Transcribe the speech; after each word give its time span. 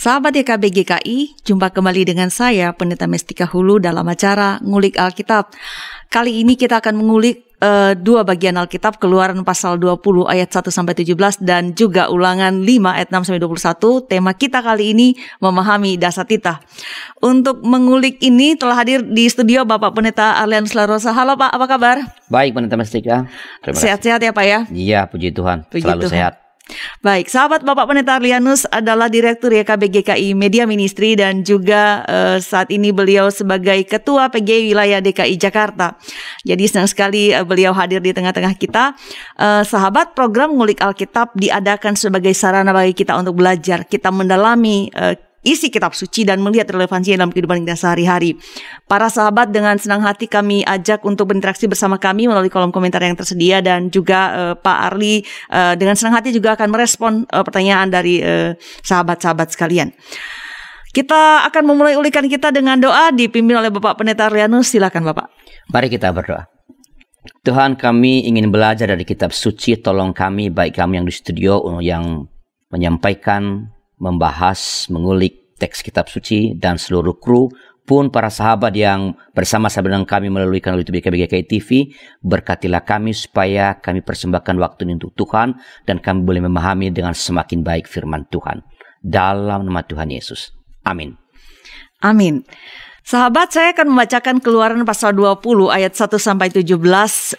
Sahabat 0.00 0.32
YKB 0.32 0.72
GKI, 0.80 1.44
jumpa 1.44 1.76
kembali 1.76 2.08
dengan 2.08 2.32
saya, 2.32 2.72
Pendeta 2.72 3.04
Mestika 3.04 3.44
Hulu 3.44 3.84
dalam 3.84 4.08
acara 4.08 4.56
Ngulik 4.64 4.96
Alkitab. 4.96 5.52
Kali 6.08 6.40
ini 6.40 6.56
kita 6.56 6.80
akan 6.80 7.04
mengulik 7.04 7.52
uh, 7.60 7.92
dua 7.92 8.24
bagian 8.24 8.56
Alkitab, 8.56 8.96
Keluaran 8.96 9.44
pasal 9.44 9.76
20 9.76 10.24
ayat 10.24 10.48
1 10.48 10.72
sampai 10.72 10.96
17 10.96 11.44
dan 11.44 11.76
juga 11.76 12.08
Ulangan 12.08 12.64
5 12.64 12.80
ayat 12.96 13.12
6 13.12 13.28
sampai 13.28 13.44
21. 13.44 14.08
Tema 14.08 14.32
kita 14.32 14.64
kali 14.64 14.96
ini 14.96 15.20
memahami 15.36 16.00
dasar 16.00 16.24
tita. 16.24 16.64
Untuk 17.20 17.60
mengulik 17.60 18.24
ini 18.24 18.56
telah 18.56 18.80
hadir 18.80 19.04
di 19.04 19.28
studio 19.28 19.68
Bapak 19.68 19.92
Pendeta 19.92 20.40
Arlian 20.40 20.64
Slarosa. 20.64 21.12
Halo 21.12 21.36
Pak, 21.36 21.52
apa 21.52 21.66
kabar? 21.68 21.96
Baik 22.32 22.56
Pendeta 22.56 22.80
Mestika. 22.80 23.28
Sehat-sehat 23.68 24.24
ya 24.24 24.32
Pak 24.32 24.44
ya? 24.48 24.64
Iya, 24.72 25.00
puji 25.12 25.28
Tuhan. 25.36 25.68
Puji 25.68 25.84
Selalu 25.84 26.08
Tuhan. 26.08 26.16
sehat. 26.16 26.49
Baik, 27.00 27.32
sahabat 27.32 27.64
Bapak 27.64 27.88
Pendeta 27.88 28.20
Arlianus 28.20 28.68
adalah 28.68 29.08
Direktur 29.08 29.50
YKB 29.54 29.82
GKI 29.88 30.36
Media 30.36 30.68
Ministry 30.68 31.16
dan 31.16 31.42
juga 31.42 32.04
eh, 32.04 32.38
saat 32.38 32.68
ini 32.68 32.92
beliau 32.92 33.32
sebagai 33.32 33.80
Ketua 33.88 34.28
PGI 34.28 34.70
Wilayah 34.72 35.00
DKI 35.00 35.34
Jakarta. 35.40 35.96
Jadi 36.44 36.64
senang 36.68 36.88
sekali 36.90 37.32
eh, 37.32 37.44
beliau 37.46 37.72
hadir 37.72 38.04
di 38.04 38.12
tengah-tengah 38.12 38.54
kita. 38.60 38.94
Eh, 39.38 39.62
sahabat, 39.64 40.12
program 40.12 40.52
Ngulik 40.54 40.84
Alkitab 40.84 41.32
diadakan 41.38 41.96
sebagai 41.96 42.36
sarana 42.36 42.74
bagi 42.74 42.92
kita 42.92 43.16
untuk 43.16 43.40
belajar, 43.40 43.88
kita 43.88 44.12
mendalami 44.12 44.92
eh, 44.92 45.29
isi 45.40 45.72
kitab 45.72 45.96
suci 45.96 46.28
dan 46.28 46.44
melihat 46.44 46.68
relevansinya 46.68 47.24
dalam 47.24 47.32
kehidupan 47.32 47.64
kita 47.64 47.76
sehari-hari. 47.76 48.36
Para 48.84 49.08
sahabat 49.08 49.48
dengan 49.48 49.76
senang 49.80 50.04
hati 50.04 50.28
kami 50.28 50.60
ajak 50.64 51.00
untuk 51.04 51.32
berinteraksi 51.32 51.64
bersama 51.64 51.96
kami 51.96 52.28
melalui 52.28 52.52
kolom 52.52 52.68
komentar 52.68 53.00
yang 53.00 53.16
tersedia 53.16 53.64
dan 53.64 53.88
juga 53.88 54.20
eh, 54.32 54.54
Pak 54.60 54.78
Arli 54.92 55.24
eh, 55.48 55.74
dengan 55.80 55.96
senang 55.96 56.20
hati 56.20 56.32
juga 56.34 56.56
akan 56.56 56.68
merespon 56.68 57.12
eh, 57.24 57.44
pertanyaan 57.44 57.88
dari 57.88 58.22
sahabat-sahabat 58.84 59.52
sekalian. 59.54 59.90
Kita 60.90 61.46
akan 61.46 61.62
memulai 61.62 61.94
ulikan 61.94 62.26
kita 62.26 62.50
dengan 62.50 62.76
doa 62.76 63.14
dipimpin 63.14 63.54
oleh 63.54 63.70
Bapak 63.70 64.02
Pendeta 64.02 64.26
Rianus. 64.26 64.74
Silakan 64.74 65.06
Bapak. 65.06 65.30
Mari 65.70 65.86
kita 65.86 66.10
berdoa. 66.10 66.50
Tuhan 67.46 67.78
kami 67.78 68.26
ingin 68.26 68.50
belajar 68.50 68.90
dari 68.90 69.06
kitab 69.06 69.30
suci, 69.30 69.78
tolong 69.78 70.10
kami, 70.10 70.50
baik 70.50 70.76
kami 70.76 70.98
yang 71.00 71.06
di 71.06 71.14
studio 71.14 71.62
yang 71.78 72.26
menyampaikan, 72.72 73.70
membahas, 74.00 74.88
mengulik 74.88 75.54
teks 75.60 75.84
kitab 75.84 76.08
suci 76.08 76.56
dan 76.56 76.80
seluruh 76.80 77.20
kru 77.20 77.52
pun 77.84 78.06
para 78.08 78.30
sahabat 78.30 78.70
yang 78.72 79.18
bersama-sama 79.34 79.90
dengan 79.90 80.06
kami 80.06 80.30
melalui 80.30 80.62
kanal 80.62 80.78
YouTube 80.78 81.02
BKBGK 81.02 81.34
TV, 81.44 81.90
berkatilah 82.22 82.86
kami 82.86 83.10
supaya 83.10 83.76
kami 83.82 84.00
persembahkan 84.00 84.56
waktu 84.62 84.86
ini 84.86 85.02
untuk 85.02 85.12
Tuhan 85.18 85.58
dan 85.84 85.98
kami 85.98 86.22
boleh 86.22 86.46
memahami 86.46 86.94
dengan 86.94 87.12
semakin 87.12 87.66
baik 87.66 87.90
firman 87.90 88.30
Tuhan. 88.30 88.62
Dalam 89.02 89.66
nama 89.66 89.82
Tuhan 89.82 90.06
Yesus. 90.06 90.54
Amin. 90.86 91.18
Amin. 92.00 92.46
Sahabat, 93.00 93.48
saya 93.48 93.72
akan 93.72 93.96
membacakan 93.96 94.36
Keluaran 94.44 94.84
pasal 94.84 95.16
20 95.16 95.72
ayat 95.72 95.96
1 95.96 96.20
sampai 96.20 96.52
17 96.52 96.76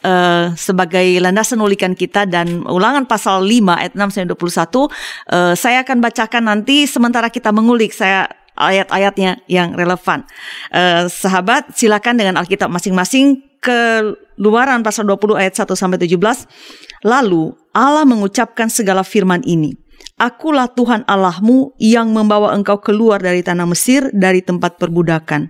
eh, 0.01 0.45
sebagai 0.57 1.07
landasan 1.21 1.61
ulikan 1.61 1.93
kita 1.93 2.25
dan 2.25 2.65
Ulangan 2.65 3.05
pasal 3.05 3.45
5 3.45 3.69
ayat 3.69 3.93
6 3.93 4.09
sampai 4.09 4.29
21 4.33 4.41
eh, 4.41 5.53
saya 5.53 5.77
akan 5.85 5.97
bacakan 6.01 6.43
nanti 6.49 6.89
sementara 6.89 7.29
kita 7.29 7.53
mengulik 7.53 7.93
saya 7.93 8.25
ayat-ayatnya 8.57 9.41
yang 9.47 9.77
relevan. 9.77 10.25
Eh, 10.73 11.05
sahabat, 11.07 11.73
silakan 11.77 12.17
dengan 12.17 12.41
Alkitab 12.41 12.69
masing-masing 12.69 13.41
Keluaran 13.61 14.81
pasal 14.81 15.05
20 15.05 15.37
ayat 15.37 15.53
1 15.53 15.77
sampai 15.77 16.01
17. 16.01 16.49
Lalu 17.05 17.53
Allah 17.77 18.09
mengucapkan 18.09 18.73
segala 18.73 19.05
firman 19.05 19.45
ini. 19.45 19.80
Akulah 20.21 20.69
Tuhan 20.69 21.01
Allahmu 21.09 21.73
yang 21.81 22.13
membawa 22.13 22.53
engkau 22.53 22.77
keluar 22.77 23.17
dari 23.17 23.41
tanah 23.41 23.65
Mesir 23.65 24.09
dari 24.13 24.45
tempat 24.45 24.77
perbudakan. 24.77 25.49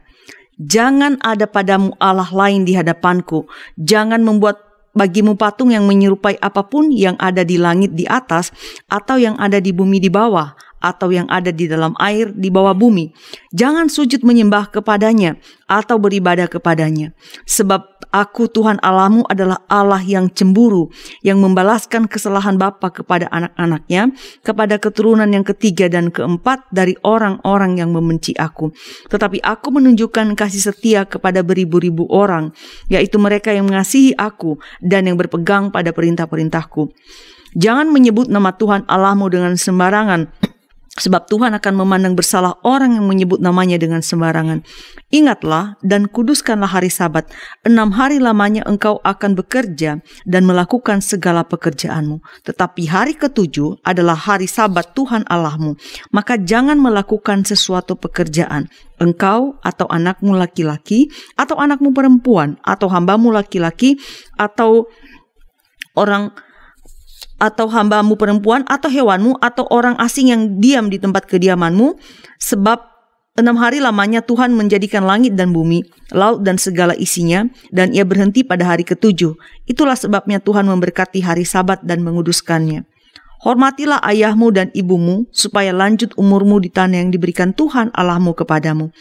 Jangan 0.62 1.19
ada 1.19 1.50
padamu 1.50 1.91
Allah 1.97 2.29
lain 2.29 2.63
di 2.63 2.78
hadapanku. 2.78 3.50
Jangan 3.75 4.22
membuat 4.22 4.72
bagimu 4.91 5.39
patung 5.39 5.72
yang 5.72 5.88
menyerupai 5.88 6.38
apa 6.39 6.67
pun 6.67 6.91
yang 6.91 7.16
ada 7.17 7.41
di 7.47 7.56
langit 7.56 7.95
di 7.95 8.03
atas 8.07 8.51
atau 8.91 9.16
yang 9.16 9.39
ada 9.39 9.57
di 9.57 9.72
bumi 9.72 10.03
di 10.03 10.12
bawah 10.12 10.51
atau 10.81 11.14
yang 11.14 11.30
ada 11.30 11.53
di 11.53 11.69
dalam 11.69 11.94
air 12.02 12.34
di 12.34 12.50
bawah 12.50 12.74
bumi. 12.74 13.14
Jangan 13.53 13.88
sujud 13.88 14.25
menyembah 14.25 14.74
kepadanya 14.74 15.38
atau 15.69 16.02
beribadah 16.02 16.52
kepadanya. 16.52 17.16
Sebab 17.47 18.09
aku 18.12 18.52
Tuhan 18.52 18.81
Allahmu 18.84 19.24
adalah 19.31 19.64
Allah 19.72 20.03
yang 20.03 20.28
cemburu, 20.28 20.92
yang 21.24 21.40
membalaskan 21.40 22.12
kesalahan 22.12 22.59
bapa 22.59 22.92
kepada 22.92 23.31
anak-anaknya, 23.31 24.12
kepada 24.44 24.75
keturunan 24.81 25.30
yang 25.31 25.47
ketiga 25.47 25.88
dan 25.88 26.12
keempat 26.12 26.68
dari 26.75 26.98
orang-orang 27.08 27.80
yang 27.80 27.96
membenci 27.96 28.36
aku. 28.36 28.75
Tetapi 29.08 29.40
aku 29.40 29.68
menunjukkan 29.72 30.36
kasih 30.36 30.74
setia 30.74 31.08
kepada 31.08 31.40
beribu-ribu 31.46 32.03
orang, 32.12 32.52
yaitu 32.92 33.16
mereka 33.16 33.56
yang 33.56 33.72
mengasihi 33.72 34.12
aku 34.19 34.59
dan 34.84 35.08
yang 35.08 35.16
berpegang 35.16 35.72
pada 35.72 35.96
perintah-perintahku. 35.96 36.92
Jangan 37.52 37.92
menyebut 37.92 38.31
nama 38.31 38.56
Tuhan 38.56 38.88
Allahmu 38.88 39.28
dengan 39.28 39.59
sembarangan, 39.59 40.31
Sebab 40.91 41.31
Tuhan 41.31 41.56
akan 41.56 41.74
memandang 41.79 42.19
bersalah 42.19 42.59
orang 42.68 43.00
yang 43.00 43.07
menyebut 43.07 43.40
namanya 43.40 43.79
dengan 43.79 44.03
sembarangan. 44.03 44.59
Ingatlah 45.07 45.79
dan 45.79 46.12
kuduskanlah 46.12 46.68
hari 46.68 46.91
sabat. 46.91 47.31
Enam 47.63 47.96
hari 47.96 48.19
lamanya 48.19 48.68
engkau 48.68 49.00
akan 49.07 49.40
bekerja 49.40 50.03
dan 50.28 50.44
melakukan 50.44 51.00
segala 51.00 51.47
pekerjaanmu. 51.47 52.19
Tetapi 52.44 52.91
hari 52.91 53.16
ketujuh 53.16 53.80
adalah 53.88 54.19
hari 54.19 54.51
sabat 54.51 54.91
Tuhan 54.91 55.24
Allahmu. 55.31 55.80
Maka 56.12 56.35
jangan 56.35 56.75
melakukan 56.75 57.47
sesuatu 57.47 57.96
pekerjaan. 57.96 58.68
Engkau 59.00 59.56
atau 59.63 59.88
anakmu 59.88 60.35
laki-laki 60.35 61.07
atau 61.40 61.56
anakmu 61.56 61.96
perempuan 61.96 62.59
atau 62.68 62.91
hambamu 62.91 63.31
laki-laki 63.31 63.96
atau 64.35 64.91
orang 65.96 66.35
atau 67.41 67.65
hambamu 67.65 68.13
perempuan 68.13 68.61
atau 68.69 68.87
hewanmu 68.87 69.41
atau 69.41 69.65
orang 69.73 69.97
asing 69.97 70.29
yang 70.29 70.61
diam 70.61 70.93
di 70.93 71.01
tempat 71.01 71.25
kediamanmu 71.25 71.97
sebab 72.37 72.91
enam 73.39 73.57
hari 73.57 73.81
lamanya 73.81 74.21
Tuhan 74.21 74.53
menjadikan 74.53 75.07
langit 75.07 75.33
dan 75.33 75.49
bumi, 75.49 75.81
laut 76.13 76.45
dan 76.45 76.61
segala 76.61 76.93
isinya 76.93 77.49
dan 77.73 77.95
ia 77.95 78.05
berhenti 78.05 78.45
pada 78.45 78.69
hari 78.69 78.85
ketujuh. 78.85 79.33
Itulah 79.65 79.97
sebabnya 79.97 80.37
Tuhan 80.37 80.69
memberkati 80.69 81.25
hari 81.25 81.47
sabat 81.47 81.81
dan 81.81 82.05
menguduskannya. 82.05 82.85
Hormatilah 83.41 84.05
ayahmu 84.05 84.53
dan 84.53 84.69
ibumu 84.77 85.25
supaya 85.33 85.73
lanjut 85.73 86.13
umurmu 86.13 86.61
di 86.61 86.69
tanah 86.69 87.01
yang 87.01 87.09
diberikan 87.09 87.57
Tuhan 87.57 87.89
Allahmu 87.89 88.38
kepadamu. 88.38 88.93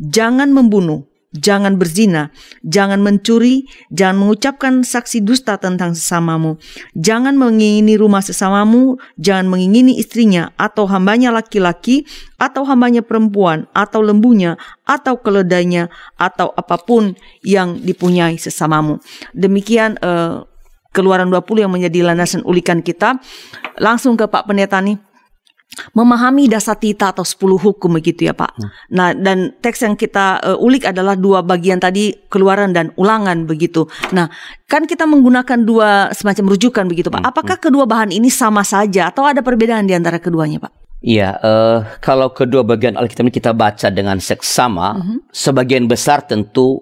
Jangan 0.00 0.48
membunuh, 0.48 1.11
jangan 1.32 1.80
berzina, 1.80 2.28
jangan 2.64 3.00
mencuri, 3.00 3.64
jangan 3.88 4.20
mengucapkan 4.20 4.84
saksi 4.84 5.24
dusta 5.24 5.56
tentang 5.56 5.96
sesamamu, 5.96 6.60
jangan 6.92 7.34
mengingini 7.36 7.96
rumah 7.96 8.20
sesamamu, 8.20 9.00
jangan 9.16 9.48
mengingini 9.48 9.96
istrinya 9.96 10.52
atau 10.60 10.84
hambanya 10.84 11.32
laki-laki 11.32 12.04
atau 12.36 12.62
hambanya 12.68 13.00
perempuan 13.00 13.64
atau 13.72 14.04
lembunya 14.04 14.60
atau 14.84 15.16
keledainya 15.16 15.88
atau 16.20 16.52
apa 16.52 16.76
pun 16.80 17.16
yang 17.40 17.80
dipunyai 17.80 18.36
sesamamu. 18.36 19.00
Demikian 19.32 19.96
uh, 20.04 20.44
Keluaran 20.92 21.32
20 21.32 21.64
yang 21.64 21.72
menjadi 21.72 22.04
landasan 22.04 22.44
ulikan 22.44 22.84
kita. 22.84 23.16
Langsung 23.80 24.12
ke 24.20 24.28
Pak 24.28 24.44
Pendeta 24.44 24.76
nih 24.76 25.00
memahami 25.96 26.48
dasar 26.48 26.76
tita 26.76 27.10
atau 27.12 27.24
10 27.24 27.56
hukum 27.58 27.90
begitu 27.96 28.28
ya 28.28 28.34
Pak. 28.36 28.52
Hmm. 28.56 28.68
Nah, 28.92 29.08
dan 29.16 29.56
teks 29.58 29.82
yang 29.84 29.96
kita 29.96 30.40
uh, 30.44 30.58
ulik 30.60 30.84
adalah 30.88 31.16
dua 31.16 31.40
bagian 31.40 31.80
tadi 31.80 32.12
keluaran 32.28 32.76
dan 32.76 32.92
ulangan 33.00 33.48
begitu. 33.48 33.88
Nah, 34.12 34.28
kan 34.68 34.84
kita 34.84 35.08
menggunakan 35.08 35.58
dua 35.64 36.12
semacam 36.12 36.52
rujukan 36.56 36.84
begitu 36.88 37.08
Pak. 37.08 37.24
Hmm. 37.24 37.30
Apakah 37.32 37.56
kedua 37.56 37.84
bahan 37.88 38.12
ini 38.12 38.28
sama 38.28 38.62
saja 38.62 39.08
atau 39.08 39.24
ada 39.24 39.40
perbedaan 39.40 39.88
di 39.88 39.96
antara 39.96 40.20
keduanya 40.20 40.60
Pak? 40.60 40.72
Iya, 41.02 41.34
uh, 41.42 41.78
kalau 41.98 42.30
kedua 42.30 42.62
bagian 42.62 42.94
Alkitab 42.94 43.26
ini 43.26 43.34
kita 43.34 43.50
baca 43.50 43.90
dengan 43.90 44.22
seksama, 44.22 45.02
Mhm. 45.02 45.34
sebagian 45.34 45.90
besar 45.90 46.22
tentu 46.22 46.78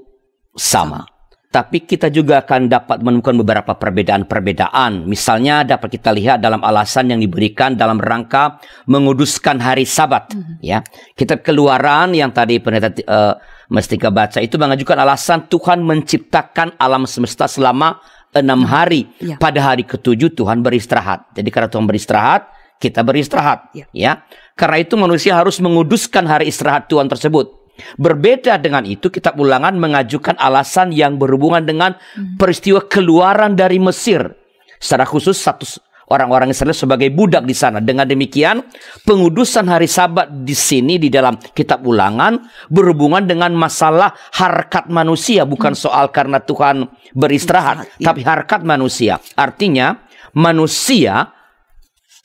sama. 0.52 1.08
Tapi 1.50 1.82
kita 1.82 2.14
juga 2.14 2.46
akan 2.46 2.70
dapat 2.70 3.02
menemukan 3.02 3.34
beberapa 3.42 3.74
perbedaan-perbedaan. 3.74 5.02
Misalnya 5.02 5.66
dapat 5.66 5.98
kita 5.98 6.14
lihat 6.14 6.38
dalam 6.38 6.62
alasan 6.62 7.10
yang 7.10 7.18
diberikan 7.18 7.74
dalam 7.74 7.98
rangka 7.98 8.62
menguduskan 8.86 9.58
hari 9.58 9.82
Sabat. 9.82 10.30
Ya, 10.62 10.86
kitab 11.18 11.42
Keluaran 11.42 12.14
yang 12.14 12.30
tadi 12.30 12.62
pendeta 12.62 12.94
uh, 13.02 13.34
Mestika 13.66 14.14
baca 14.14 14.38
itu 14.38 14.54
mengajukan 14.62 14.94
alasan 14.94 15.50
Tuhan 15.50 15.82
menciptakan 15.82 16.78
alam 16.78 17.02
semesta 17.10 17.50
selama 17.50 17.98
enam 18.30 18.62
hari. 18.62 19.10
Ya. 19.18 19.34
Pada 19.34 19.74
hari 19.74 19.82
ketujuh 19.82 20.30
Tuhan 20.38 20.62
beristirahat. 20.62 21.34
Jadi 21.34 21.50
karena 21.50 21.66
Tuhan 21.66 21.82
beristirahat, 21.82 22.46
kita 22.78 23.02
beristirahat. 23.02 23.74
Ya. 23.74 23.86
ya. 23.90 24.12
Karena 24.54 24.86
itu 24.86 24.94
manusia 24.94 25.34
harus 25.34 25.58
menguduskan 25.58 26.30
hari 26.30 26.46
istirahat 26.46 26.86
Tuhan 26.86 27.10
tersebut. 27.10 27.59
Berbeda 27.98 28.56
dengan 28.60 28.86
itu, 28.86 29.08
kitab 29.08 29.38
ulangan 29.40 29.76
mengajukan 29.76 30.36
alasan 30.36 30.92
yang 30.92 31.16
berhubungan 31.16 31.64
dengan 31.64 31.96
peristiwa 32.38 32.84
keluaran 32.84 33.54
dari 33.54 33.78
Mesir. 33.80 34.36
Secara 34.80 35.04
khusus 35.04 35.36
satu 35.36 35.66
orang-orang 36.10 36.50
Israel 36.50 36.74
sebagai 36.74 37.08
budak 37.14 37.46
di 37.46 37.54
sana. 37.54 37.78
Dengan 37.78 38.04
demikian, 38.04 38.66
pengudusan 39.06 39.70
hari 39.70 39.86
Sabat 39.86 40.42
di 40.42 40.52
sini 40.52 40.98
di 40.98 41.08
dalam 41.08 41.38
kitab 41.38 41.86
Ulangan 41.86 42.36
berhubungan 42.68 43.24
dengan 43.24 43.54
masalah 43.54 44.12
harkat 44.34 44.90
manusia, 44.90 45.46
bukan 45.46 45.72
hmm. 45.72 45.80
soal 45.80 46.10
karena 46.10 46.42
Tuhan 46.42 46.90
beristirahat, 47.14 47.86
ya. 47.96 48.10
tapi 48.10 48.26
harkat 48.26 48.66
manusia. 48.66 49.22
Artinya, 49.38 50.02
manusia 50.34 51.30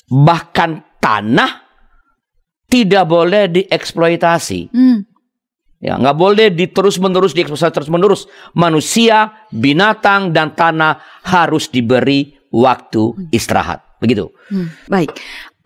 bahkan 0.10 0.82
tanah 0.98 1.66
tidak 2.66 3.06
boleh 3.06 3.46
dieksploitasi. 3.54 4.74
Hmm. 4.74 5.06
Ya, 5.86 6.02
nggak 6.02 6.18
boleh 6.18 6.50
diterus 6.50 6.98
menerus 6.98 7.38
dieksploitasi 7.38 7.70
terus 7.70 7.92
menerus. 7.94 8.26
Manusia, 8.58 9.46
binatang 9.54 10.34
dan 10.34 10.58
tanah 10.58 10.98
harus 11.22 11.70
diberi 11.70 12.34
waktu 12.50 13.30
istirahat. 13.30 14.02
Begitu. 14.02 14.34
Hmm, 14.50 14.74
baik. 14.90 15.14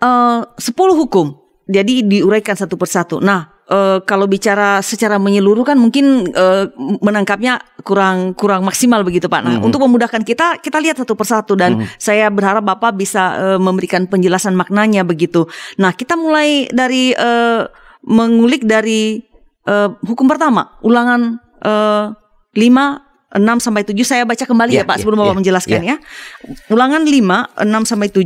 Uh, 0.04 0.44
hukum. 0.92 1.39
Jadi 1.71 2.04
diuraikan 2.04 2.60
satu 2.60 2.75
persatu. 2.75 3.24
Nah, 3.24 3.63
uh, 3.71 4.04
kalau 4.04 4.27
bicara 4.27 4.81
secara 4.83 5.16
menyeluruh 5.21 5.63
kan 5.63 5.77
mungkin 5.80 6.27
uh, 6.36 6.68
menangkapnya 7.00 7.62
kurang 7.88 8.36
kurang 8.36 8.68
maksimal 8.68 9.06
begitu 9.07 9.31
Pak. 9.31 9.39
Nah, 9.45 9.54
-hmm. 9.56 9.68
untuk 9.69 9.80
memudahkan 9.86 10.25
kita 10.25 10.60
kita 10.60 10.81
lihat 10.83 11.00
satu 11.00 11.16
persatu 11.16 11.54
dan 11.56 11.80
-hmm. 11.80 11.95
saya 11.95 12.27
berharap 12.27 12.66
Bapak 12.66 12.98
bisa 12.98 13.38
uh, 13.38 13.60
memberikan 13.62 14.04
penjelasan 14.10 14.57
maknanya 14.57 15.07
begitu. 15.07 15.48
Nah, 15.80 15.95
kita 15.95 16.18
mulai 16.19 16.68
dari 16.74 17.13
uh, 17.16 17.69
mengulik 18.04 18.66
dari 18.66 19.29
uh, 19.69 19.94
hukum 20.04 20.25
pertama, 20.25 20.74
ulangan 20.81 21.38
uh, 21.62 22.12
5 22.57 23.10
6 23.30 23.45
sampai 23.62 23.86
7 23.86 23.94
saya 24.01 24.24
baca 24.25 24.42
kembali 24.42 24.74
yeah, 24.74 24.81
ya 24.81 24.89
Pak 24.89 24.98
yeah, 24.98 25.01
sebelum 25.06 25.18
Bapak 25.21 25.30
yeah, 25.30 25.38
menjelaskan 25.38 25.81
yeah. 25.86 25.98
ya. 26.01 26.74
Ulangan 26.74 27.06
5 27.06 27.62
6 27.62 27.92
sampai 27.94 28.10
7 28.10 28.25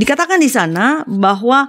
dikatakan 0.00 0.40
di 0.40 0.48
sana 0.48 1.04
bahwa 1.04 1.68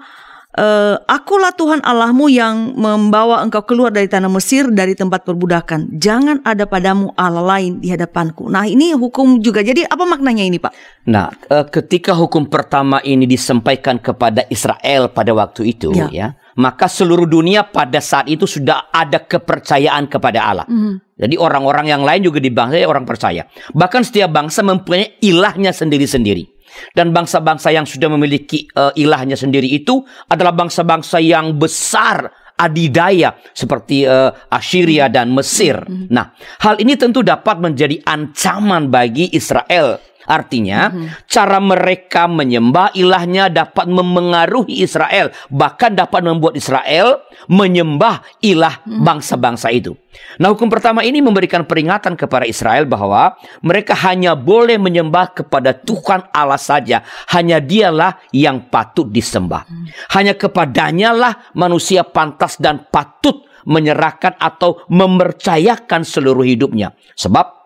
Uh, 0.52 1.00
akulah 1.08 1.56
Tuhan 1.56 1.80
Allahmu 1.80 2.28
yang 2.28 2.76
membawa 2.76 3.40
engkau 3.40 3.64
keluar 3.64 3.88
dari 3.88 4.12
tanah 4.12 4.28
Mesir 4.28 4.68
dari 4.68 5.00
tempat 5.00 5.24
perbudakan. 5.24 5.96
Jangan 5.96 6.44
ada 6.44 6.68
padamu 6.68 7.16
Allah 7.16 7.56
lain 7.56 7.80
di 7.80 7.88
hadapanku. 7.88 8.52
Nah 8.52 8.68
ini 8.68 8.92
hukum 8.92 9.40
juga. 9.40 9.64
Jadi 9.64 9.88
apa 9.88 10.04
maknanya 10.04 10.44
ini 10.44 10.60
Pak? 10.60 10.76
Nah 11.08 11.32
uh, 11.48 11.64
ketika 11.72 12.12
hukum 12.12 12.52
pertama 12.52 13.00
ini 13.08 13.24
disampaikan 13.24 13.96
kepada 13.96 14.44
Israel 14.52 15.08
pada 15.16 15.32
waktu 15.32 15.72
itu 15.72 15.96
ya, 15.96 16.12
ya 16.12 16.28
maka 16.60 16.92
seluruh 16.92 17.28
dunia 17.30 17.64
pada 17.64 18.04
saat 18.04 18.28
itu 18.28 18.44
sudah 18.44 18.92
ada 18.92 19.24
kepercayaan 19.24 20.12
kepada 20.12 20.40
Allah. 20.44 20.66
Mm. 20.68 21.00
Jadi 21.22 21.36
orang-orang 21.38 21.86
yang 21.88 22.02
lain 22.02 22.26
juga 22.26 22.42
di 22.42 22.50
bangsa 22.52 22.82
orang 22.84 23.06
percaya. 23.06 23.46
Bahkan 23.72 24.02
setiap 24.04 24.34
bangsa 24.34 24.66
mempunyai 24.66 25.22
ilahnya 25.22 25.72
sendiri-sendiri. 25.72 26.51
Dan 26.92 27.16
bangsa-bangsa 27.16 27.72
yang 27.72 27.88
sudah 27.88 28.10
memiliki 28.12 28.68
uh, 28.76 28.92
ilahnya 28.94 29.40
sendiri 29.40 29.68
itu 29.68 30.04
adalah 30.28 30.52
bangsa-bangsa 30.52 31.20
yang 31.24 31.56
besar 31.56 32.30
adidaya 32.62 33.34
seperti 33.58 34.06
uh, 34.06 34.30
Assyria 34.54 35.10
dan 35.10 35.34
Mesir. 35.34 35.82
Mm-hmm. 35.82 36.14
Nah, 36.14 36.38
hal 36.62 36.78
ini 36.78 36.94
tentu 36.94 37.26
dapat 37.26 37.58
menjadi 37.58 37.98
ancaman 38.06 38.94
bagi 38.94 39.34
Israel 39.34 39.98
Artinya, 40.28 40.90
mm-hmm. 40.90 41.08
cara 41.26 41.58
mereka 41.58 42.30
menyembah 42.30 42.94
ilahnya 42.94 43.50
dapat 43.50 43.90
memengaruhi 43.90 44.86
Israel, 44.86 45.34
bahkan 45.50 45.94
dapat 45.94 46.22
membuat 46.22 46.54
Israel 46.58 47.22
menyembah 47.50 48.22
ilah 48.46 48.82
mm-hmm. 48.82 49.02
bangsa-bangsa 49.02 49.74
itu. 49.74 49.98
Nah, 50.40 50.52
hukum 50.52 50.68
pertama 50.68 51.04
ini 51.08 51.24
memberikan 51.24 51.64
peringatan 51.64 52.20
kepada 52.20 52.44
Israel 52.44 52.84
bahwa 52.84 53.36
mereka 53.64 53.96
hanya 54.08 54.36
boleh 54.36 54.76
menyembah 54.76 55.32
kepada 55.44 55.72
Tuhan 55.72 56.28
Allah 56.36 56.60
saja. 56.60 57.04
Hanya 57.32 57.64
dialah 57.64 58.20
yang 58.36 58.68
patut 58.68 59.08
disembah. 59.08 59.64
Mm. 59.68 59.86
Hanya 60.12 60.34
kepadanya 60.36 61.16
lah 61.16 61.34
manusia 61.56 62.04
pantas 62.04 62.60
dan 62.60 62.84
patut 62.92 63.48
menyerahkan 63.66 64.36
atau 64.42 64.82
mempercayakan 64.90 66.02
seluruh 66.02 66.44
hidupnya. 66.44 66.98
Sebab 67.14 67.61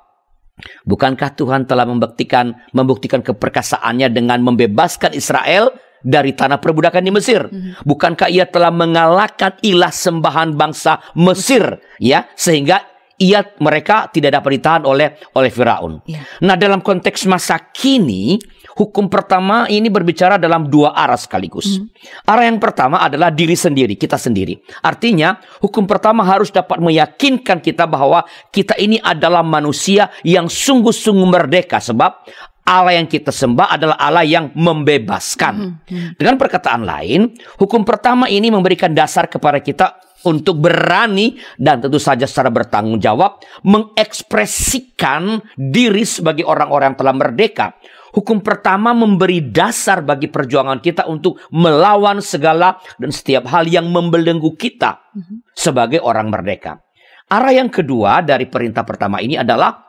Bukankah 0.87 1.35
Tuhan 1.35 1.67
telah 1.67 1.83
membuktikan 1.83 2.55
membuktikan 2.71 3.19
keperkasaannya 3.19 4.07
dengan 4.07 4.39
membebaskan 4.39 5.11
Israel 5.11 5.75
dari 5.99 6.31
tanah 6.31 6.63
perbudakan 6.63 7.03
di 7.03 7.11
Mesir? 7.11 7.43
Mhm. 7.43 7.83
Bukankah 7.83 8.31
ia 8.31 8.47
telah 8.47 8.71
mengalahkan 8.71 9.59
ilah 9.65 9.91
sembahan 9.91 10.55
bangsa 10.55 11.01
Mesir 11.19 11.81
ya 11.99 12.29
sehingga 12.39 12.95
ia 13.19 13.43
mereka 13.63 14.11
tidak 14.11 14.39
dapat 14.39 14.59
ditahan 14.59 14.83
oleh 14.83 15.15
oleh 15.35 15.51
Firaun. 15.51 16.03
Ya. 16.07 16.27
Nah, 16.43 16.59
dalam 16.59 16.83
konteks 16.83 17.27
masa 17.31 17.59
kini 17.71 18.35
Hukum 18.75 19.07
pertama 19.07 19.71
ini 19.71 19.87
berbicara 19.87 20.35
dalam 20.35 20.67
dua 20.67 20.91
arah 20.91 21.15
sekaligus. 21.15 21.79
Hmm. 21.79 21.87
Arah 22.27 22.43
yang 22.43 22.59
pertama 22.59 22.99
adalah 22.99 23.31
diri 23.31 23.55
sendiri, 23.55 23.95
kita 23.95 24.19
sendiri. 24.19 24.59
Artinya, 24.83 25.39
hukum 25.63 25.87
pertama 25.87 26.27
harus 26.27 26.51
dapat 26.51 26.83
meyakinkan 26.83 27.63
kita 27.63 27.87
bahwa 27.87 28.27
kita 28.51 28.75
ini 28.75 28.99
adalah 28.99 29.47
manusia 29.47 30.11
yang 30.27 30.51
sungguh-sungguh 30.51 31.23
merdeka 31.23 31.79
sebab 31.79 32.27
Allah 32.67 32.99
yang 32.99 33.07
kita 33.07 33.31
sembah 33.31 33.79
adalah 33.79 33.95
Allah 33.95 34.27
yang 34.27 34.51
membebaskan. 34.51 35.53
Hmm. 35.55 35.73
Hmm. 35.87 36.09
Dengan 36.19 36.35
perkataan 36.35 36.83
lain, 36.83 37.31
hukum 37.55 37.87
pertama 37.87 38.27
ini 38.27 38.51
memberikan 38.51 38.91
dasar 38.91 39.31
kepada 39.31 39.63
kita 39.63 40.03
untuk 40.25 40.57
berani 40.57 41.37
dan 41.55 41.79
tentu 41.79 42.01
saja 42.01 42.25
secara 42.25 42.49
bertanggung 42.49 42.97
jawab 42.97 43.39
mengekspresikan 43.61 45.39
diri 45.53 46.03
sebagai 46.03 46.43
orang-orang 46.43 46.91
yang 46.91 46.99
telah 46.99 47.15
merdeka 47.15 47.67
Hukum 48.15 48.39
pertama 48.39 48.95
memberi 48.95 49.43
dasar 49.43 49.99
bagi 49.99 50.31
perjuangan 50.31 50.79
kita 50.79 51.03
untuk 51.11 51.35
melawan 51.51 52.23
segala 52.23 52.79
dan 52.95 53.11
setiap 53.11 53.43
hal 53.51 53.67
yang 53.67 53.91
membelenggu 53.91 54.55
kita 54.55 55.11
sebagai 55.51 55.99
orang 55.99 56.31
merdeka. 56.31 56.79
Arah 57.27 57.51
yang 57.51 57.67
kedua 57.67 58.23
dari 58.23 58.47
perintah 58.47 58.87
pertama 58.87 59.19
ini 59.19 59.35
adalah 59.35 59.84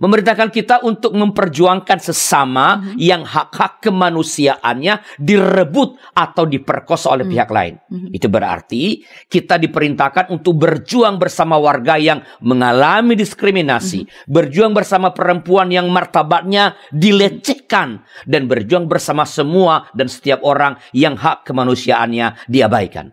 Memerintahkan 0.00 0.48
kita 0.48 0.80
untuk 0.80 1.12
memperjuangkan 1.12 2.00
sesama 2.00 2.80
mm-hmm. 2.80 2.96
yang 2.96 3.20
hak-hak 3.20 3.84
kemanusiaannya 3.84 5.20
direbut 5.20 6.00
atau 6.16 6.48
diperkosa 6.48 7.12
oleh 7.12 7.28
mm-hmm. 7.28 7.32
pihak 7.36 7.50
lain. 7.52 7.74
Mm-hmm. 7.76 8.16
Itu 8.16 8.26
berarti 8.32 9.04
kita 9.28 9.60
diperintahkan 9.60 10.32
untuk 10.32 10.56
berjuang 10.56 11.20
bersama 11.20 11.60
warga 11.60 12.00
yang 12.00 12.24
mengalami 12.40 13.12
diskriminasi, 13.12 14.08
mm-hmm. 14.08 14.24
berjuang 14.32 14.72
bersama 14.72 15.12
perempuan 15.12 15.68
yang 15.68 15.92
martabatnya 15.92 16.72
dilecehkan 16.88 18.08
dan 18.24 18.48
berjuang 18.48 18.88
bersama 18.88 19.28
semua 19.28 19.84
dan 19.92 20.08
setiap 20.08 20.48
orang 20.48 20.80
yang 20.96 21.12
hak 21.12 21.44
kemanusiaannya 21.44 22.48
diabaikan. 22.48 23.12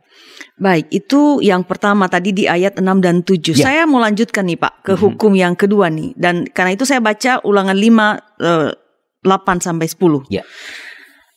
Baik, 0.56 0.88
itu 0.88 1.44
yang 1.44 1.68
pertama 1.68 2.08
tadi 2.08 2.32
di 2.32 2.48
ayat 2.48 2.80
6 2.80 3.04
dan 3.04 3.20
7. 3.28 3.60
Ya. 3.60 3.68
Saya 3.68 3.84
mau 3.84 4.00
lanjutkan 4.00 4.48
nih 4.48 4.56
Pak 4.56 4.88
ke 4.88 4.96
mm 4.96 4.96
-hmm. 4.96 5.04
hukum 5.04 5.32
yang 5.36 5.52
kedua 5.52 5.92
nih. 5.92 6.16
Dan 6.16 6.45
karena 6.52 6.76
itu 6.76 6.84
saya 6.86 7.02
baca 7.02 7.42
ulangan 7.46 7.78
5 7.78 8.44
eh, 8.44 8.72
8 9.26 9.66
sampai 9.66 9.88
10. 9.90 10.30
Ya. 10.30 10.46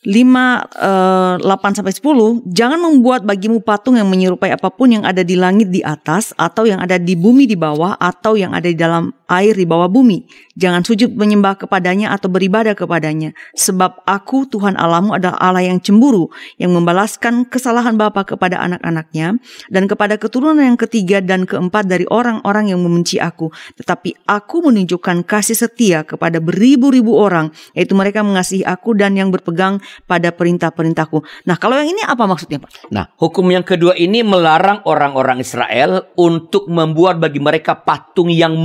5 0.06 0.14
uh, 0.14 1.42
8 1.42 1.74
sampai 1.74 1.90
10 1.90 2.46
jangan 2.54 2.78
membuat 2.78 3.26
bagimu 3.26 3.58
patung 3.58 3.98
yang 3.98 4.06
menyerupai 4.06 4.54
apa 4.54 4.70
pun 4.70 4.94
yang 4.94 5.02
ada 5.02 5.26
di 5.26 5.34
langit 5.34 5.74
di 5.74 5.82
atas 5.82 6.30
atau 6.38 6.70
yang 6.70 6.78
ada 6.78 7.02
di 7.02 7.18
bumi 7.18 7.50
di 7.50 7.58
bawah 7.58 7.98
atau 7.98 8.38
yang 8.38 8.54
ada 8.54 8.70
di 8.70 8.78
dalam 8.78 9.10
air 9.28 9.54
di 9.54 9.68
bawah 9.68 9.88
bumi 9.88 10.24
jangan 10.56 10.82
sujud 10.82 11.14
menyembah 11.14 11.60
kepadanya 11.60 12.12
atau 12.12 12.32
beribadah 12.32 12.74
kepadanya 12.74 13.32
sebab 13.54 14.02
aku 14.08 14.48
Tuhan 14.48 14.74
Allahmu 14.74 15.16
adalah 15.16 15.38
Allah 15.38 15.64
yang 15.68 15.78
cemburu 15.78 16.32
yang 16.58 16.72
membalaskan 16.74 17.46
kesalahan 17.46 17.94
bapa 17.94 18.24
kepada 18.24 18.58
anak-anaknya 18.60 19.38
dan 19.70 19.84
kepada 19.86 20.16
keturunan 20.16 20.58
yang 20.58 20.80
ketiga 20.80 21.22
dan 21.22 21.44
keempat 21.44 21.86
dari 21.86 22.08
orang-orang 22.08 22.72
yang 22.72 22.80
membenci 22.82 23.20
aku 23.20 23.52
tetapi 23.78 24.16
aku 24.26 24.68
menunjukkan 24.68 25.22
kasih 25.22 25.54
setia 25.54 26.02
kepada 26.02 26.42
beribu-ribu 26.42 27.14
orang 27.14 27.52
yaitu 27.76 27.92
mereka 27.92 28.24
mengasihi 28.24 28.64
aku 28.64 28.96
dan 28.96 29.14
yang 29.14 29.28
berpegang 29.28 29.78
pada 30.08 30.32
perintah-perintahku. 30.32 31.22
Nah, 31.44 31.56
kalau 31.60 31.76
yang 31.76 31.92
ini 31.92 32.02
apa 32.04 32.24
maksudnya, 32.24 32.62
Pak? 32.62 32.90
Nah, 32.94 33.10
hukum 33.18 33.46
yang 33.50 33.66
kedua 33.66 33.94
ini 33.98 34.24
melarang 34.24 34.82
orang-orang 34.88 35.42
Israel 35.42 36.08
untuk 36.16 36.70
membuat 36.70 37.20
bagi 37.20 37.42
mereka 37.42 37.76
patung 37.76 38.32
yang 38.32 38.56
hmm. 38.56 38.64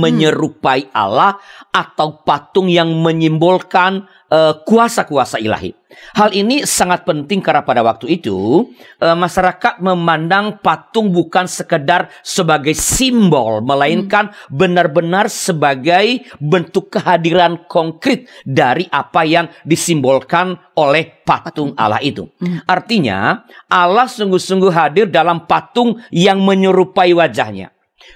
Menyerupai 0.54 0.86
Allah 0.94 1.38
atau 1.74 2.22
patung 2.22 2.70
yang 2.70 2.86
menyimbolkan 3.02 4.06
uh, 4.30 4.62
kuasa-kuasa 4.62 5.42
ilahi. 5.42 5.74
Hal 6.18 6.34
ini 6.34 6.66
sangat 6.66 7.06
penting 7.06 7.38
karena 7.38 7.62
pada 7.62 7.82
waktu 7.82 8.18
itu 8.18 8.66
uh, 8.98 9.14
masyarakat 9.14 9.78
memandang 9.78 10.58
patung 10.58 11.14
bukan 11.14 11.46
sekedar 11.46 12.10
sebagai 12.22 12.74
simbol 12.74 13.62
melainkan 13.62 14.30
hmm. 14.30 14.50
benar-benar 14.50 15.30
sebagai 15.30 16.26
bentuk 16.42 16.98
kehadiran 16.98 17.62
konkret 17.70 18.26
dari 18.42 18.90
apa 18.90 19.22
yang 19.22 19.46
disimbolkan 19.62 20.58
oleh 20.74 21.22
patung 21.22 21.74
Allah 21.78 22.02
itu. 22.02 22.26
Hmm. 22.42 22.58
Artinya 22.66 23.46
Allah 23.70 24.10
sungguh-sungguh 24.10 24.70
hadir 24.74 25.06
dalam 25.06 25.46
patung 25.46 26.02
yang 26.10 26.42
menyerupai 26.42 27.14
wajahnya. 27.14 27.74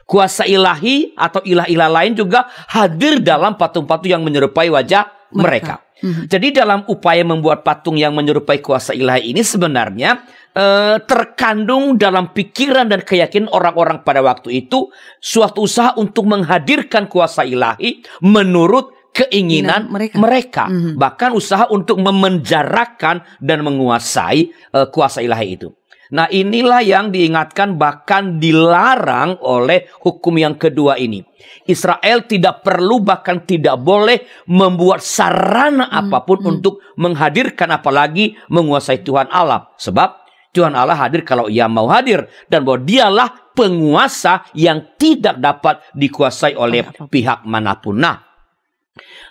Kuasa 0.08 0.48
ilahi 0.48 1.12
atau 1.14 1.44
ilah-ilah 1.44 1.90
lain 1.92 2.12
juga 2.16 2.48
hadir 2.70 3.20
dalam 3.20 3.60
patung-patung 3.60 4.08
yang 4.08 4.22
menyerupai 4.24 4.72
wajah 4.72 5.32
mereka. 5.34 5.84
mereka. 5.84 5.88
Hmm. 5.98 6.30
Jadi 6.30 6.54
dalam 6.54 6.86
upaya 6.86 7.26
membuat 7.26 7.66
patung 7.66 7.98
yang 7.98 8.14
menyerupai 8.14 8.62
kuasa 8.62 8.94
ilahi 8.94 9.34
ini 9.34 9.42
sebenarnya 9.42 10.22
eh, 10.54 10.96
terkandung 11.02 11.98
dalam 11.98 12.30
pikiran 12.30 12.86
dan 12.86 13.02
keyakinan 13.02 13.50
orang-orang 13.50 14.06
pada 14.06 14.22
waktu 14.22 14.62
itu 14.62 14.94
suatu 15.18 15.66
usaha 15.66 15.98
untuk 15.98 16.30
menghadirkan 16.30 17.10
kuasa 17.10 17.42
ilahi 17.42 18.06
menurut 18.22 18.94
keinginan 19.10 19.90
mereka, 19.90 20.14
mereka. 20.22 20.64
Mm 20.70 20.78
-hmm. 20.78 20.94
bahkan 20.94 21.34
usaha 21.34 21.66
untuk 21.66 21.98
memenjarakan 21.98 23.26
dan 23.42 23.58
menguasai 23.66 24.54
uh, 24.78 24.86
kuasa 24.86 25.18
ilahi 25.18 25.58
itu. 25.58 25.74
Nah, 26.08 26.24
inilah 26.32 26.80
yang 26.80 27.12
diingatkan 27.12 27.76
bahkan 27.76 28.40
dilarang 28.40 29.36
oleh 29.44 29.92
hukum 30.00 30.40
yang 30.40 30.56
kedua 30.56 30.96
ini. 30.96 31.20
Israel 31.68 32.24
tidak 32.24 32.64
perlu 32.64 33.04
bahkan 33.04 33.44
tidak 33.44 33.76
boleh 33.76 34.24
membuat 34.48 35.04
sarana 35.04 35.84
hmm, 35.84 35.98
apa 36.00 36.18
pun 36.24 36.40
hmm. 36.40 36.48
untuk 36.48 36.80
menghadirkan 36.96 37.68
apalagi 37.76 38.40
menguasai 38.48 39.04
Tuhan 39.04 39.28
Allah. 39.28 39.68
Sebab 39.76 40.24
Tuhan 40.56 40.72
Allah 40.72 40.96
hadir 40.96 41.28
kalau 41.28 41.52
ia 41.52 41.68
mau 41.68 41.92
hadir 41.92 42.24
dan 42.48 42.64
bahwa 42.64 42.80
dialah 42.80 43.52
penguasa 43.52 44.48
yang 44.56 44.96
tidak 44.96 45.36
dapat 45.36 45.84
dikuasai 45.92 46.56
oleh 46.56 46.88
pihak 47.12 47.44
mana 47.44 47.76
pun. 47.76 48.00
Nah, 48.00 48.16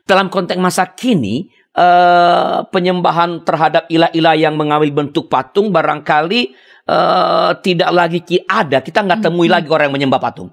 dalam 0.06 0.30
konteks 0.30 0.62
masa 0.62 0.94
kini, 0.94 1.50
uh, 1.78 2.66
penyembahan 2.74 3.46
terhadap 3.46 3.86
ilah-ilah 3.88 4.36
yang 4.36 4.58
mengambil 4.58 5.06
bentuk 5.06 5.30
patung 5.30 5.70
barangkali 5.70 6.58
uh, 6.90 7.54
tidak 7.62 7.90
lagi 7.94 8.20
ada. 8.50 8.82
Kita 8.82 9.06
nggak 9.06 9.30
temui 9.30 9.46
hmm. 9.48 9.54
lagi 9.54 9.68
orang 9.70 9.94
yang 9.94 9.96
menyembah 10.02 10.20
patung. 10.20 10.50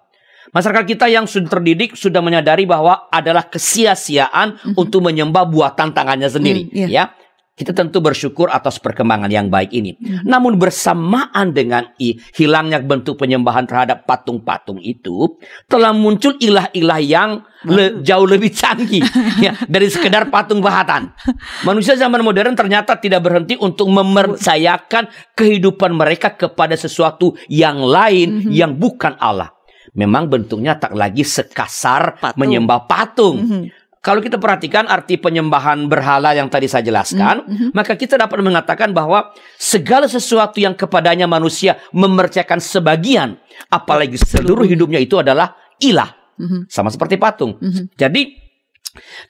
Masyarakat 0.54 0.86
kita 0.86 1.10
yang 1.10 1.26
sudah 1.26 1.50
terdidik 1.50 1.98
sudah 1.98 2.22
menyadari 2.22 2.62
bahwa 2.62 3.10
adalah 3.10 3.50
kesia-siaan 3.50 4.54
hmm. 4.54 4.74
untuk 4.78 5.02
menyembah 5.02 5.50
buatan 5.50 5.90
tangannya 5.90 6.30
sendiri, 6.30 6.70
hmm, 6.70 6.86
yeah. 6.86 7.10
ya. 7.10 7.23
Kita 7.54 7.70
tentu 7.70 8.02
bersyukur 8.02 8.50
atas 8.50 8.82
perkembangan 8.82 9.30
yang 9.30 9.46
baik 9.46 9.70
ini. 9.70 9.94
Hmm. 9.94 10.26
Namun 10.26 10.58
bersamaan 10.58 11.54
dengan 11.54 11.86
hilangnya 12.34 12.82
bentuk 12.82 13.14
penyembahan 13.14 13.62
terhadap 13.62 14.02
patung-patung 14.10 14.82
itu, 14.82 15.38
telah 15.70 15.94
muncul 15.94 16.34
ilah-ilah 16.42 16.98
yang 16.98 17.46
le 17.70 18.02
jauh 18.02 18.26
lebih 18.26 18.50
canggih 18.50 19.06
ya, 19.46 19.54
dari 19.70 19.86
sekedar 19.86 20.34
patung 20.34 20.58
bahatan. 20.58 21.14
Manusia 21.62 21.94
zaman 21.94 22.26
modern 22.26 22.58
ternyata 22.58 22.98
tidak 22.98 23.22
berhenti 23.22 23.54
untuk 23.54 23.86
mempercayakan 23.86 25.06
kehidupan 25.38 25.94
mereka 25.94 26.34
kepada 26.34 26.74
sesuatu 26.74 27.38
yang 27.46 27.78
lain 27.78 28.50
-hmm. 28.50 28.50
yang 28.50 28.74
bukan 28.74 29.14
Allah. 29.22 29.54
Memang 29.94 30.26
bentuknya 30.26 30.74
tak 30.74 30.98
lagi 30.98 31.22
sekasar 31.22 32.18
patung. 32.18 32.34
menyembah 32.34 32.90
patung. 32.90 33.38
-hmm 33.46 33.83
kalau 34.04 34.20
kita 34.20 34.36
perhatikan 34.36 34.84
arti 34.84 35.16
penyembahan 35.16 35.88
berhala 35.88 36.36
yang 36.36 36.52
tadi 36.52 36.68
saya 36.68 36.84
jelaskan, 36.84 37.40
mm 37.40 37.54
-hmm. 37.56 37.68
maka 37.72 37.96
kita 37.96 38.20
dapat 38.20 38.36
mengatakan 38.44 38.92
bahwa 38.92 39.32
segala 39.56 40.04
sesuatu 40.04 40.60
yang 40.60 40.76
kepadanya 40.76 41.24
manusia 41.24 41.80
mempercayakan 41.96 42.60
sebagian, 42.60 43.40
apalagi 43.72 44.20
seluruh 44.20 44.68
hidupnya 44.68 45.00
itu 45.00 45.16
adalah 45.16 45.56
ilah. 45.80 46.12
Mm 46.36 46.44
-hmm. 46.44 46.60
Sama 46.68 46.92
seperti 46.92 47.16
patung. 47.16 47.56
Mm 47.56 47.70
-hmm. 47.72 47.84
Jadi 47.96 48.22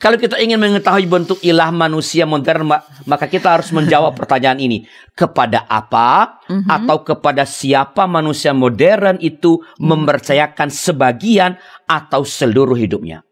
kalau 0.02 0.18
kita 0.18 0.42
ingin 0.42 0.58
mengetahui 0.58 1.06
bentuk 1.06 1.38
ilah 1.46 1.70
manusia 1.70 2.26
modern, 2.26 2.66
maka 3.06 3.30
kita 3.30 3.54
harus 3.54 3.70
menjawab 3.70 4.10
pertanyaan 4.18 4.58
ini: 4.58 4.90
kepada 5.14 5.70
apa 5.70 6.42
mm 6.50 6.66
-hmm. 6.66 6.74
atau 6.82 6.96
kepada 7.06 7.46
siapa 7.46 8.10
manusia 8.10 8.50
modern 8.50 9.22
itu 9.22 9.62
mm-hmm. 9.62 9.86
mempercayakan 9.86 10.66
sebagian 10.66 11.54
atau 11.86 12.26
seluruh 12.26 12.74
hidupnya? 12.74 13.22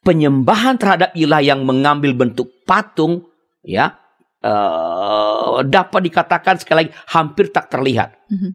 Penyembahan 0.00 0.80
terhadap 0.80 1.10
ilah 1.12 1.44
yang 1.44 1.64
mengambil 1.64 2.16
bentuk 2.16 2.64
patung 2.64 3.28
ya 3.60 4.00
uh, 4.44 5.60
dapat 5.64 6.00
dikatakan 6.08 6.56
sekali 6.60 6.86
lagi 6.86 6.92
hampir 7.12 7.52
tak 7.52 7.68
terlihat. 7.68 8.16
Mm-hmm. 8.32 8.52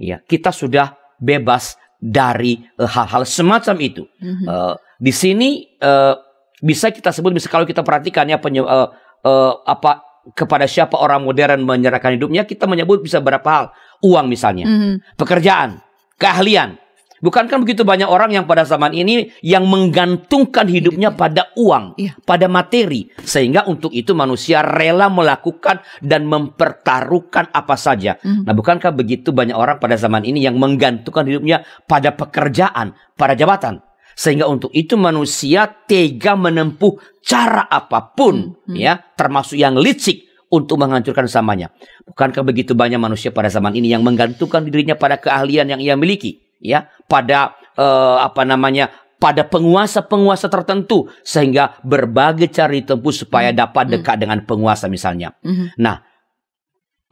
Ya, 0.00 0.16
kita 0.24 0.50
sudah 0.50 0.96
bebas 1.20 1.76
dari 2.00 2.64
eh, 2.80 2.88
hal-hal 2.88 3.28
semacam 3.28 3.76
itu. 3.84 4.02
Mm-hmm. 4.18 4.46
Uh, 4.48 4.74
di 4.96 5.12
sini 5.12 5.68
uh, 5.84 6.16
bisa 6.60 6.92
kita 6.92 7.12
sebut 7.12 7.32
bisa 7.32 7.48
kalau 7.48 7.64
kita 7.64 7.80
perhatikan 7.80 8.28
ya 8.28 8.40
penye, 8.40 8.64
uh, 8.64 8.88
uh, 9.24 9.52
apa 9.64 10.04
kepada 10.36 10.68
siapa 10.68 11.00
orang 11.00 11.24
modern 11.24 11.64
menyerahkan 11.64 12.20
hidupnya 12.20 12.44
kita 12.44 12.68
menyebut 12.68 13.00
bisa 13.00 13.24
berapa 13.24 13.48
hal 13.48 13.72
uang 14.04 14.28
misalnya 14.28 14.68
mm-hmm. 14.68 15.16
pekerjaan 15.16 15.80
keahlian 16.20 16.76
Bukankah 17.20 17.60
begitu 17.60 17.84
banyak 17.84 18.08
orang 18.08 18.32
yang 18.32 18.48
pada 18.48 18.64
zaman 18.64 18.96
ini 18.96 19.28
yang 19.44 19.68
menggantungkan 19.68 20.64
hidupnya 20.64 21.12
pada 21.12 21.52
uang, 21.52 22.00
iya. 22.00 22.16
pada 22.24 22.48
materi, 22.48 23.12
sehingga 23.20 23.68
untuk 23.68 23.92
itu 23.92 24.16
manusia 24.16 24.64
rela 24.64 25.12
melakukan 25.12 25.84
dan 26.00 26.24
mempertaruhkan 26.24 27.52
apa 27.52 27.76
saja. 27.76 28.16
Mm. 28.24 28.48
Nah, 28.48 28.54
bukankah 28.56 28.96
begitu 28.96 29.36
banyak 29.36 29.52
orang 29.52 29.76
pada 29.76 30.00
zaman 30.00 30.24
ini 30.24 30.40
yang 30.40 30.56
menggantungkan 30.56 31.28
hidupnya 31.28 31.60
pada 31.84 32.16
pekerjaan, 32.16 32.96
pada 33.12 33.36
jabatan, 33.36 33.84
sehingga 34.16 34.48
untuk 34.48 34.72
itu 34.72 34.96
manusia 34.96 35.68
tega 35.68 36.40
menempuh 36.40 37.20
cara 37.20 37.68
apa 37.68 38.16
pun, 38.16 38.64
mm. 38.64 38.76
ya, 38.80 38.96
termasuk 39.12 39.60
yang 39.60 39.76
licik 39.76 40.24
untuk 40.48 40.80
menghancurkan 40.80 41.28
samanya. 41.28 41.68
Bukankah 42.08 42.48
begitu 42.48 42.72
banyak 42.72 42.96
manusia 42.96 43.28
pada 43.28 43.52
zaman 43.52 43.76
ini 43.76 43.92
yang 43.92 44.00
menggantungkan 44.00 44.64
dirinya 44.64 44.96
pada 44.96 45.20
keahlian 45.20 45.68
yang 45.68 45.80
ia 45.84 46.00
miliki? 46.00 46.49
Ya 46.60 46.86
pada 47.08 47.56
uh, 47.80 48.20
apa 48.22 48.44
namanya 48.44 48.92
pada 49.20 49.44
penguasa-penguasa 49.44 50.48
tertentu 50.48 51.12
sehingga 51.20 51.76
berbagai 51.84 52.48
cara 52.48 52.72
ditempuh 52.72 53.12
supaya 53.12 53.52
hmm. 53.52 53.58
dapat 53.60 53.84
hmm. 53.86 53.92
dekat 54.00 54.16
dengan 54.16 54.38
penguasa 54.48 54.88
misalnya. 54.88 55.36
Hmm. 55.44 55.68
Nah, 55.76 56.00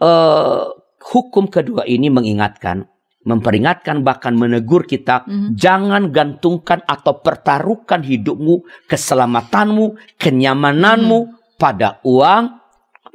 uh, 0.01 0.73
hukum 1.13 1.53
kedua 1.53 1.85
ini 1.85 2.09
mengingatkan, 2.09 2.89
memperingatkan 3.29 4.01
bahkan 4.01 4.33
menegur 4.33 4.89
kita 4.89 5.29
hmm. 5.29 5.53
jangan 5.53 6.09
gantungkan 6.09 6.81
atau 6.89 7.21
pertaruhkan 7.21 8.01
hidupmu, 8.01 8.65
keselamatanmu, 8.89 10.17
kenyamananmu 10.17 11.19
hmm. 11.29 11.61
pada 11.61 12.01
uang, 12.09 12.58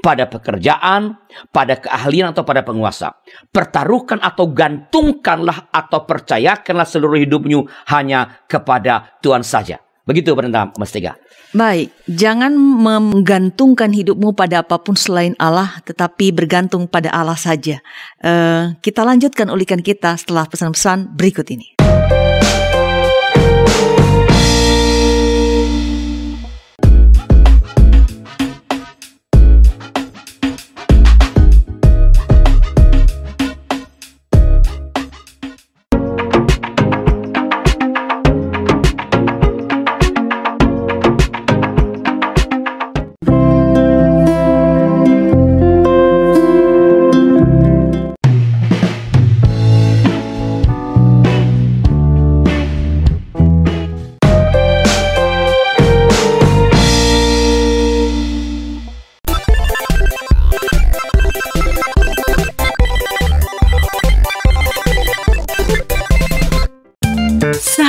pada 0.04 0.28
pekerjaan, 0.28 1.16
pada 1.56 1.80
keahlian 1.80 2.36
atau 2.36 2.44
pada 2.44 2.60
penguasa. 2.68 3.16
Pertaruhkan 3.48 4.20
atau 4.20 4.52
gantungkanlah 4.52 5.72
atau 5.72 6.04
percayakanlah 6.04 6.84
seluruh 6.84 7.24
hidupmu 7.24 7.64
hanya 7.88 8.44
kepada 8.52 9.16
Tuhan 9.24 9.48
saja. 9.48 9.80
Begitu 10.04 10.36
perintah 10.36 10.76
Mas 10.76 10.92
Tiga. 10.92 11.16
Baik, 11.56 11.96
jangan 12.12 12.52
menggantungkan 12.60 13.96
hidupmu 13.96 14.36
pada 14.36 14.66
apa 14.66 14.82
pun 14.82 15.00
selain 15.00 15.32
Allah, 15.40 15.80
tetapi 15.88 16.36
bergantung 16.36 16.92
pada 16.92 17.08
Allah 17.14 17.40
saja. 17.40 17.80
Uh, 18.20 18.76
kita 18.84 19.08
lanjutkan 19.08 19.48
ulikan 19.48 19.80
kita 19.80 20.20
setelah 20.20 20.44
pesan-pesan 20.50 21.16
berikut 21.16 21.48
ini. 21.54 21.78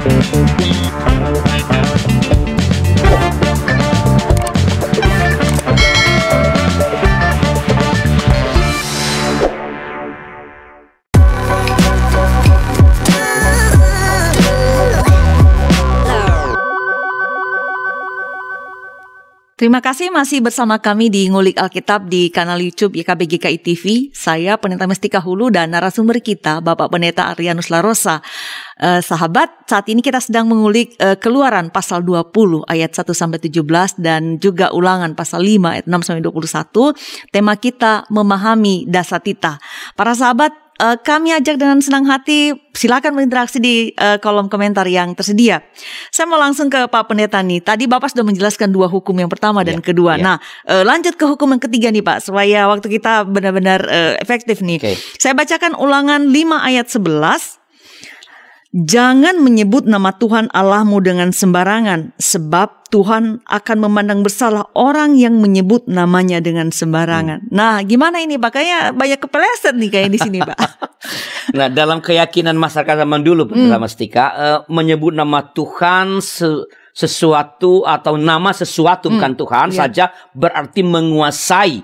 Thank 0.00 0.87
Terima 19.58 19.82
kasih 19.82 20.14
masih 20.14 20.38
bersama 20.38 20.78
kami 20.78 21.10
di 21.10 21.26
Ngulik 21.26 21.58
Alkitab 21.58 22.06
di 22.06 22.30
kanal 22.30 22.62
YouTube 22.62 22.94
YKB 22.94 23.26
GKI 23.26 23.58
TV. 23.58 23.84
Saya 24.14 24.54
Pendeta 24.54 24.86
Mestika 24.86 25.18
Hulu 25.18 25.50
dan 25.50 25.74
narasumber 25.74 26.22
kita 26.22 26.62
Bapak 26.62 26.86
Pendeta 26.86 27.26
Arianus 27.34 27.66
Larosa. 27.66 28.22
Eh, 28.78 29.02
sahabat, 29.02 29.66
saat 29.66 29.90
ini 29.90 29.98
kita 29.98 30.22
sedang 30.22 30.46
mengulik 30.46 30.94
eh, 31.02 31.18
Keluaran 31.18 31.74
pasal 31.74 32.06
20 32.06 32.70
ayat 32.70 32.94
1 32.94 33.10
sampai 33.10 33.42
17 33.42 33.98
dan 33.98 34.38
juga 34.38 34.70
Ulangan 34.70 35.18
pasal 35.18 35.42
5 35.42 35.74
ayat 35.74 35.90
6 35.90 36.06
sampai 36.06 36.22
21. 36.22 36.94
Tema 37.34 37.58
kita 37.58 38.06
memahami 38.14 38.86
dasatita. 38.86 39.58
Para 39.98 40.14
sahabat, 40.14 40.54
uh, 40.78 40.96
kami 40.98 41.34
ajak 41.34 41.58
dengan 41.58 41.82
senang 41.82 42.06
hati 42.06 42.54
silakan 42.72 43.18
berinteraksi 43.18 43.58
di 43.58 43.90
uh, 43.98 44.16
kolom 44.22 44.46
komentar 44.46 44.86
yang 44.86 45.12
tersedia. 45.12 45.60
Saya 46.14 46.30
mau 46.30 46.38
langsung 46.38 46.70
ke 46.70 46.86
Pak 46.86 47.10
Pendeta 47.10 47.42
nih. 47.42 47.60
Tadi 47.60 47.84
Bapak 47.90 48.14
sudah 48.14 48.24
menjelaskan 48.24 48.70
dua 48.70 48.86
hukum 48.86 49.14
yang 49.18 49.28
pertama 49.28 49.66
dan 49.66 49.82
yeah, 49.82 49.86
kedua. 49.86 50.12
Yeah. 50.16 50.24
Nah, 50.24 50.36
uh, 50.70 50.82
lanjut 50.86 51.18
ke 51.18 51.24
hukum 51.26 51.52
yang 51.54 51.62
ketiga 51.62 51.90
nih 51.90 52.02
Pak 52.06 52.30
supaya 52.30 52.70
waktu 52.70 52.86
kita 52.88 53.26
benar-benar 53.26 53.84
uh, 53.84 54.14
efektif 54.22 54.62
nih. 54.62 54.78
Okay. 54.78 54.96
Saya 55.18 55.34
bacakan 55.34 55.74
ulangan 55.74 56.30
5 56.30 56.34
ayat 56.62 56.86
11. 56.86 57.58
Jangan 58.68 59.40
menyebut 59.40 59.88
nama 59.88 60.12
Tuhan 60.12 60.52
Allahmu 60.52 61.00
dengan 61.00 61.32
sembarangan, 61.32 62.12
sebab 62.20 62.77
Tuhan 62.88 63.44
akan 63.44 63.76
memandang 63.84 64.24
bersalah 64.24 64.64
orang 64.72 65.12
yang 65.20 65.36
menyebut 65.36 65.84
namanya 65.84 66.40
dengan 66.40 66.72
sembarangan. 66.72 67.44
Hmm. 67.44 67.52
Nah, 67.52 67.84
gimana 67.84 68.24
ini 68.24 68.40
Pak? 68.40 68.50
Kayaknya 68.56 68.80
banyak 68.96 69.20
kepeleset 69.20 69.74
nih 69.76 69.90
kayak 69.92 70.10
di 70.16 70.18
sini 70.18 70.38
Pak. 70.40 70.56
nah, 71.58 71.68
dalam 71.68 72.00
keyakinan 72.00 72.56
masyarakat 72.56 73.04
zaman 73.04 73.20
dulu, 73.20 73.44
hmm. 73.44 73.76
Mas 73.76 73.92
Tika, 73.92 74.26
uh, 74.32 74.58
menyebut 74.72 75.12
nama 75.12 75.44
Tuhan 75.44 76.24
se 76.24 76.64
sesuatu 76.98 77.86
atau 77.86 78.18
nama 78.18 78.50
sesuatu 78.50 79.06
hmm. 79.06 79.14
bukan 79.14 79.32
Tuhan 79.38 79.68
yeah. 79.70 79.78
saja 79.78 80.04
berarti 80.34 80.82
menguasai 80.82 81.78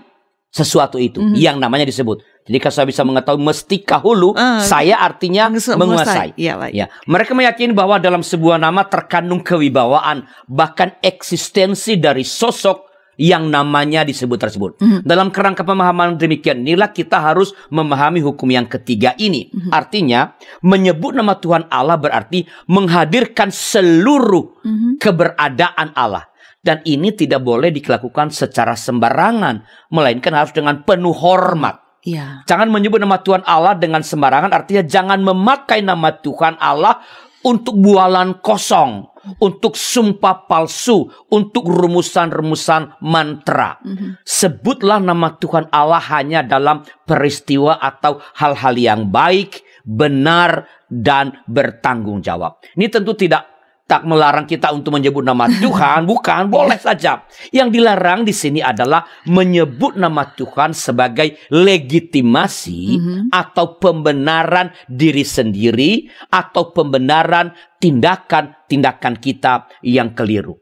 sesuatu 0.50 0.98
itu 0.98 1.22
-hmm. 1.22 1.38
yang 1.38 1.62
namanya 1.62 1.86
disebut. 1.86 2.22
Jadi 2.44 2.58
kalau 2.60 2.74
saya 2.76 2.86
bisa 2.88 3.02
mengetahui 3.08 3.40
mesti 3.40 3.76
kahulu, 3.80 4.36
uh, 4.36 4.60
saya 4.60 5.00
artinya 5.00 5.48
menguasai. 5.48 5.80
menguasai. 5.80 6.28
Ya, 6.36 6.60
baik. 6.60 6.72
ya, 6.76 6.86
mereka 7.08 7.32
meyakini 7.32 7.72
bahwa 7.72 7.96
dalam 7.96 8.20
sebuah 8.20 8.60
nama 8.60 8.84
terkandung 8.84 9.40
kewibawaan, 9.40 10.28
bahkan 10.44 10.92
eksistensi 11.00 11.96
dari 11.96 12.20
sosok 12.20 12.94
yang 13.16 13.48
namanya 13.48 14.02
disebut 14.02 14.38
tersebut. 14.38 14.76
Mm 14.76 14.86
-hmm. 14.86 15.00
Dalam 15.06 15.28
kerangka 15.30 15.62
pemahaman 15.62 16.18
demikian 16.18 16.66
inilah 16.66 16.90
kita 16.90 17.22
harus 17.22 17.54
memahami 17.70 18.20
hukum 18.20 18.50
yang 18.50 18.66
ketiga 18.66 19.14
ini. 19.16 19.48
Mm 19.50 19.58
-hmm. 19.58 19.70
Artinya 19.70 20.20
menyebut 20.60 21.14
nama 21.14 21.38
Tuhan 21.38 21.70
Allah 21.70 21.96
berarti 21.96 22.44
menghadirkan 22.68 23.54
seluruh 23.54 24.60
mm 24.62 24.74
-hmm. 24.74 24.92
keberadaan 25.00 25.94
Allah. 25.94 26.26
Dan 26.64 26.80
ini 26.88 27.12
tidak 27.12 27.44
boleh 27.44 27.68
dilakukan 27.68 28.32
secara 28.32 28.72
sembarangan, 28.72 29.68
melainkan 29.92 30.32
harus 30.32 30.56
dengan 30.56 30.80
penuh 30.80 31.12
hormat. 31.12 31.83
Ya. 32.04 32.44
Jangan 32.44 32.68
menyebut 32.68 33.00
nama 33.00 33.16
Tuhan 33.24 33.40
Allah 33.48 33.72
dengan 33.80 34.04
sembarangan, 34.04 34.52
artinya 34.52 34.84
jangan 34.84 35.24
memakai 35.24 35.80
nama 35.80 36.12
Tuhan 36.12 36.60
Allah 36.60 37.00
untuk 37.44 37.76
bualan 37.80 38.40
kosong, 38.40 39.04
untuk 39.40 39.76
sumpah 39.76 40.48
palsu, 40.48 41.08
untuk 41.32 41.68
rumusan-rumusan 41.68 43.00
mantra. 43.04 43.80
Mm-hmm. 43.84 44.10
Sebutlah 44.24 45.00
nama 45.00 45.36
Tuhan 45.36 45.68
Allah 45.68 46.00
hanya 46.12 46.40
dalam 46.40 46.84
peristiwa 47.04 47.76
atau 47.80 48.20
hal-hal 48.36 48.74
yang 48.76 49.12
baik, 49.12 49.60
benar, 49.84 50.68
dan 50.88 51.44
bertanggung 51.44 52.24
jawab. 52.24 52.60
Ini 52.76 52.88
tentu 52.88 53.12
tidak 53.12 53.53
tak 53.84 54.08
melarang 54.08 54.48
kita 54.48 54.72
untuk 54.72 54.96
menyebut 54.96 55.20
nama 55.20 55.44
Tuhan, 55.44 56.04
bukan, 56.10 56.48
boleh 56.48 56.80
saja. 56.80 57.28
Yang 57.52 57.68
dilarang 57.80 58.24
di 58.24 58.32
sini 58.32 58.60
adalah 58.64 59.04
menyebut 59.28 60.00
nama 60.00 60.24
Tuhan 60.32 60.72
sebagai 60.72 61.36
legitimasi 61.52 62.80
mm 62.96 63.00
-hmm. 63.00 63.20
atau 63.28 63.76
pembenaran 63.76 64.72
diri 64.88 65.22
sendiri 65.22 66.08
atau 66.32 66.72
pembenaran 66.72 67.52
tindakan-tindakan 67.76 69.20
kita 69.20 69.68
yang 69.84 70.16
keliru. 70.16 70.56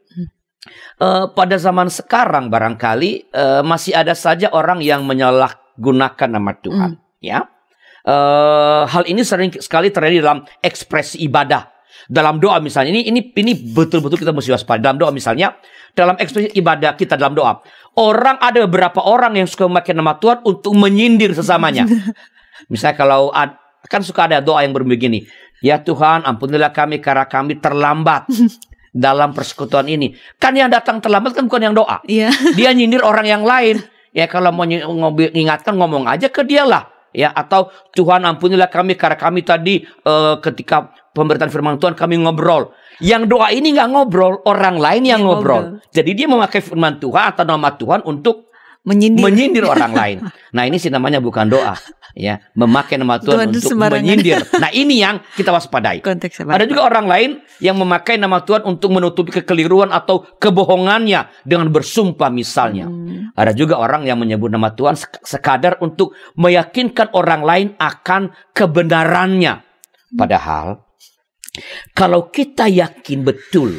Uh, 0.95 1.27
pada 1.35 1.59
zaman 1.59 1.91
sekarang 1.91 2.47
barangkali 2.47 3.35
uh, 3.35 3.61
masih 3.67 3.91
ada 3.91 4.15
saja 4.15 4.47
orang 4.55 4.79
yang 4.79 5.03
menyalahgunakan 5.03 6.29
nama 6.31 6.51
Tuhan, 6.55 6.91
mm. 6.95 7.19
ya. 7.19 7.51
Uh, 8.03 8.83
hal 8.87 9.07
ini 9.07 9.23
sering 9.23 9.51
sekali 9.59 9.87
terjadi 9.87 10.23
dalam 10.23 10.43
ekspresi 10.59 11.23
ibadah 11.23 11.72
dalam 12.09 12.39
doa 12.39 12.59
misalnya 12.59 12.91
ini 12.95 13.07
ini 13.07 13.21
ini 13.33 13.53
betul-betul 13.73 14.19
kita 14.19 14.31
mesti 14.35 14.51
waspada. 14.53 14.79
Dalam 14.79 14.99
doa 14.99 15.11
misalnya, 15.13 15.55
dalam 15.95 16.19
ekspresi 16.19 16.51
ibadah 16.57 16.95
kita 16.99 17.15
dalam 17.15 17.35
doa, 17.37 17.63
orang 17.99 18.39
ada 18.39 18.63
beberapa 18.67 19.03
orang 19.03 19.37
yang 19.37 19.47
suka 19.47 19.67
memakai 19.69 19.95
nama 19.95 20.17
Tuhan 20.19 20.43
untuk 20.43 20.73
menyindir 20.75 21.31
sesamanya. 21.35 21.87
misalnya 22.71 22.95
kalau 22.95 23.31
kan 23.87 24.01
suka 24.01 24.27
ada 24.27 24.39
doa 24.43 24.63
yang 24.63 24.75
berbegini, 24.75 25.27
ya 25.63 25.79
Tuhan 25.79 26.27
ampunilah 26.27 26.71
kami 26.75 26.99
karena 26.99 27.27
kami 27.27 27.59
terlambat. 27.59 28.27
dalam 28.93 29.33
persekutuan 29.33 29.89
ini 29.89 30.13
kan 30.37 30.53
yang 30.53 30.69
datang 30.69 31.01
terlambat 31.01 31.33
kan 31.33 31.49
bukan 31.49 31.65
yang 31.65 31.73
doa 31.73 32.05
yeah. 32.05 32.29
dia 32.57 32.69
nyindir 32.77 33.01
orang 33.01 33.25
yang 33.25 33.41
lain 33.41 33.81
ya 34.13 34.29
kalau 34.29 34.53
mau 34.53 34.69
mengingatkan 34.69 35.73
ngomong 35.73 36.05
aja 36.05 36.29
ke 36.29 36.45
dia 36.45 36.61
lah 36.61 36.93
ya 37.09 37.33
atau 37.33 37.73
Tuhan 37.97 38.21
ampunilah 38.21 38.69
kami 38.69 38.93
karena 38.93 39.17
kami 39.17 39.41
tadi 39.41 39.81
uh, 40.05 40.37
ketika 40.37 40.93
pemberitaan 41.13 41.53
firman 41.53 41.77
Tuhan 41.77 41.93
kami 41.93 42.19
ngobrol. 42.19 42.73
Yang 43.01 43.29
doa 43.29 43.49
ini 43.53 43.73
nggak 43.73 43.89
ngobrol, 43.89 44.41
orang 44.45 44.77
lain 44.77 45.03
yang, 45.05 45.21
ngobrol. 45.21 45.79
ngobrol. 45.79 45.93
Jadi 45.93 46.11
dia 46.13 46.27
memakai 46.29 46.61
firman 46.61 46.97
Tuhan 46.97 47.33
atau 47.33 47.45
nama 47.45 47.73
Tuhan 47.73 48.05
untuk 48.05 48.53
menyindir, 48.83 49.23
menyindir 49.23 49.63
orang 49.65 49.93
lain. 50.01 50.17
Nah 50.51 50.63
ini 50.67 50.77
sih 50.77 50.91
namanya 50.91 51.23
bukan 51.23 51.47
doa, 51.47 51.73
ya 52.13 52.37
memakai 52.53 52.99
nama 52.99 53.17
Tuhan, 53.17 53.49
untuk 53.49 53.63
sembarangan. 53.63 54.03
menyindir. 54.03 54.43
Nah 54.59 54.69
ini 54.75 54.99
yang 54.99 55.23
kita 55.33 55.49
waspadai. 55.55 56.03
Ada 56.03 56.65
juga 56.67 56.85
orang 56.85 57.05
lain 57.07 57.29
yang 57.63 57.79
memakai 57.79 58.19
nama 58.19 58.43
Tuhan 58.43 58.67
untuk 58.67 58.93
menutupi 58.93 59.31
kekeliruan 59.33 59.89
atau 59.89 60.27
kebohongannya 60.37 61.47
dengan 61.47 61.71
bersumpah 61.71 62.29
misalnya. 62.29 62.85
Hmm. 62.91 63.33
Ada 63.33 63.55
juga 63.55 63.79
orang 63.79 64.03
yang 64.05 64.19
menyebut 64.19 64.51
nama 64.51 64.69
Tuhan 64.75 64.99
sekadar 65.23 65.79
untuk 65.79 66.13
meyakinkan 66.37 67.15
orang 67.15 67.41
lain 67.41 67.67
akan 67.79 68.35
kebenarannya. 68.51 69.63
Padahal 70.13 70.82
kalau 71.93 72.33
kita 72.33 72.65
yakin 72.65 73.21
betul, 73.21 73.77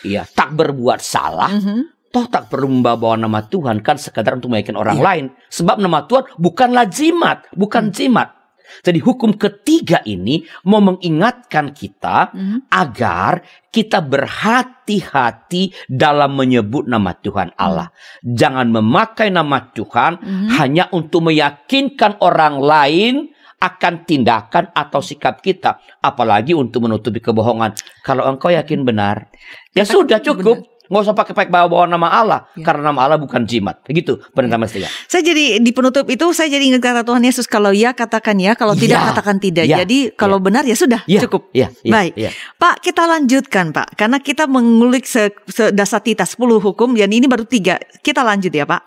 ya 0.00 0.24
tak 0.24 0.56
berbuat 0.56 1.04
salah, 1.04 1.52
mm 1.52 1.60
-hmm. 1.60 1.80
toh 2.08 2.26
tak 2.32 2.48
perlu 2.48 2.80
membawa 2.80 3.20
nama 3.20 3.44
Tuhan 3.44 3.84
kan 3.84 4.00
sekadar 4.00 4.40
untuk 4.40 4.52
meyakinkan 4.56 4.80
orang 4.80 4.98
yeah. 4.98 5.06
lain. 5.06 5.24
Sebab 5.52 5.76
nama 5.78 6.08
Tuhan 6.08 6.40
bukanlah 6.40 6.88
jimat, 6.88 7.44
bukan 7.52 7.92
mm. 7.92 7.94
jimat. 7.94 8.40
Jadi 8.80 9.02
hukum 9.02 9.34
ketiga 9.34 9.98
ini 10.06 10.46
mau 10.70 10.78
mengingatkan 10.78 11.74
kita 11.74 12.30
mm-hmm. 12.30 12.58
agar 12.70 13.42
kita 13.74 13.98
berhati-hati 13.98 15.74
dalam 15.90 16.38
menyebut 16.38 16.86
nama 16.86 17.10
Tuhan 17.18 17.50
Allah. 17.58 17.90
Mm-hmm. 17.90 18.34
Jangan 18.38 18.66
memakai 18.70 19.28
nama 19.34 19.58
Tuhan 19.74 20.12
mm-hmm. 20.22 20.48
hanya 20.62 20.84
untuk 20.94 21.26
meyakinkan 21.26 22.22
orang 22.22 22.62
lain 22.62 23.14
akan 23.60 24.08
tindakan 24.08 24.72
atau 24.72 25.04
sikap 25.04 25.44
kita, 25.44 25.76
apalagi 26.00 26.56
untuk 26.56 26.88
menutupi 26.88 27.20
kebohongan. 27.20 27.76
Kalau 28.00 28.24
engkau 28.24 28.48
yakin 28.48 28.82
benar, 28.88 29.28
ya 29.76 29.84
sudah 29.84 30.24
cukup. 30.24 30.69
Nggak 30.90 31.02
usah 31.06 31.14
pakai 31.14 31.34
pakai 31.38 31.52
bawa-bawa 31.54 31.86
nama 31.86 32.10
Allah 32.10 32.40
ya. 32.58 32.66
karena 32.66 32.90
nama 32.90 33.06
Allah 33.06 33.14
bukan 33.22 33.46
jimat. 33.46 33.78
Begitu 33.86 34.18
pendeta 34.34 34.58
ya. 34.58 34.60
Mestia. 34.60 34.88
Saya 35.06 35.22
jadi 35.22 35.62
di 35.62 35.70
penutup 35.70 36.10
itu 36.10 36.26
saya 36.34 36.50
jadi 36.50 36.66
ingat 36.66 36.82
kata 36.82 37.00
Tuhan 37.06 37.22
Yesus 37.22 37.46
kalau 37.46 37.70
ya 37.70 37.94
katakan 37.94 38.34
ya, 38.42 38.58
kalau 38.58 38.74
ya. 38.74 38.80
tidak 38.82 38.98
katakan 39.14 39.36
tidak. 39.38 39.64
Ya. 39.70 39.86
Jadi 39.86 40.10
kalau 40.18 40.42
ya. 40.42 40.44
benar 40.50 40.62
ya 40.66 40.74
sudah 40.74 41.00
ya. 41.06 41.22
cukup. 41.22 41.46
Ya. 41.54 41.70
Ya. 41.86 41.92
Baik. 41.94 42.12
Ya. 42.18 42.30
Pak, 42.58 42.82
kita 42.82 43.06
lanjutkan 43.06 43.70
Pak. 43.70 43.94
Karena 43.94 44.18
kita 44.18 44.50
mengulik 44.50 45.06
se, 45.06 45.30
se 45.46 45.70
dasatita 45.70 46.26
10 46.26 46.58
hukum 46.58 46.98
dan 46.98 47.14
ini 47.14 47.30
baru 47.30 47.46
tiga. 47.46 47.78
Kita 48.02 48.26
lanjut 48.26 48.50
ya 48.50 48.66
Pak. 48.66 48.82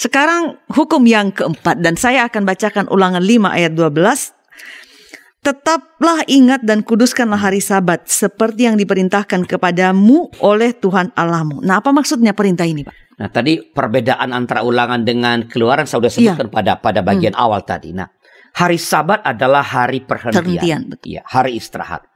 Sekarang 0.00 0.56
hukum 0.72 1.04
yang 1.04 1.36
keempat 1.36 1.84
dan 1.84 2.00
saya 2.00 2.24
akan 2.32 2.48
bacakan 2.48 2.88
ulangan 2.88 3.20
5 3.20 3.52
ayat 3.52 3.76
12 3.76 4.41
Tetaplah 5.42 6.22
ingat 6.30 6.62
dan 6.62 6.86
kuduskanlah 6.86 7.34
hari 7.34 7.58
sabat 7.58 8.06
seperti 8.06 8.70
yang 8.70 8.78
diperintahkan 8.78 9.42
kepadamu 9.42 10.30
oleh 10.38 10.70
Tuhan 10.70 11.10
Allahmu. 11.18 11.66
Nah 11.66 11.82
apa 11.82 11.90
maksudnya 11.90 12.30
perintah 12.30 12.62
ini 12.62 12.86
Pak? 12.86 12.94
Nah 13.18 13.26
tadi 13.26 13.58
perbedaan 13.58 14.30
antara 14.30 14.62
ulangan 14.62 15.02
dengan 15.02 15.42
keluaran 15.50 15.82
saya 15.82 15.98
sudah 15.98 16.12
sebutkan 16.14 16.46
ya. 16.46 16.54
pada 16.54 16.72
pada 16.78 17.02
bagian 17.02 17.34
hmm. 17.34 17.42
awal 17.42 17.66
tadi. 17.66 17.90
Nah 17.90 18.06
hari 18.54 18.78
sabat 18.78 19.26
adalah 19.26 19.66
hari 19.66 20.06
perhentian. 20.06 20.94
Iya, 21.02 21.26
hari 21.26 21.58
istirahat. 21.58 22.06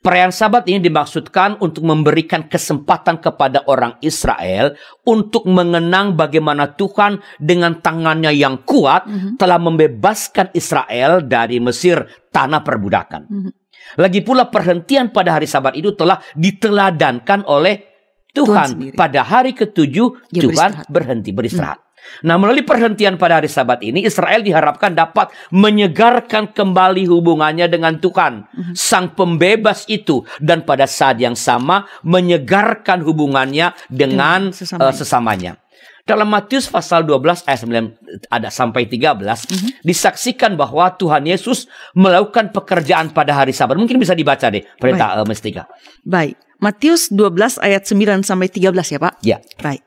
Perayaan 0.00 0.32
Sabat 0.32 0.64
ini 0.64 0.80
dimaksudkan 0.80 1.60
untuk 1.60 1.84
memberikan 1.84 2.48
kesempatan 2.48 3.20
kepada 3.20 3.68
orang 3.68 4.00
Israel 4.00 4.72
untuk 5.04 5.44
mengenang 5.44 6.16
bagaimana 6.16 6.72
Tuhan 6.72 7.20
dengan 7.36 7.84
tangannya 7.84 8.32
yang 8.32 8.64
kuat 8.64 9.04
mm 9.04 9.12
-hmm. 9.12 9.32
telah 9.36 9.60
membebaskan 9.60 10.56
Israel 10.56 11.20
dari 11.20 11.60
Mesir, 11.60 12.00
tanah 12.32 12.64
perbudakan. 12.64 13.22
Mm 13.28 13.40
-hmm. 13.44 13.52
Lagi 14.00 14.24
pula 14.24 14.48
perhentian 14.48 15.12
pada 15.12 15.36
hari 15.36 15.44
Sabat 15.44 15.76
itu 15.76 15.92
telah 15.92 16.16
diteladankan 16.32 17.44
oleh 17.44 17.90
Tuhan, 18.30 18.68
sendiri. 18.78 18.96
pada 18.96 19.20
hari 19.26 19.52
ketujuh 19.52 20.30
Dia 20.30 20.48
Tuhan 20.48 20.80
beristirahat. 20.80 20.86
Berhenti 20.88 21.30
beristirahat. 21.34 21.78
Nah, 22.20 22.36
melalui 22.36 22.62
perhentian 22.62 23.16
pada 23.16 23.40
hari 23.40 23.48
Sabat 23.48 23.80
ini 23.80 24.02
Israel 24.02 24.40
diharapkan 24.40 24.92
dapat 24.92 25.32
menyegarkan 25.50 26.50
kembali 26.50 27.06
hubungannya 27.06 27.66
dengan 27.66 27.96
Tuhan, 27.96 28.44
Hmm. 28.44 28.74
sang 28.74 29.12
pembebas 29.12 29.86
itu 29.86 30.20
dan 30.38 30.62
pada 30.62 30.84
saat 30.84 31.16
yang 31.16 31.32
sama 31.32 31.88
menyegarkan 32.02 33.00
hubungannya 33.00 33.72
dengan 33.86 34.50
sesamanya. 34.50 34.84
eh, 34.84 34.94
sesamanya. 34.94 35.52
Dalam 36.00 36.26
Matius 36.26 36.66
pasal 36.66 37.06
12 37.06 37.44
ayat 37.46 37.60
9 37.62 37.86
ada 38.26 38.50
sampai 38.50 38.84
13 38.84 39.46
Mhm. 39.46 39.84
disaksikan 39.84 40.58
bahwa 40.58 40.90
Tuhan 40.92 41.22
Yesus 41.22 41.70
melakukan 41.94 42.50
pekerjaan 42.50 43.14
pada 43.14 43.32
hari 43.32 43.54
Sabat. 43.54 43.78
Mungkin 43.78 43.94
bisa 43.94 44.12
dibaca 44.12 44.50
deh 44.50 44.64
perintah 44.76 45.14
eh, 45.14 45.26
Mestika. 45.28 45.70
Baik. 46.02 46.34
Matius 46.58 47.08
12 47.08 47.56
ayat 47.56 47.86
9 47.86 48.20
sampai 48.20 48.50
13 48.50 48.90
ya, 48.90 48.98
Pak. 48.98 49.14
Ya. 49.22 49.38
Baik. 49.62 49.80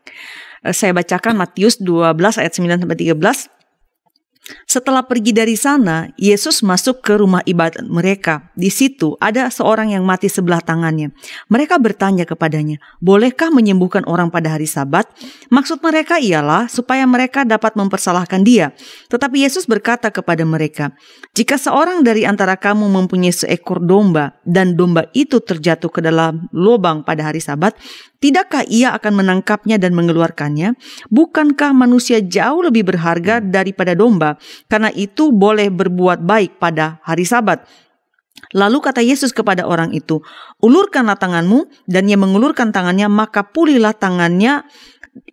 Eh, 0.63 0.71
Saya 0.71 0.95
bacakan 0.95 1.35
Matius 1.35 1.75
12 1.83 2.39
ayat 2.39 2.51
9 2.55 2.79
sampai 2.79 2.97
13. 2.97 3.51
Setelah 4.67 5.07
pergi 5.07 5.31
dari 5.31 5.55
sana, 5.55 6.11
Yesus 6.19 6.67
masuk 6.67 6.99
ke 6.99 7.15
rumah 7.15 7.39
ibadat 7.47 7.87
mereka. 7.87 8.51
Di 8.59 8.67
situ 8.67 9.15
ada 9.23 9.47
seorang 9.47 9.95
yang 9.95 10.03
mati 10.03 10.27
sebelah 10.27 10.59
tangannya. 10.59 11.15
Mereka 11.47 11.79
bertanya 11.79 12.27
kepadanya, 12.27 12.75
"Bolehkah 12.99 13.55
menyembuhkan 13.55 14.03
orang 14.03 14.27
pada 14.27 14.51
hari 14.51 14.67
Sabat?" 14.67 15.07
Maksud 15.47 15.79
mereka 15.79 16.19
ialah 16.19 16.67
supaya 16.67 17.07
mereka 17.07 17.47
dapat 17.47 17.79
mempersalahkan 17.79 18.43
dia. 18.43 18.75
Tetapi 19.07 19.47
Yesus 19.47 19.63
berkata 19.63 20.11
kepada 20.11 20.43
mereka, 20.43 20.91
"Jika 21.31 21.55
seorang 21.55 22.03
dari 22.03 22.27
antara 22.27 22.59
kamu 22.59 22.91
mempunyai 22.91 23.31
seekor 23.31 23.79
domba 23.79 24.35
dan 24.43 24.75
domba 24.75 25.07
itu 25.15 25.39
terjatuh 25.39 25.87
ke 25.87 26.03
dalam 26.03 26.51
lubang 26.51 27.07
pada 27.07 27.31
hari 27.31 27.39
Sabat, 27.39 27.79
Tidakkah 28.23 28.63
ia 28.71 28.95
akan 28.95 29.19
menangkapnya 29.19 29.75
dan 29.75 29.91
mengeluarkannya? 29.91 30.79
Bukankah 31.11 31.75
manusia 31.75 32.23
jauh 32.23 32.63
lebih 32.63 32.87
berharga 32.87 33.43
daripada 33.43 33.91
domba? 33.91 34.39
Karena 34.71 34.87
itu 34.95 35.35
boleh 35.35 35.67
berbuat 35.67 36.23
baik 36.23 36.55
pada 36.55 37.03
hari 37.03 37.27
Sabat. 37.27 37.67
Lalu 38.55 38.79
kata 38.79 39.03
Yesus 39.03 39.35
kepada 39.35 39.67
orang 39.67 39.91
itu, 39.91 40.23
"Ulurkanlah 40.63 41.19
tanganmu." 41.19 41.67
Dan 41.83 42.07
ia 42.07 42.15
mengulurkan 42.15 42.71
tangannya, 42.71 43.11
maka 43.11 43.43
pulihlah 43.43 43.91
tangannya 43.91 44.63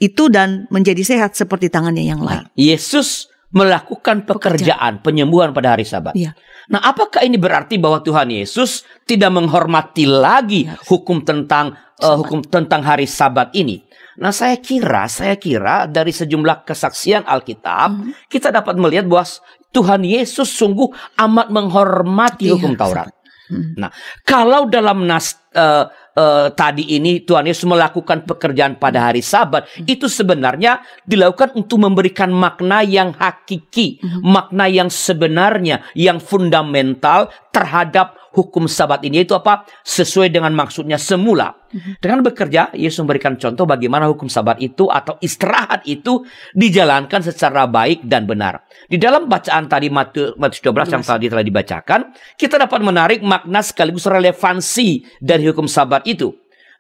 itu 0.03 0.27
dan 0.27 0.67
menjadi 0.75 1.07
sehat 1.07 1.39
seperti 1.39 1.71
tangannya 1.71 2.11
yang 2.11 2.21
lain. 2.21 2.43
Nah, 2.43 2.51
Yesus 2.59 3.30
melakukan 3.51 4.23
pekerjaan 4.27 5.03
penyembuhan 5.03 5.51
pada 5.51 5.75
hari 5.75 5.83
Sabat. 5.83 6.15
Iya. 6.15 6.35
Nah, 6.71 6.79
apakah 6.87 7.27
ini 7.27 7.35
berarti 7.35 7.83
bahwa 7.83 7.99
Tuhan 7.99 8.31
Yesus 8.31 8.87
tidak 9.03 9.35
menghormati 9.35 10.07
lagi 10.07 10.71
Iya. 10.71 10.79
hukum 10.87 11.27
tentang 11.27 11.75
eh, 12.01 12.17
hukum 12.17 12.41
tentang 12.47 12.81
hari 12.81 13.05
Sabat 13.11 13.53
ini? 13.53 13.83
Nah, 14.23 14.31
saya 14.31 14.57
kira, 14.57 15.05
saya 15.11 15.35
kira 15.37 15.85
dari 15.91 16.15
sejumlah 16.15 16.65
kesaksian 16.65 17.27
Alkitab, 17.27 17.91
Mhm. 17.93 18.11
kita 18.31 18.49
dapat 18.49 18.79
melihat 18.79 19.05
bahwa 19.05 19.27
Tuhan 19.71 20.03
Yesus 20.07 20.49
sungguh 20.51 20.89
amat 21.19 21.51
menghormati 21.51 22.49
Iya, 22.49 22.57
hukum 22.57 22.75
Taurat. 22.79 23.11
Hmm. 23.51 23.75
Nah, 23.75 23.91
kalau 24.23 24.71
dalam 24.71 25.05
nas 25.11 25.35
eh, 25.51 25.85
eh, 26.15 26.49
tadi 26.55 26.97
ini 26.97 27.23
Tuhan 27.23 27.47
Yesus 27.47 27.67
melakukan 27.67 28.25
pekerjaan 28.27 28.79
pada 28.79 29.11
hari 29.11 29.21
Sabat, 29.21 29.67
itu 29.85 30.07
sebenarnya 30.07 30.83
dilakukan 31.05 31.55
untuk 31.59 31.83
memberikan 31.83 32.31
makna 32.31 32.81
yang 32.87 33.15
hakiki, 33.15 34.01
makna 34.23 34.71
yang 34.71 34.89
sebenarnya, 34.89 35.87
yang 35.95 36.23
fundamental 36.23 37.31
terhadap 37.51 38.19
hukum 38.31 38.71
Sabat 38.71 39.03
ini 39.03 39.27
itu 39.27 39.35
apa? 39.35 39.67
Sesuai 39.83 40.31
dengan 40.31 40.55
maksudnya 40.55 40.97
semula. 40.97 41.55
Dengan 41.99 42.23
bekerja, 42.23 42.75
Yesus 42.75 43.03
memberikan 43.03 43.35
contoh 43.39 43.67
bagaimana 43.67 44.07
hukum 44.11 44.27
Sabat 44.31 44.59
itu 44.63 44.87
atau 44.91 45.19
istirahat 45.23 45.87
itu 45.87 46.23
dijalankan 46.55 47.23
secara 47.23 47.67
baik 47.67 48.07
dan 48.07 48.27
benar. 48.27 48.67
Di 48.87 48.99
dalam 48.99 49.27
bacaan 49.27 49.67
tadi 49.67 49.91
Matius 49.91 50.35
Matius 50.39 50.63
12 50.63 50.95
yang 50.95 51.05
tadi 51.05 51.27
telah 51.31 51.45
dibacakan, 51.47 52.01
kita 52.39 52.59
dapat 52.59 52.81
menarik 52.83 53.21
makna 53.23 53.63
sekaligus 53.63 54.07
relevansi 54.07 55.07
dari 55.23 55.47
hukum 55.51 55.67
Sabat 55.67 56.07
itu 56.07 56.31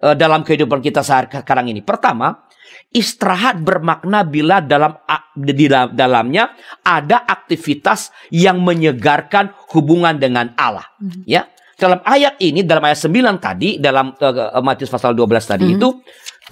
eh, 0.03 0.15
dalam 0.15 0.47
kehidupan 0.47 0.83
kita 0.83 1.03
sekarang 1.03 1.71
ini. 1.71 1.83
Pertama, 1.83 2.51
istirahat 2.90 3.62
bermakna 3.62 4.26
bila 4.26 4.59
dalam 4.59 4.98
di 5.38 5.70
dalam- 5.70 5.94
dalamnya 5.94 6.50
ada 6.83 7.22
aktivitas 7.22 8.11
yang 8.35 8.59
menyegarkan 8.61 9.55
hubungan 9.74 10.18
dengan 10.18 10.50
Allah. 10.59 10.87
Ya. 11.24 11.46
Dalam 11.81 12.05
ayat 12.05 12.37
ini 12.44 12.61
dalam 12.61 12.85
ayat 12.85 13.00
9 13.00 13.40
tadi 13.40 13.81
dalam 13.81 14.12
eh, 14.12 14.61
Matius 14.61 14.92
pasal 14.92 15.16
12 15.16 15.40
tadi 15.48 15.64
itu 15.81 15.88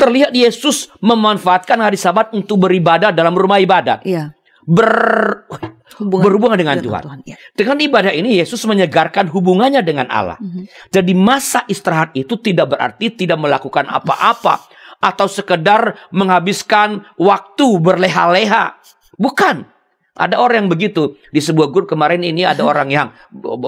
terlihat 0.01 0.33
Yesus 0.33 0.89
memanfaatkan 1.05 1.77
hari 1.85 2.01
Sabat 2.01 2.33
untuk 2.33 2.65
beribadah 2.65 3.13
dalam 3.13 3.37
rumah 3.37 3.61
ibadat. 3.61 4.07
Iya. 4.09 4.33
Ber 4.65 5.45
Hubungan 5.99 6.25
berhubungan 6.31 6.59
dengan 6.61 6.79
Tuhan. 6.79 7.03
Iya. 7.27 7.37
Dengan 7.59 7.77
ibadah 7.83 8.13
ini 8.15 8.39
Yesus 8.39 8.63
menyegarkan 8.71 9.27
hubungannya 9.35 9.83
dengan 9.83 10.07
Allah. 10.07 10.39
Jadi 10.95 11.11
masa 11.17 11.67
istirahat 11.67 12.15
itu 12.15 12.39
tidak 12.39 12.79
berarti 12.79 13.11
tidak 13.11 13.41
melakukan 13.41 13.89
apa-apa 13.91 14.78
atau 14.99 15.27
sekedar 15.31 16.11
menghabiskan 16.11 17.07
waktu 17.19 17.67
berleha-leha. 17.79 18.79
Bukan. 19.19 19.79
Ada 20.19 20.35
orang 20.35 20.67
yang 20.67 20.71
begitu 20.75 21.15
di 21.31 21.39
sebuah 21.39 21.71
grup 21.71 21.87
kemarin 21.87 22.27
ini 22.27 22.43
ada 22.43 22.67
orang 22.71 22.91
yang 22.91 23.15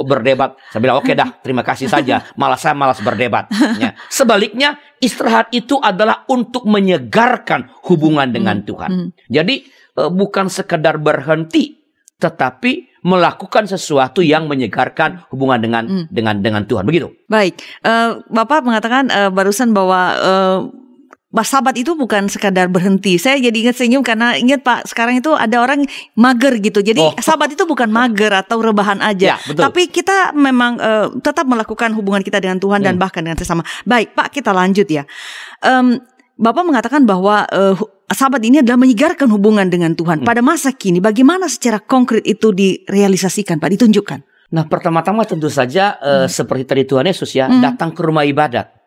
berdebat. 0.02 0.58
Saya 0.74 0.82
bilang 0.82 0.98
oke 0.98 1.14
dah, 1.14 1.38
terima 1.46 1.62
kasih 1.62 1.86
saja. 1.86 2.26
Malas 2.34 2.66
saya 2.66 2.74
malas 2.74 2.98
berdebat. 2.98 3.46
Ya. 3.78 3.94
Sebaliknya 4.10 4.74
istirahat 4.98 5.54
itu 5.54 5.78
adalah 5.78 6.26
untuk 6.26 6.66
menyegarkan 6.66 7.70
hubungan 7.86 8.34
dengan 8.34 8.66
Tuhan. 8.66 9.14
Jadi 9.30 9.62
eh, 9.94 10.10
bukan 10.10 10.50
sekedar 10.50 10.98
berhenti, 10.98 11.78
tetapi 12.18 13.00
melakukan 13.06 13.64
sesuatu 13.64 14.20
yang 14.20 14.44
menyegarkan 14.44 15.24
hubungan 15.32 15.62
dengan 15.62 15.84
dengan 16.10 16.34
dengan 16.42 16.62
Tuhan. 16.66 16.82
Begitu. 16.82 17.14
Baik, 17.30 17.62
eh, 17.86 18.10
Bapak 18.26 18.66
mengatakan 18.66 19.06
eh, 19.08 19.30
barusan 19.30 19.70
bahwa 19.70 20.00
eh, 20.18 20.58
Bah, 21.30 21.46
sabat 21.46 21.78
itu 21.78 21.94
bukan 21.94 22.26
sekadar 22.26 22.66
berhenti. 22.66 23.14
Saya 23.14 23.38
jadi 23.38 23.54
ingat 23.54 23.78
senyum 23.78 24.02
karena 24.02 24.34
ingat 24.34 24.66
Pak, 24.66 24.90
sekarang 24.90 25.14
itu 25.14 25.30
ada 25.30 25.62
orang 25.62 25.86
mager 26.12 26.58
gitu. 26.58 26.82
Jadi 26.82 26.98
Oh. 26.98 27.14
sabat 27.16 27.54
itu 27.54 27.62
bukan 27.62 27.86
mager 27.86 28.34
atau 28.34 28.58
rebahan 28.58 28.98
aja. 28.98 29.34
Ya, 29.34 29.36
betul. 29.38 29.62
Tapi 29.62 29.82
kita 29.86 30.34
memang 30.34 30.74
eh, 30.76 31.06
tetap 31.22 31.46
melakukan 31.46 31.94
hubungan 31.94 32.18
kita 32.20 32.42
dengan 32.42 32.58
Tuhan 32.58 32.82
dan 32.82 32.98
Hmm. 32.98 33.02
bahkan 33.06 33.22
dengan 33.22 33.38
sesama. 33.38 33.62
Baik, 33.86 34.10
Pak, 34.12 34.34
kita 34.34 34.50
lanjut 34.50 34.84
ya. 34.84 35.06
Em, 35.60 36.02
Bapak 36.34 36.66
mengatakan 36.66 37.06
bahwa 37.06 37.46
eh, 37.46 37.78
hu- 37.78 37.86
sabat 38.08 38.42
ini 38.42 38.58
adalah 38.58 38.80
menyegarkan 38.80 39.30
hubungan 39.30 39.70
dengan 39.70 39.94
Hmm. 39.94 40.00
Tuhan. 40.02 40.18
Pada 40.26 40.42
masa 40.42 40.74
kini, 40.74 40.98
bagaimana 40.98 41.46
secara 41.46 41.78
konkret 41.78 42.26
itu 42.26 42.50
direalisasikan, 42.50 43.62
Pak? 43.62 43.70
Ditunjukkan. 43.78 44.18
Nah, 44.50 44.66
pertama-tama 44.66 45.22
tentu 45.22 45.46
saja 45.46 45.94
eh, 46.00 46.26
seperti 46.26 46.66
tadi 46.66 46.82
Tuhan 46.82 47.06
Yesus 47.06 47.30
ya, 47.30 47.46
Hmm. 47.46 47.62
datang 47.62 47.94
ke 47.94 48.02
rumah 48.02 48.26
ibadat. 48.26 48.79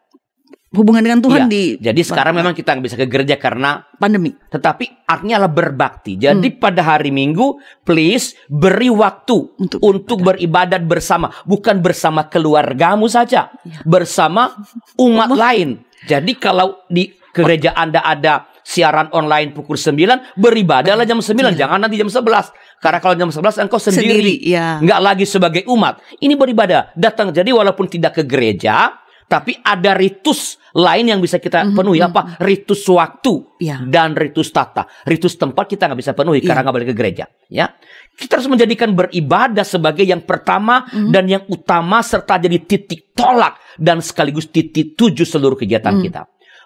Hubungan 0.73 1.05
dengan 1.05 1.21
Tuhan 1.21 1.45
Iya. 1.45 1.53
di 1.53 1.63
Jadi 1.77 2.01
sekarang 2.01 2.33
memang 2.33 2.57
kita 2.57 2.73
nggak 2.73 2.85
bisa 2.85 2.97
ke 2.97 3.05
gereja 3.05 3.37
karena 3.37 3.85
pandemi. 3.95 4.33
tetapi 4.33 5.05
artinya 5.05 5.37
adalah 5.37 5.53
berbakti. 5.53 6.17
Jadi 6.17 6.49
Hmm. 6.49 6.57
pada 6.57 6.81
hari 6.81 7.13
Minggu, 7.13 7.61
please 7.81 8.33
beri 8.49 8.89
waktu 8.89 9.53
Untuk 9.55 9.79
untuk, 9.79 10.17
beribadat 10.19 10.81
bersama, 10.81 11.29
bukan 11.45 11.77
bersama 11.77 12.25
keluargamu 12.25 13.05
saja, 13.05 13.53
Iya. 13.61 13.85
bersama 13.85 14.49
umat 14.97 15.29
lain. 15.29 15.85
Jadi 16.03 16.35
kalau 16.35 16.81
di 16.85 17.13
gereja 17.31 17.73
Anda 17.73 18.01
ada 18.01 18.33
siaran 18.61 19.11
online 19.11 19.51
pukul 19.51 19.75
9, 19.75 20.33
beribadahlah 20.33 21.03
jam 21.03 21.19
9, 21.19 21.53
jangan 21.53 21.79
nanti 21.79 21.95
jam 21.95 22.07
11. 22.07 22.49
Karena 22.79 22.97
kalau 22.97 23.13
jam 23.13 23.29
11 23.29 23.57
engkau 23.57 23.77
sendiri, 23.77 24.01
Iya. 24.01 24.09
Sendiri, 24.09 24.35
ya. 24.43 24.67
nggak 24.81 24.99
lagi 24.99 25.25
sebagai 25.25 25.63
umat. 25.67 26.01
Ini 26.17 26.33
beribadah, 26.33 26.91
datang. 26.93 27.29
Jadi 27.29 27.51
walaupun 27.51 27.87
tidak 27.87 28.17
ke 28.17 28.23
gereja, 28.23 29.02
tapi 29.33 29.57
ada 29.57 29.97
ritus 29.97 30.61
lain 30.77 31.09
yang 31.09 31.17
bisa 31.17 31.41
kita 31.41 31.73
penuhi 31.73 31.97
apa? 32.05 32.37
Ritus 32.37 32.85
waktu 32.85 33.33
Mhm, 33.33 33.57
Iya. 33.57 33.77
dan 33.89 34.13
ritus 34.13 34.53
tata. 34.53 34.85
Ritus 35.09 35.33
tempat 35.41 35.65
kita 35.65 35.89
nggak 35.89 35.99
bisa 36.05 36.13
penuhi 36.13 36.37
Iya. 36.41 36.53
karena 36.53 36.61
nggak 36.61 36.75
boleh 36.77 36.89
ke 36.89 36.95
gereja. 36.97 37.25
Ya, 37.49 37.73
kita 38.13 38.37
harus 38.37 38.49
menjadikan 38.49 38.93
beribadah 38.93 39.65
sebagai 39.65 40.05
yang 40.05 40.21
pertama 40.21 40.85
Mhm. 40.85 41.09
dan 41.09 41.25
yang 41.25 41.43
utama 41.49 42.05
serta 42.05 42.37
jadi 42.37 42.61
titik 42.61 43.13
tolak 43.17 43.57
dan 43.77 44.01
sekaligus 44.01 44.49
titik 44.49 44.93
tuju 44.93 45.25
seluruh 45.25 45.57
kegiatan 45.57 45.97
Mhm. 45.97 46.03
kita. 46.05 46.21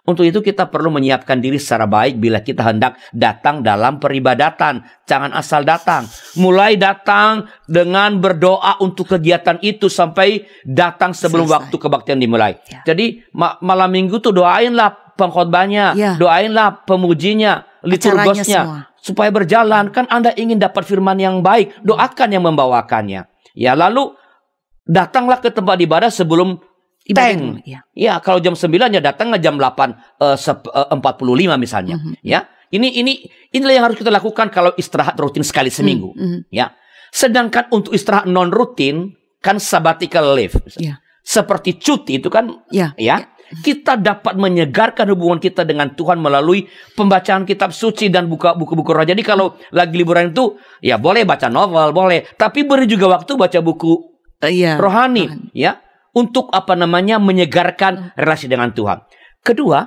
Untuk 0.08 0.24
itu 0.24 0.40
kita 0.40 0.72
perlu 0.72 0.88
menyiapkan 0.88 1.36
diri 1.44 1.60
secara 1.60 1.84
baik 1.84 2.16
bila 2.16 2.40
kita 2.40 2.64
hendak 2.64 2.96
datang 3.12 3.60
dalam 3.60 4.00
peribadatan. 4.00 4.80
Jangan 5.04 5.36
asal 5.36 5.68
datang. 5.68 6.08
Mulai 6.40 6.80
datang 6.80 7.44
dengan 7.68 8.16
berdoa 8.16 8.80
untuk 8.80 9.12
kegiatan 9.12 9.60
itu 9.60 9.92
sampai 9.92 10.48
datang 10.64 11.12
sebelum 11.12 11.44
Selesai. 11.44 11.60
waktu 11.60 11.76
kebaktian 11.76 12.24
dimulai. 12.24 12.56
Ya. 12.72 12.88
Jadi 12.88 13.20
ma- 13.36 13.60
malam 13.60 13.92
minggu 13.92 14.24
tuh 14.24 14.32
doainlah 14.32 14.96
pengkhotbahnya, 15.20 15.92
Ya. 16.00 16.16
doainlah 16.16 16.88
pemujinya, 16.88 17.68
liturgosnya 17.84 18.88
supaya 19.04 19.28
berjalan. 19.28 19.92
Kan 19.92 20.08
Anda 20.08 20.32
ingin 20.40 20.56
dapat 20.56 20.88
firman 20.88 21.20
yang 21.20 21.44
baik, 21.44 21.84
doakan 21.84 22.32
yang 22.32 22.48
membawakannya. 22.48 23.28
Ya, 23.60 23.76
lalu 23.76 24.16
datanglah 24.88 25.44
ke 25.44 25.52
tempat 25.52 25.76
ibadah 25.84 26.08
sebelum 26.08 26.64
Tank. 27.14 27.64
ya. 27.64 27.80
Ya, 27.94 28.20
kalau 28.20 28.40
jam 28.40 28.52
9 28.52 28.92
ya 28.92 29.00
datang 29.00 29.32
jam 29.38 29.56
8 29.56 29.96
eh, 30.20 30.36
sep- 30.36 30.68
eh, 30.68 30.88
45 30.92 31.56
misalnya, 31.56 31.96
Mhm. 31.96 32.20
ya. 32.20 32.44
Ini 32.68 33.00
ini 33.00 33.14
inilah 33.52 33.74
yang 33.74 33.86
harus 33.88 33.96
kita 33.96 34.12
lakukan 34.12 34.52
kalau 34.52 34.76
istirahat 34.76 35.16
rutin 35.16 35.40
sekali 35.40 35.72
seminggu, 35.72 36.12
Mhm. 36.12 36.52
ya. 36.52 36.76
Sedangkan 37.10 37.72
untuk 37.72 37.96
istirahat 37.96 38.28
non 38.28 38.52
rutin 38.52 39.16
kan 39.40 39.56
sabbatical 39.56 40.36
leave. 40.36 40.60
Ya. 40.76 41.00
Seperti 41.24 41.80
cuti 41.80 42.20
itu 42.20 42.28
kan 42.28 42.52
Ya. 42.68 42.92
ya. 43.00 43.24
Kita 43.48 43.96
dapat 43.96 44.36
menyegarkan 44.36 45.08
hubungan 45.08 45.40
kita 45.40 45.64
dengan 45.64 45.96
Tuhan 45.96 46.20
melalui 46.20 46.68
pembacaan 46.94 47.48
kitab 47.48 47.72
suci 47.72 48.12
dan 48.12 48.28
buka 48.28 48.52
buku-buku 48.52 48.92
roh. 48.92 49.08
Jadi 49.08 49.24
kalau 49.24 49.56
lagi 49.72 49.96
liburan 49.96 50.36
itu 50.36 50.60
ya 50.84 51.00
boleh 51.00 51.24
baca 51.24 51.48
novel, 51.48 51.96
boleh, 51.96 52.28
tapi 52.36 52.68
beri 52.68 52.84
juga 52.84 53.08
waktu 53.10 53.40
baca 53.40 53.60
buku 53.64 54.20
Eh, 54.38 54.62
Iya. 54.62 54.78
rohani 54.78 55.50
ya 55.50 55.82
untuk 56.18 56.50
apa 56.50 56.74
namanya 56.74 57.22
menyegarkan 57.22 58.18
relasi 58.18 58.50
dengan 58.50 58.74
Tuhan. 58.74 59.06
Kedua, 59.46 59.86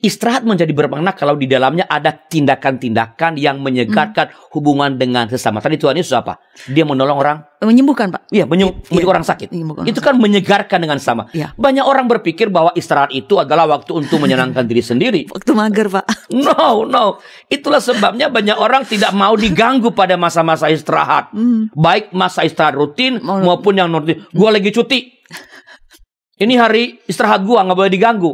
istirahat 0.00 0.48
menjadi 0.48 0.72
bermakna 0.72 1.12
kalau 1.12 1.36
di 1.36 1.44
dalamnya 1.44 1.84
ada 1.84 2.08
tindakan-tindakan 2.08 3.36
yang 3.36 3.60
menyegarkan 3.60 4.32
hubungan 4.56 4.96
dengan 4.96 5.28
sesama. 5.28 5.60
Tadi 5.60 5.76
Tuhan 5.76 5.92
Yesus 5.92 6.16
apa? 6.16 6.40
Dia 6.72 6.88
menolong 6.88 7.20
orang, 7.20 7.38
Menyembuhkan, 7.60 8.08
Pak. 8.08 8.30
iya, 8.32 8.42
Iya. 8.42 8.44
menyembuhkan 8.48 9.04
orang 9.04 9.26
sakit. 9.26 9.50
Menyembuhkan 9.52 9.84
Itu 9.84 10.00
kan 10.00 10.16
menyegarkan 10.16 10.78
dengan 10.80 10.96
sama. 10.96 11.28
Iya. 11.34 11.52
Banyak 11.52 11.84
orang 11.84 12.08
berpikir 12.08 12.48
bahwa 12.48 12.72
istirahat 12.72 13.12
itu 13.12 13.36
adalah 13.36 13.68
waktu 13.68 13.92
untuk 13.92 14.22
menyenangkan 14.22 14.64
diri 14.64 14.80
sendiri. 14.80 15.20
Waktu 15.28 15.52
mager, 15.52 15.92
Pak. 15.92 16.06
No, 16.28 16.84
no. 16.84 17.18
Itulah 17.48 17.80
sebabnya 17.80 18.28
banyak 18.28 18.54
orang 18.54 18.84
tidak 18.84 19.10
mau 19.10 19.32
diganggu 19.34 19.90
pada 19.90 20.14
masa-masa 20.14 20.68
istirahat. 20.68 21.32
Hmm. 21.32 21.68
Baik 21.74 22.12
masa 22.12 22.40
istirahat 22.40 22.72
rutin 22.72 23.20
Mau- 23.20 23.42
maupun 23.42 23.74
yang 23.74 23.90
non 23.90 24.00
rutin. 24.00 24.24
Gua 24.32 24.48
lagi 24.48 24.70
cuti. 24.70 25.17
Ini 26.42 26.54
hari 26.54 27.02
istirahat 27.04 27.42
gua 27.42 27.66
nggak 27.66 27.78
boleh 27.78 27.92
diganggu. 27.92 28.32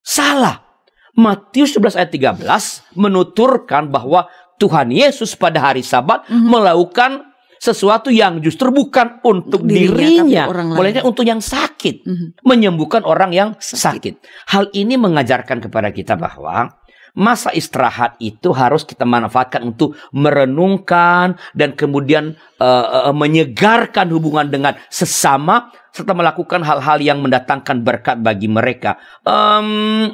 Salah. 0.00 0.62
Matius 1.14 1.78
11 1.78 1.94
ayat 1.94 2.10
13 2.10 2.98
menuturkan 2.98 3.86
bahwa 3.86 4.26
Tuhan 4.58 4.90
Yesus 4.90 5.38
pada 5.38 5.62
hari 5.70 5.82
Sabat 5.82 6.26
Mhm. 6.26 6.46
melakukan 6.50 7.10
sesuatu 7.62 8.10
yang 8.10 8.42
justru 8.42 8.68
bukan 8.74 9.22
untuk 9.24 9.64
dirinya, 9.64 10.26
dirinya, 10.26 10.74
bolehnya 10.74 11.02
untuk 11.06 11.24
yang 11.24 11.38
sakit 11.40 12.02
Mhm. 12.04 12.26
menyembuhkan 12.44 13.06
orang 13.06 13.30
yang 13.30 13.48
Sakit. 13.56 13.78
sakit. 13.78 14.14
Hal 14.50 14.68
ini 14.74 14.98
mengajarkan 14.98 15.62
kepada 15.64 15.94
kita 15.94 16.18
bahwa 16.18 16.68
masa 17.14 17.54
istirahat 17.54 18.18
itu 18.18 18.50
harus 18.50 18.82
kita 18.82 19.06
manfaatkan 19.06 19.62
untuk 19.62 19.94
merenungkan 20.10 21.38
dan 21.54 21.78
kemudian 21.78 22.34
eh, 22.58 22.86
eh, 23.08 23.14
menyegarkan 23.14 24.10
hubungan 24.10 24.50
dengan 24.50 24.74
sesama 24.90 25.70
serta 25.94 26.10
melakukan 26.10 26.66
hal-hal 26.66 26.98
yang 26.98 27.22
mendatangkan 27.22 27.86
berkat 27.86 28.18
bagi 28.18 28.50
mereka. 28.50 28.98
Em, 29.22 30.10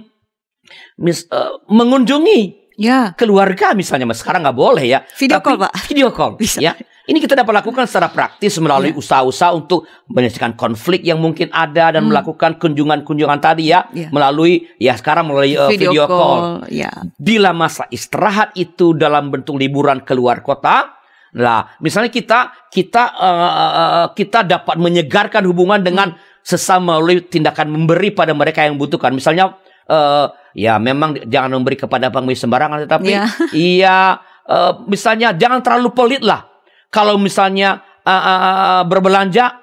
mis- 1.01 1.27
eh, 1.33 1.53
mengunjungi 1.73 2.70
Ya. 2.79 3.13
keluarga 3.19 3.73
misalnya, 3.73 4.07
Mas. 4.07 4.21
sekarang 4.21 4.45
nggak 4.47 4.59
boleh 4.59 4.85
ya. 4.87 4.99
Video 5.17 5.39
Tapi 5.41 5.47
call, 5.47 5.57
Pak. 5.63 5.73
Video 5.91 6.09
call, 6.15 6.33
Bisa. 6.39 6.59
ya. 6.61 6.73
Ini 7.11 7.19
kita 7.19 7.35
dapat 7.35 7.65
lakukan 7.65 7.91
secara 7.91 8.07
praktis 8.07 8.55
melalui 8.63 8.95
usaha-usaha 8.95 9.51
untuk 9.51 9.83
menyelesaikan 10.07 10.55
konflik 10.55 11.03
yang 11.03 11.19
mungkin 11.19 11.51
ada 11.51 11.91
dan 11.91 12.07
Hmm. 12.07 12.15
melakukan 12.15 12.55
kunjungan-kunjungan 12.63 13.41
tadi 13.43 13.75
ya, 13.75 13.91
Iya. 13.91 14.15
melalui 14.15 14.71
ya 14.79 14.95
sekarang 14.95 15.27
melalui 15.27 15.59
uh, 15.59 15.67
video, 15.67 16.07
call. 16.07 16.71
Ya. 16.71 16.93
Bila 17.19 17.51
masa 17.51 17.91
istirahat 17.91 18.55
itu 18.55 18.95
dalam 18.95 19.35
bentuk 19.35 19.59
liburan 19.59 20.07
keluar 20.07 20.39
kota, 20.47 20.95
lah 21.35 21.75
misalnya 21.83 22.15
kita 22.15 22.71
kita 22.71 23.03
uh, 23.19 24.07
kita 24.15 24.47
dapat 24.47 24.79
menyegarkan 24.79 25.43
hubungan 25.51 25.83
dengan 25.83 26.15
sesama 26.47 27.03
melalui 27.03 27.27
tindakan 27.27 27.75
memberi 27.75 28.15
pada 28.15 28.31
mereka 28.39 28.63
yang 28.63 28.79
membutuhkan. 28.79 29.11
Misalnya 29.11 29.59
uh, 29.91 30.31
ya 30.57 30.79
memang 30.83 31.17
jangan 31.27 31.57
memberi 31.57 31.79
kepada 31.79 32.11
pengemis 32.11 32.43
sembarangan 32.43 32.85
tetapi 32.87 33.11
Iya. 33.11 33.25
iya 33.77 33.99
eh, 34.47 34.73
misalnya 34.91 35.35
jangan 35.35 35.61
terlalu 35.63 35.91
pelit 35.95 36.23
lah. 36.25 36.47
Kalau 36.91 37.15
misalnya 37.23 37.79
uh, 38.03 38.11
uh, 38.11 38.41
uh, 38.43 38.83
berbelanja 38.83 39.61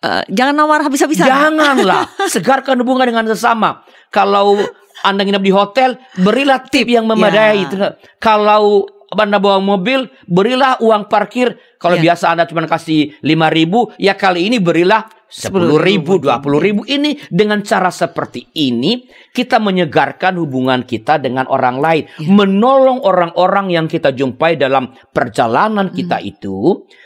Eh, 0.00 0.22
jangan 0.32 0.56
nawar 0.56 0.80
habis-habisan. 0.80 1.28
Janganlah 1.28 2.08
segarkan 2.32 2.80
hubungan 2.80 3.04
dengan 3.04 3.28
sesama. 3.28 3.84
Kalau 4.08 4.56
anda 5.04 5.20
nginep 5.28 5.44
di 5.44 5.52
hotel, 5.52 6.00
berilah 6.16 6.64
tip 6.64 6.88
yang 6.88 7.04
memadai. 7.04 7.68
Ya. 7.68 8.00
Kalau 8.16 8.88
anda 9.18 9.42
bawa 9.42 9.58
mobil, 9.58 10.06
berilah 10.30 10.78
uang 10.78 11.10
parkir. 11.10 11.58
Kalau 11.82 11.98
Ya. 11.98 12.12
biasa 12.14 12.30
anda 12.30 12.46
cuma 12.46 12.62
kasih 12.70 13.18
5 13.26 13.50
ribu, 13.50 13.90
ya 13.98 14.14
kali 14.14 14.46
ini 14.46 14.62
berilah 14.62 15.10
10 15.26 15.78
ribu, 15.82 16.18
20 16.22 16.58
ribu. 16.62 16.80
Ini 16.86 17.26
dengan 17.30 17.62
cara 17.66 17.90
seperti 17.90 18.50
ini, 18.54 19.06
kita 19.34 19.58
menyegarkan 19.58 20.38
hubungan 20.38 20.86
kita 20.86 21.18
dengan 21.18 21.46
orang 21.50 21.78
lain. 21.82 22.04
Ya. 22.18 22.30
Menolong 22.30 23.02
orang-orang 23.02 23.70
yang 23.74 23.86
kita 23.90 24.14
jumpai 24.14 24.54
dalam 24.54 24.94
perjalanan 25.10 25.90
kita 25.90 26.22
Hmm. 26.22 26.30
itu. 26.30 26.56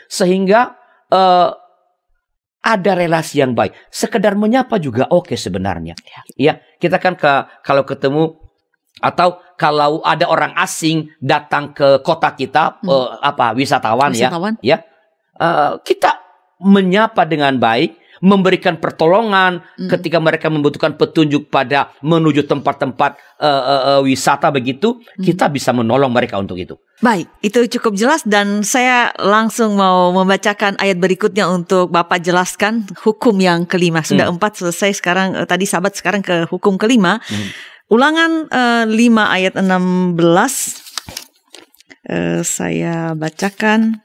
Sehingga 0.05 0.77
eh, 1.05 1.49
ada 2.65 2.91
relasi 2.97 3.45
yang 3.45 3.53
baik. 3.53 3.77
Sekedar 3.93 4.33
menyapa 4.33 4.81
juga 4.81 5.05
oke 5.05 5.37
sebenarnya. 5.37 5.93
Ya, 6.33 6.57
kita 6.81 6.97
kan 6.97 7.13
ke 7.13 7.45
kalau 7.61 7.85
ketemu 7.85 8.41
atau 8.99 9.39
kalau 9.55 9.99
ada 10.03 10.27
orang 10.27 10.51
asing 10.55 11.11
datang 11.19 11.71
ke 11.71 11.99
kota 11.99 12.31
kita 12.31 12.79
eh, 12.83 13.09
apa 13.21 13.51
wisatawan, 13.51 14.11
Hmm. 14.11 14.19
Wisatawan. 14.19 14.53
ya, 14.63 14.77
ya 14.77 14.77
eh, 15.35 15.71
kita 15.83 16.11
menyapa 16.55 17.27
dengan 17.27 17.59
baik, 17.59 17.99
memberikan 18.23 18.79
pertolongan 18.79 19.59
Hmm. 19.75 19.91
ketika 19.91 20.23
mereka 20.23 20.47
membutuhkan 20.47 20.95
petunjuk 20.95 21.51
pada 21.51 21.91
menuju 21.99 22.47
tempat-tempat 22.47 23.19
eh, 23.35 23.43
eh, 23.43 23.83
eh, 23.91 24.01
wisata 24.01 24.47
begitu, 24.47 24.95
Hmm. 24.95 25.23
kita 25.23 25.51
bisa 25.51 25.75
menolong 25.75 26.07
mereka 26.07 26.39
untuk 26.39 26.55
itu. 26.55 26.79
Baik, 27.03 27.27
itu 27.43 27.59
cukup 27.75 27.99
jelas 27.99 28.23
dan 28.23 28.63
saya 28.63 29.11
langsung 29.19 29.75
mau 29.75 30.15
membacakan 30.15 30.79
ayat 30.79 30.95
berikutnya 30.95 31.43
untuk 31.45 31.91
Bapak 31.91 32.23
jelaskan 32.23 32.87
hukum 33.03 33.35
yang 33.35 33.67
kelima. 33.67 33.99
Sudah 33.99 34.31
empat 34.31 34.63
selesai 34.63 35.03
sekarang, 35.03 35.35
tadi 35.43 35.67
sahabat 35.67 35.99
sekarang 35.99 36.23
ke 36.23 36.47
hukum 36.47 36.79
kelima. 36.79 37.19
Hmm. 37.27 37.51
Ulangan 37.85 38.49
eh, 38.49 38.85
5 38.89 39.35
ayat 39.35 39.53
16, 39.57 40.81
Eh, 42.05 42.45
saya 42.45 43.17
bacakan. 43.17 43.97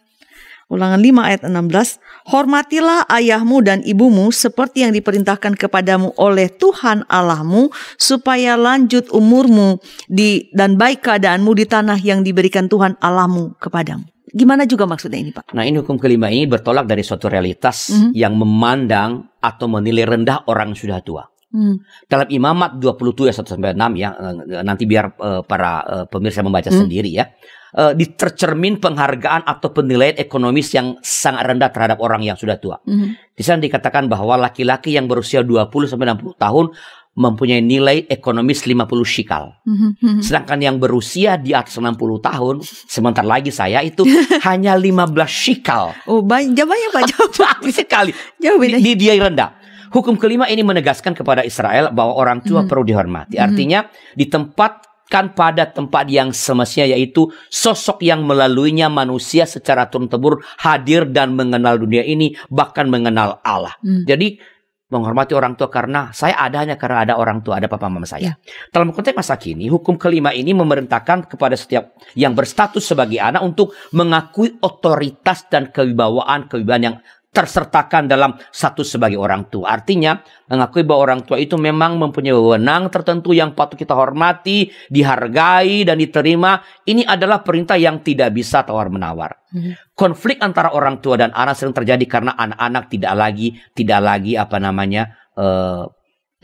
Ulangan 0.72 1.04
5 1.04 1.20
ayat 1.20 1.44
16. 1.44 2.00
Hormatilah 2.32 3.04
ayahmu 3.12 3.60
dan 3.60 3.84
ibumu 3.84 4.32
seperti 4.32 4.88
yang 4.88 4.96
diperintahkan 4.96 5.52
kepadamu 5.52 6.16
oleh 6.16 6.48
Tuhan 6.48 7.04
Allahmu 7.12 7.68
supaya 8.00 8.56
lanjut 8.56 9.04
umurmu 9.12 9.84
di 10.08 10.48
dan 10.56 10.80
baik 10.80 11.04
keadaanmu 11.04 11.52
di 11.52 11.68
tanah 11.68 12.00
yang 12.00 12.24
diberikan 12.24 12.72
Tuhan 12.72 12.96
Allahmu 13.04 13.60
kepadamu. 13.60 14.08
Gimana 14.32 14.64
juga 14.64 14.88
maksudnya 14.88 15.20
ini, 15.20 15.34
Pak? 15.36 15.52
Nah 15.52 15.66
ini 15.68 15.82
hukum 15.82 16.00
kelima 16.00 16.32
ini 16.32 16.48
bertolak 16.48 16.88
dari 16.88 17.04
suatu 17.04 17.28
realitas 17.28 17.92
Mhm. 17.92 18.16
yang 18.16 18.32
memandang 18.38 19.28
atau 19.44 19.68
menilai 19.68 20.08
rendah 20.08 20.48
orang 20.48 20.72
sudah 20.72 21.04
tua. 21.04 21.26
Hmm. 21.50 21.82
Dalam 22.06 22.30
Imamat 22.30 22.78
27 22.78 23.26
ayat 23.26 23.42
1 23.42 23.52
sampai 23.58 23.74
6 23.74 23.92
ya 23.98 24.10
eh, 24.14 24.62
nanti 24.62 24.86
biar 24.86 25.06
eh, 25.18 25.42
para 25.42 25.72
eh, 25.82 26.04
pemirsa 26.06 26.46
membaca 26.46 26.70
Hmm. 26.70 26.86
sendiri 26.86 27.10
ya. 27.10 27.26
Eh, 27.70 27.94
ditercermin 27.94 28.82
penghargaan 28.82 29.46
atau 29.46 29.70
penilaian 29.70 30.18
ekonomis 30.18 30.74
yang 30.74 30.98
sangat 31.02 31.46
rendah 31.46 31.70
terhadap 31.70 32.02
orang 32.02 32.22
yang 32.26 32.34
sudah 32.34 32.58
tua. 32.58 32.82
Mhm. 32.82 33.34
Di 33.34 33.42
sana 33.46 33.62
dikatakan 33.62 34.10
bahwa 34.10 34.34
laki-laki 34.34 34.98
yang 34.98 35.06
berusia 35.06 35.46
20 35.46 35.86
sampai 35.86 36.10
60 36.10 36.34
tahun 36.34 36.74
mempunyai 37.10 37.62
nilai 37.62 38.06
ekonomis 38.10 38.66
50 38.66 39.06
shikal. 39.06 39.54
Mhm. 39.66 39.90
Mhm. 40.02 40.22
Sedangkan 40.22 40.58
yang 40.58 40.82
berusia 40.82 41.38
di 41.38 41.54
atas 41.54 41.78
60 41.78 42.18
tahun, 42.18 42.58
sebentar 42.62 43.22
lagi 43.22 43.54
saya 43.54 43.82
itu 43.86 44.02
hanya 44.50 44.74
15 44.74 45.30
shikal. 45.30 45.94
Oh, 46.10 46.22
banyak 46.30 46.66
banyak 46.66 46.90
Pak, 46.90 47.02
jauh. 47.06 47.30
Sekali. 47.70 48.10
Jauh 48.38 48.58
beda. 48.58 48.82
Di, 48.82 48.82
di 48.82 48.92
dia 48.98 49.14
rendah. 49.14 49.59
Hukum 49.90 50.14
kelima 50.14 50.46
ini 50.46 50.62
menegaskan 50.62 51.18
kepada 51.18 51.42
Israel 51.42 51.90
bahwa 51.90 52.14
orang 52.14 52.38
tua 52.46 52.62
perlu 52.64 52.86
dihormati. 52.86 53.42
Artinya 53.42 53.90
ditempatkan 54.14 55.34
pada 55.34 55.66
tempat 55.66 56.06
yang 56.06 56.30
semestinya 56.30 56.94
yaitu 56.94 57.26
sosok 57.50 58.06
yang 58.06 58.22
melaluinya 58.22 58.86
manusia 58.86 59.50
secara 59.50 59.90
turun-temurun 59.90 60.40
hadir 60.62 61.10
dan 61.10 61.34
mengenal 61.34 61.76
dunia 61.76 62.06
ini 62.06 62.38
bahkan 62.46 62.86
mengenal 62.86 63.42
Allah. 63.42 63.74
Hmm. 63.82 64.06
Jadi 64.06 64.38
menghormati 64.90 65.32
orang 65.38 65.54
tua 65.54 65.70
karena 65.70 66.10
saya 66.10 66.34
ada 66.34 66.66
hanya 66.66 66.74
karena 66.74 67.06
ada 67.06 67.14
orang 67.14 67.40
tua, 67.46 67.62
ada 67.62 67.70
papa 67.70 67.86
mama 67.86 68.04
saya. 68.04 68.34
Dalam 68.74 68.90
konteks 68.90 69.14
masa 69.14 69.38
kini, 69.38 69.70
hukum 69.70 69.94
kelima 69.94 70.34
ini 70.34 70.50
memerintahkan 70.50 71.30
kepada 71.30 71.54
setiap 71.54 71.94
yang 72.18 72.34
berstatus 72.34 72.82
sebagai 72.82 73.22
anak 73.22 73.40
untuk 73.46 73.70
mengakui 73.94 74.58
otoritas 74.58 75.46
dan 75.46 75.70
kewibawaan 75.70 76.50
kewibawaan 76.50 76.82
yang 76.82 76.96
tersertakan 77.30 78.10
dalam 78.10 78.34
status 78.50 78.98
sebagai 78.98 79.14
orang 79.14 79.46
tua. 79.46 79.70
Artinya, 79.70 80.18
mengakui 80.50 80.82
bahwa 80.82 81.14
orang 81.14 81.20
tua 81.22 81.38
itu 81.38 81.54
memang 81.54 81.94
mempunyai 81.94 82.34
wewenang 82.34 82.90
tertentu 82.90 83.30
yang 83.30 83.54
patut 83.54 83.78
kita 83.78 83.94
hormati, 83.94 84.66
dihargai, 84.90 85.86
dan 85.86 86.02
diterima. 86.02 86.58
Ini 86.82 87.06
adalah 87.06 87.46
perintah 87.46 87.78
yang 87.78 88.02
tidak 88.02 88.34
bisa 88.34 88.66
tawar-menawar. 88.66 89.46
Mhm. 89.54 89.94
Konflik 89.94 90.42
antara 90.42 90.74
orang 90.74 90.98
tua 90.98 91.14
dan 91.22 91.30
anak 91.30 91.54
sering 91.54 91.74
terjadi 91.74 92.02
karena 92.10 92.34
anak-anak 92.34 92.90
tidak 92.90 93.14
lagi 93.14 93.48
tidak 93.78 94.00
lagi 94.02 94.32
apa 94.34 94.56
namanya 94.58 95.14
uh, 95.38 95.86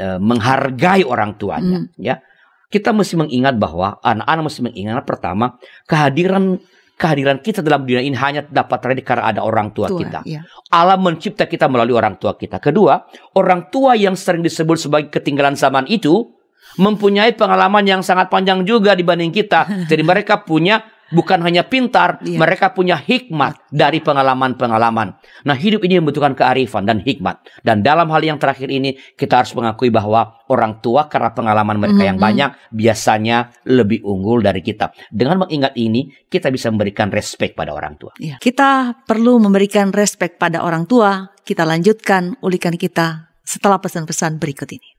uh, 0.00 0.18
menghargai 0.20 1.02
orang 1.02 1.34
tuanya 1.40 1.86
Hmm. 1.86 1.88
ya 1.96 2.20
kita 2.66 2.90
mesti 2.90 3.14
mengingat 3.14 3.54
bahwa 3.56 4.02
anak-anak 4.02 4.42
mesti 4.50 4.60
mengingat 4.66 5.06
pertama 5.06 5.56
kehadiran 5.86 6.58
kehadiran 6.96 7.44
kita 7.44 7.60
dalam 7.60 7.84
dunia 7.84 8.00
ini 8.00 8.16
hanya 8.16 8.40
dapat 8.42 8.80
terjadi 8.80 9.02
karena 9.04 9.24
ada 9.28 9.40
orang 9.44 9.70
tua, 9.76 9.92
Tua, 9.92 10.00
kita. 10.00 10.20
iya. 10.24 10.40
Allah 10.72 10.96
mencipta 10.96 11.44
kita 11.44 11.68
melalui 11.68 11.92
orang 11.92 12.16
tua 12.16 12.34
kita. 12.34 12.56
Kedua, 12.56 13.04
orang 13.36 13.68
tua 13.68 13.92
yang 13.94 14.16
sering 14.16 14.40
disebut 14.40 14.80
sebagai 14.80 15.08
ketinggalan 15.12 15.54
zaman 15.54 15.84
itu 15.92 16.32
mempunyai 16.80 17.36
pengalaman 17.36 17.84
yang 17.84 18.00
sangat 18.00 18.32
panjang 18.32 18.64
juga 18.64 18.96
dibanding 18.96 19.30
kita. 19.30 19.68
Jadi 19.92 20.02
mereka 20.02 20.40
punya 20.40 20.82
bukan 21.12 21.38
hanya 21.42 21.66
pintar, 21.66 22.18
Iya. 22.22 22.38
mereka 22.40 22.72
punya 22.74 22.98
hikmat 22.98 23.70
dari 23.70 24.02
pengalaman-pengalaman. 24.02 25.14
Nah, 25.46 25.56
hidup 25.56 25.84
ini 25.86 26.00
membutuhkan 26.02 26.34
kearifan 26.34 26.86
dan 26.86 27.02
hikmat. 27.02 27.42
Dan 27.62 27.82
dalam 27.82 28.10
hal 28.10 28.22
yang 28.24 28.38
terakhir 28.40 28.70
ini, 28.70 28.98
kita 29.14 29.42
harus 29.44 29.52
mengakui 29.54 29.90
bahwa 29.92 30.40
orang 30.50 30.78
tua 30.82 31.06
karena 31.06 31.30
pengalaman 31.34 31.78
mereka 31.78 32.02
yang 32.06 32.18
Mhm. 32.18 32.24
banyak 32.24 32.50
biasanya 32.74 33.50
lebih 33.66 34.02
unggul 34.02 34.42
dari 34.42 34.62
kita. 34.62 34.90
Dengan 35.10 35.46
mengingat 35.46 35.74
ini, 35.78 36.10
kita 36.26 36.50
bisa 36.50 36.70
memberikan 36.70 37.10
respek 37.10 37.54
pada 37.54 37.74
orang 37.74 37.98
tua. 37.98 38.14
Iya. 38.18 38.38
Kita 38.42 39.02
perlu 39.06 39.38
memberikan 39.38 39.90
respek 39.90 40.38
pada 40.38 40.62
orang 40.62 40.86
tua. 40.86 41.30
Kita 41.46 41.62
lanjutkan 41.62 42.38
ulikan 42.42 42.74
kita 42.74 43.30
setelah 43.46 43.78
pesan-pesan 43.78 44.42
berikut 44.42 44.66
ini. 44.74 44.98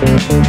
Thank 0.00 0.32
you. 0.32 0.47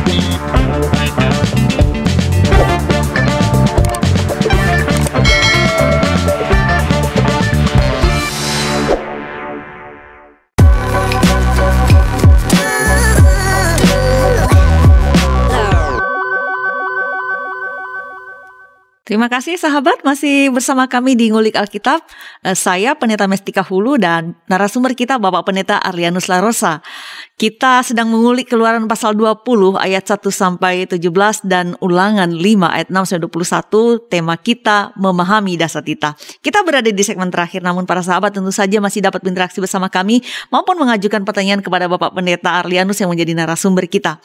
Terima 19.10 19.26
kasih 19.26 19.58
sahabat 19.58 20.06
masih 20.06 20.54
bersama 20.54 20.86
kami 20.86 21.18
di 21.18 21.34
Ngulik 21.34 21.58
Alkitab. 21.58 22.06
Eh, 22.46 22.54
Saya 22.54 22.94
Pendeta 22.94 23.26
Mestika 23.26 23.66
Hulu 23.66 23.98
dan 23.98 24.38
narasumber 24.46 24.94
kita 24.94 25.18
Bapak 25.18 25.50
Pendeta 25.50 25.82
Arlianus 25.82 26.30
Larosa. 26.30 26.86
Kita 27.34 27.82
sedang 27.82 28.14
mengulik 28.14 28.54
keluaran 28.54 28.86
pasal 28.86 29.18
20 29.18 29.82
ayat 29.82 30.06
1 30.06 30.30
sampai 30.30 30.86
17 30.86 31.42
dan 31.42 31.74
ulangan 31.82 32.30
5 32.30 32.70
ayat 32.70 32.94
6 32.94 33.10
sampai 33.10 33.26
21. 33.26 33.98
Tema 34.14 34.38
kita 34.38 34.94
memahami 34.94 35.58
dasar 35.58 35.82
kita. 35.82 36.14
Kita 36.46 36.62
berada 36.62 36.94
di 36.94 37.02
segmen 37.02 37.34
terakhir 37.34 37.66
namun 37.66 37.90
para 37.90 38.06
sahabat 38.06 38.38
tentu 38.38 38.54
saja 38.54 38.78
masih 38.78 39.02
dapat 39.02 39.26
berinteraksi 39.26 39.58
bersama 39.58 39.90
kami 39.90 40.22
maupun 40.54 40.78
mengajukan 40.78 41.26
pertanyaan 41.26 41.66
kepada 41.66 41.90
Bapak 41.90 42.14
Pendeta 42.14 42.62
Arlianus 42.62 43.02
yang 43.02 43.10
menjadi 43.10 43.34
narasumber 43.34 43.90
kita. 43.90 44.22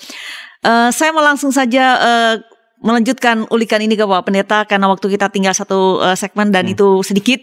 Eh, 0.60 0.92
saya 0.92 1.08
mau 1.16 1.24
langsung 1.24 1.56
saja 1.56 1.84
eh, 1.96 2.34
melanjutkan 2.84 3.48
ulikan 3.48 3.80
ini 3.80 3.96
ke 3.96 4.04
Bapak 4.04 4.28
Pendeta 4.28 4.68
karena 4.68 4.92
waktu 4.92 5.08
kita 5.16 5.32
tinggal 5.32 5.56
satu 5.56 6.04
eh, 6.04 6.14
segmen 6.14 6.52
dan 6.52 6.68
itu 6.68 7.00
sedikit. 7.00 7.40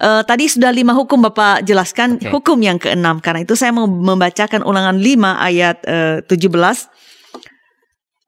Eh, 0.00 0.22
tadi 0.24 0.48
sudah 0.48 0.72
lima 0.72 0.96
hukum 0.96 1.20
Bapak 1.20 1.68
jelaskan 1.68 2.16
Oke. 2.16 2.32
hukum 2.32 2.58
yang 2.64 2.80
keenam. 2.80 3.20
Karena 3.20 3.44
itu 3.44 3.52
saya 3.52 3.76
mau 3.76 3.84
membacakan 3.84 4.64
ulangan 4.64 4.96
5 4.96 5.36
ayat 5.36 5.76
eh, 5.84 6.16
17. 6.24 6.32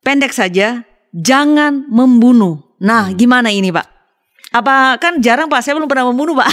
Pendek 0.04 0.36
saja, 0.36 0.84
jangan 1.16 1.88
membunuh. 1.88 2.60
Nah, 2.82 3.14
gimana 3.16 3.48
ini 3.48 3.72
Pak? 3.72 4.01
Apa 4.52 5.00
kan 5.00 5.18
jarang 5.24 5.48
Pak, 5.48 5.64
saya 5.64 5.74
belum 5.80 5.88
pernah 5.88 6.12
membunuh 6.12 6.36
Pak. 6.36 6.48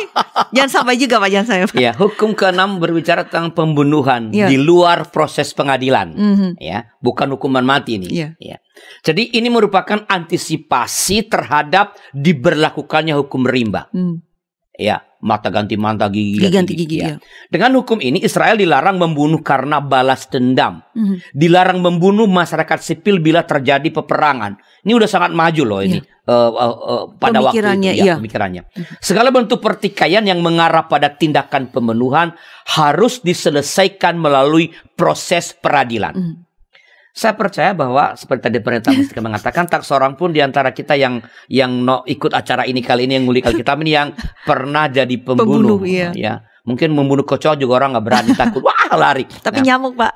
jangan 0.56 0.70
sampai 0.72 0.96
juga 0.96 1.20
Pak, 1.20 1.28
jangan 1.28 1.46
sampai 1.46 1.64
Pak. 1.68 1.76
Ya, 1.76 1.92
hukum 1.92 2.32
keenam 2.32 2.80
berbicara 2.80 3.28
tentang 3.28 3.52
pembunuhan 3.52 4.32
Iya. 4.32 4.48
di 4.48 4.56
luar 4.56 5.12
proses 5.12 5.52
pengadilan. 5.52 6.16
Mhm. 6.16 6.48
Ya, 6.58 6.88
bukan 7.04 7.36
hukuman 7.36 7.62
mati 7.62 8.00
ini. 8.00 8.08
Iya. 8.08 8.28
Ya. 8.40 8.56
Jadi 9.04 9.36
ini 9.36 9.52
merupakan 9.52 10.02
antisipasi 10.08 11.28
terhadap 11.28 11.94
diberlakukannya 12.10 13.14
hukum 13.14 13.44
rimba. 13.46 13.86
Hmm. 13.92 14.24
Ya, 14.74 15.06
mata 15.22 15.54
ganti 15.54 15.78
mata 15.78 16.10
gigi 16.10 16.42
Gigi 16.42 16.50
ganti 16.50 16.74
gigi, 16.74 16.98
ya. 16.98 17.14
ya. 17.14 17.16
Dengan 17.46 17.78
hukum 17.78 18.02
ini 18.02 18.18
Israel 18.26 18.58
dilarang 18.58 18.98
membunuh 18.98 19.38
karena 19.38 19.78
balas 19.78 20.26
dendam. 20.26 20.82
Mhm. 20.98 21.30
Dilarang 21.30 21.78
membunuh 21.78 22.26
masyarakat 22.26 22.82
sipil 22.82 23.22
bila 23.22 23.46
terjadi 23.46 23.86
peperangan. 23.94 24.58
Ini 24.82 24.92
udah 24.98 25.06
sangat 25.06 25.30
maju 25.30 25.62
loh 25.62 25.80
ini. 25.80 26.02
Eh, 26.02 26.50
eh, 26.58 26.74
eh, 26.74 27.04
pada 27.22 27.38
waktu 27.38 27.62
itu 27.62 27.86
ya, 27.86 27.92
iya. 27.94 28.14
pemikirannya. 28.18 28.62
Segala 28.98 29.30
bentuk 29.30 29.62
pertikaian 29.62 30.26
yang 30.26 30.42
mengarah 30.42 30.90
pada 30.90 31.12
tindakan 31.14 31.70
pembunuhan 31.70 32.34
harus 32.74 33.22
diselesaikan 33.22 34.18
melalui 34.18 34.74
proses 34.98 35.54
peradilan. 35.54 36.18
Mhm. 36.18 36.43
Saya 37.14 37.38
percaya 37.38 37.70
bahwa 37.78 38.18
seperti 38.18 38.50
tadi 38.50 38.58
pendeta 38.58 38.90
Mustika 38.90 39.22
mengatakan 39.22 39.70
tak 39.70 39.86
seorang 39.86 40.18
pun 40.18 40.34
di 40.34 40.42
antara 40.42 40.74
kita 40.74 40.98
yang 40.98 41.22
yang 41.46 41.70
no, 41.70 42.02
ikut 42.10 42.34
acara 42.34 42.66
ini 42.66 42.82
kali 42.82 43.06
ini 43.06 43.14
yang 43.14 43.30
ngulik 43.30 43.46
Alkitab 43.46 43.78
ini 43.86 43.94
yang 43.94 44.10
pernah 44.42 44.90
jadi 44.90 45.14
pembunuh. 45.22 45.78
Pembunuh, 45.78 45.80
iya. 45.86 46.10
Ya. 46.10 46.34
Mungkin 46.66 46.90
membunuh 46.90 47.22
kecoa 47.22 47.54
juga 47.54 47.78
orang 47.78 47.94
nggak 47.94 48.02
berani 48.08 48.30
takut. 48.34 48.64
Wah, 48.66 48.88
lari. 48.98 49.28
Tapi 49.30 49.62
Nah, 49.62 49.66
nyamuk 49.68 49.94
Pak. 49.94 50.12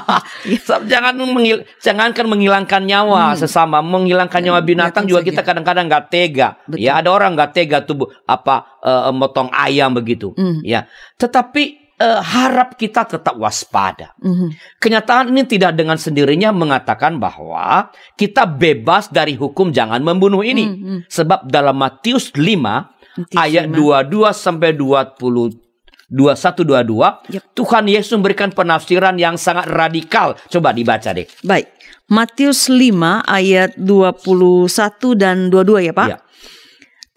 So, 0.64 0.80
jangan 0.88 1.18
menghil 1.20 1.68
jangankan 1.84 2.24
menghilangkan 2.24 2.80
nyawa 2.86 3.36
sesama, 3.36 3.84
menghilangkan 3.84 4.40
nyawa 4.40 4.62
binatang 4.64 5.04
juga 5.04 5.20
saja. 5.20 5.28
kita 5.28 5.40
kadang-kadang 5.44 5.84
nggak 5.84 6.04
tega. 6.08 6.56
Betul. 6.64 6.80
Ya, 6.80 6.96
ada 6.96 7.12
orang 7.12 7.36
nggak 7.36 7.50
tega 7.52 7.84
tuh 7.84 7.96
bu- 7.98 8.10
apa 8.24 8.78
eh, 8.80 9.12
motong 9.12 9.52
ayam 9.52 9.92
begitu. 9.92 10.32
Hmm. 10.32 10.62
Ya, 10.64 10.86
tetapi 11.18 11.87
eh, 11.98 12.20
harap 12.22 12.78
kita 12.78 13.04
tetap 13.04 13.34
waspada. 13.36 14.14
Mhm. 14.22 14.78
Kenyataan 14.78 15.34
ini 15.34 15.42
tidak 15.44 15.74
dengan 15.74 15.98
sendirinya 15.98 16.54
mengatakan 16.54 17.18
bahwa 17.18 17.90
kita 18.14 18.46
bebas 18.46 19.10
dari 19.10 19.34
hukum 19.34 19.74
jangan 19.74 20.00
membunuh 20.00 20.46
ini. 20.46 20.64
Hmm, 20.64 20.78
hmm. 20.78 21.00
Sebab 21.10 21.50
dalam 21.50 21.76
Matius 21.76 22.30
5 22.32 22.38
Matius 22.38 23.34
ayat 23.34 23.66
5. 23.66 24.08
22 24.08 24.30
sampai 24.32 24.70
20 24.78 25.68
21 26.08 26.64
22 26.64 27.36
Yep. 27.36 27.42
Tuhan 27.52 27.84
Yesus 27.84 28.16
memberikan 28.16 28.48
penafsiran 28.48 29.20
yang 29.20 29.36
sangat 29.36 29.68
radikal. 29.68 30.40
Coba 30.48 30.72
dibaca 30.72 31.12
deh. 31.12 31.28
Baik. 31.44 31.68
Matius 32.08 32.72
5 32.72 33.20
ayat 33.28 33.76
21 33.76 35.12
dan 35.12 35.52
22 35.52 35.84
ya 35.84 35.92
Pak. 35.92 36.08
Ya. 36.08 36.16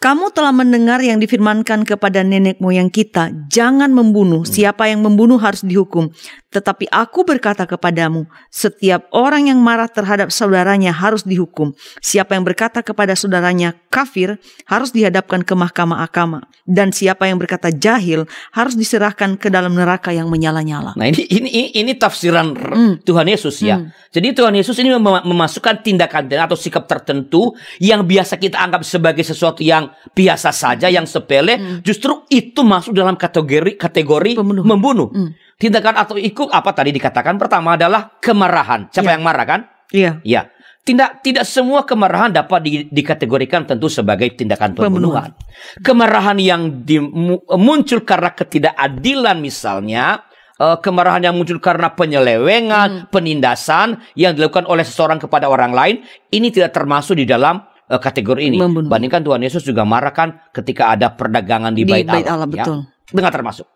Kamu 0.01 0.33
telah 0.33 0.49
mendengar 0.49 0.97
yang 1.05 1.21
difirmankan 1.21 1.85
kepada 1.85 2.25
nenek 2.25 2.57
moyang 2.57 2.89
kita, 2.89 3.29
jangan 3.53 3.93
membunuh. 3.93 4.41
Siapa 4.41 4.89
yang 4.89 5.05
membunuh 5.05 5.37
harus 5.37 5.61
dihukum. 5.61 6.09
Tetapi 6.51 6.89
aku 6.89 7.21
berkata 7.23 7.69
kepadamu, 7.69 8.25
setiap 8.49 9.07
orang 9.13 9.53
yang 9.53 9.61
marah 9.61 9.87
terhadap 9.87 10.33
saudaranya 10.33 10.89
harus 10.91 11.21
dihukum. 11.23 11.71
Siapa 12.01 12.33
yang 12.33 12.43
berkata 12.43 12.81
kepada 12.81 13.13
saudaranya 13.13 13.77
kafir 13.93 14.41
harus 14.67 14.89
dihadapkan 14.89 15.45
ke 15.45 15.53
mahkamah 15.53 16.01
agama. 16.01 16.49
Dan 16.65 16.89
siapa 16.91 17.29
yang 17.29 17.37
berkata 17.37 17.69
jahil 17.69 18.25
harus 18.57 18.73
diserahkan 18.73 19.37
ke 19.37 19.53
dalam 19.53 19.77
neraka 19.77 20.09
yang 20.11 20.27
menyala-nyala. 20.33 20.97
Nah 20.97 21.07
ini 21.07 21.23
ini 21.29 21.71
ini, 21.77 21.93
tafsiran 21.93 22.57
Hmm. 22.57 22.93
Tuhan 23.05 23.29
Yesus 23.29 23.61
ya. 23.61 23.77
Jadi 24.09 24.33
Tuhan 24.33 24.57
Yesus 24.57 24.75
ini 24.81 24.91
mem- 24.91 25.23
memasukkan 25.23 25.85
tindakan 25.85 26.25
atau 26.25 26.57
sikap 26.57 26.89
tertentu 26.89 27.53
yang 27.77 28.03
biasa 28.03 28.35
kita 28.35 28.57
anggap 28.59 28.81
sebagai 28.83 29.23
sesuatu 29.23 29.61
yang 29.61 29.90
biasa 30.11 30.49
saja, 30.49 30.87
yang 30.87 31.05
sepele, 31.05 31.81
justru 31.81 32.23
itu 32.27 32.61
masuk 32.61 32.91
dalam 32.91 33.15
kategori 33.15 33.75
kategori 33.75 34.37
Pembunuhan. 34.37 34.67
membunuh. 34.67 35.09
Hmm. 35.09 35.31
Tindakan 35.55 35.95
atau 35.95 36.15
ikut 36.17 36.49
apa 36.49 36.73
tadi 36.73 36.89
dikatakan 36.89 37.37
pertama 37.37 37.77
adalah 37.77 38.17
kemarahan. 38.17 38.89
Siapa 38.89 39.09
Ya. 39.09 39.13
yang 39.13 39.23
marah 39.23 39.45
kan? 39.45 39.61
Iya. 39.93 40.11
Ya. 40.23 40.41
Tidak 40.81 41.21
tidak 41.21 41.45
semua 41.45 41.85
kemarahan 41.85 42.33
dapat 42.33 42.59
di- 42.65 42.89
dikategorikan 42.89 43.69
tentu 43.69 43.85
sebagai 43.85 44.33
tindakan 44.33 44.73
pembunuhan. 44.73 45.37
Kemarahan 45.77 46.41
yang 46.41 46.81
di- 46.81 46.97
mu- 46.97 47.45
muncul 47.53 48.01
karena 48.01 48.33
ketidakadilan 48.33 49.37
misalnya, 49.37 50.25
eh, 50.57 50.77
kemarahan 50.81 51.21
yang 51.21 51.37
muncul 51.37 51.61
karena 51.61 51.93
penyelewengan, 51.93 53.13
penindasan 53.13 54.01
yang 54.17 54.33
dilakukan 54.33 54.65
oleh 54.65 54.81
seseorang 54.81 55.21
kepada 55.21 55.45
orang 55.45 55.69
lain, 55.69 55.95
ini 56.29 56.49
tidak 56.49 56.73
termasuk 56.73 57.13
di 57.13 57.29
dalam 57.29 57.61
eh, 57.91 57.99
kategori 57.99 58.41
ini. 58.47 58.57
Membunuh. 58.57 58.87
Bandingkan 58.87 59.21
Tuhan 59.21 59.43
Yesus 59.43 59.67
juga 59.67 59.83
marah 59.83 60.15
kan 60.15 60.39
ketika 60.55 60.95
ada 60.95 61.11
perdagangan 61.11 61.75
di, 61.75 61.83
Di 61.83 61.91
bait, 61.91 62.07
Allah. 62.07 62.23
Allah, 62.41 62.47
ya. 62.47 62.63
betul. 62.63 62.79
Dengan 63.11 63.31
termasuk. 63.35 63.67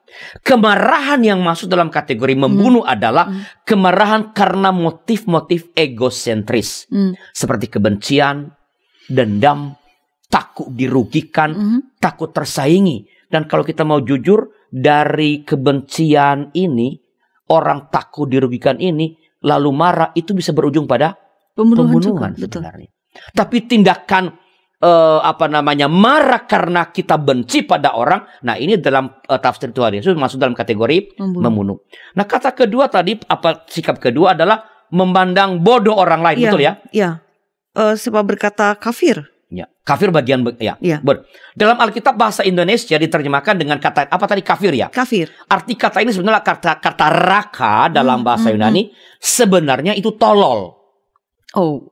Kemarahan 0.48 1.20
yang 1.20 1.44
masuk 1.44 1.68
dalam 1.68 1.92
kategori 1.92 2.40
membunuh 2.40 2.88
adalah 2.88 3.28
kemarahan 3.68 4.32
karena 4.32 4.72
motif-motif 4.72 5.76
egosentris 5.76 6.88
Hmm. 6.88 7.20
seperti 7.36 7.68
kebencian, 7.68 8.56
dendam, 9.12 9.76
takut 10.32 10.72
dirugikan, 10.72 11.52
Mhm. 11.52 11.80
takut 12.00 12.32
tersaingi. 12.32 13.04
Dan 13.28 13.44
kalau 13.52 13.68
kita 13.68 13.84
mau 13.84 14.00
jujur, 14.00 14.56
dari 14.72 15.44
kebencian 15.44 16.56
ini, 16.56 16.96
orang 17.52 17.88
takut 17.92 18.28
dirugikan 18.28 18.80
ini, 18.80 19.16
lalu 19.44 19.70
marah, 19.72 20.12
itu 20.16 20.32
bisa 20.32 20.52
berujung 20.52 20.88
pada 20.88 21.16
Pembunuhan, 21.56 21.92
pembunuhan 21.96 22.32
juga. 22.36 22.48
Betul. 22.48 22.60
sebenarnya. 22.64 22.90
Tapi 23.32 23.66
tindakan 23.66 24.34
eh, 24.78 25.20
apa 25.22 25.46
namanya 25.46 25.88
marah 25.88 26.44
karena 26.44 26.88
kita 26.88 27.16
benci 27.16 27.64
pada 27.64 27.94
orang, 27.94 28.24
nah 28.42 28.56
ini 28.56 28.76
dalam 28.76 29.08
eh, 29.22 29.40
tafsir 29.40 29.72
Tuhan 29.72 29.96
Yesus 29.96 30.14
masuk 30.14 30.38
dalam 30.38 30.54
kategori 30.54 31.16
Membunuh. 31.18 31.42
membunuh. 31.42 31.78
Nah 32.14 32.24
kata 32.24 32.52
kedua 32.52 32.86
tadi 32.88 33.16
apa 33.22 33.64
sikap 33.66 33.98
kedua 33.98 34.34
adalah 34.34 34.64
memandang 34.92 35.60
bodoh 35.60 35.96
orang 35.96 36.22
lain, 36.22 36.38
Iya, 36.38 36.46
betul 36.48 36.62
ya? 36.62 36.74
Iya. 36.92 37.10
Eh, 37.76 37.94
siapa 37.96 38.22
berkata 38.22 38.76
kafir? 38.76 39.26
Ya, 39.46 39.70
kafir 39.86 40.10
bagian 40.10 40.42
ya. 40.58 40.76
Iya. 40.82 41.00
ber- 41.00 41.24
Dalam 41.54 41.78
Alkitab 41.78 42.18
bahasa 42.18 42.42
Indonesia 42.42 42.98
diterjemahkan 42.98 43.56
dengan 43.56 43.78
kata 43.78 44.10
apa 44.10 44.26
tadi 44.26 44.42
kafir 44.42 44.74
ya? 44.74 44.90
Kafir. 44.90 45.30
Arti 45.48 45.78
kata 45.78 46.02
ini 46.02 46.12
sebenarnya 46.12 46.42
kata 46.42 46.82
kata 46.82 47.08
raka 47.14 47.88
dalam 47.88 48.20
Hmm, 48.20 48.28
bahasa 48.28 48.50
hmm, 48.50 48.56
Yunani 48.58 48.82
sebenarnya 49.22 49.94
itu 49.94 50.12
tolol. 50.18 50.85
Oh. 51.56 51.88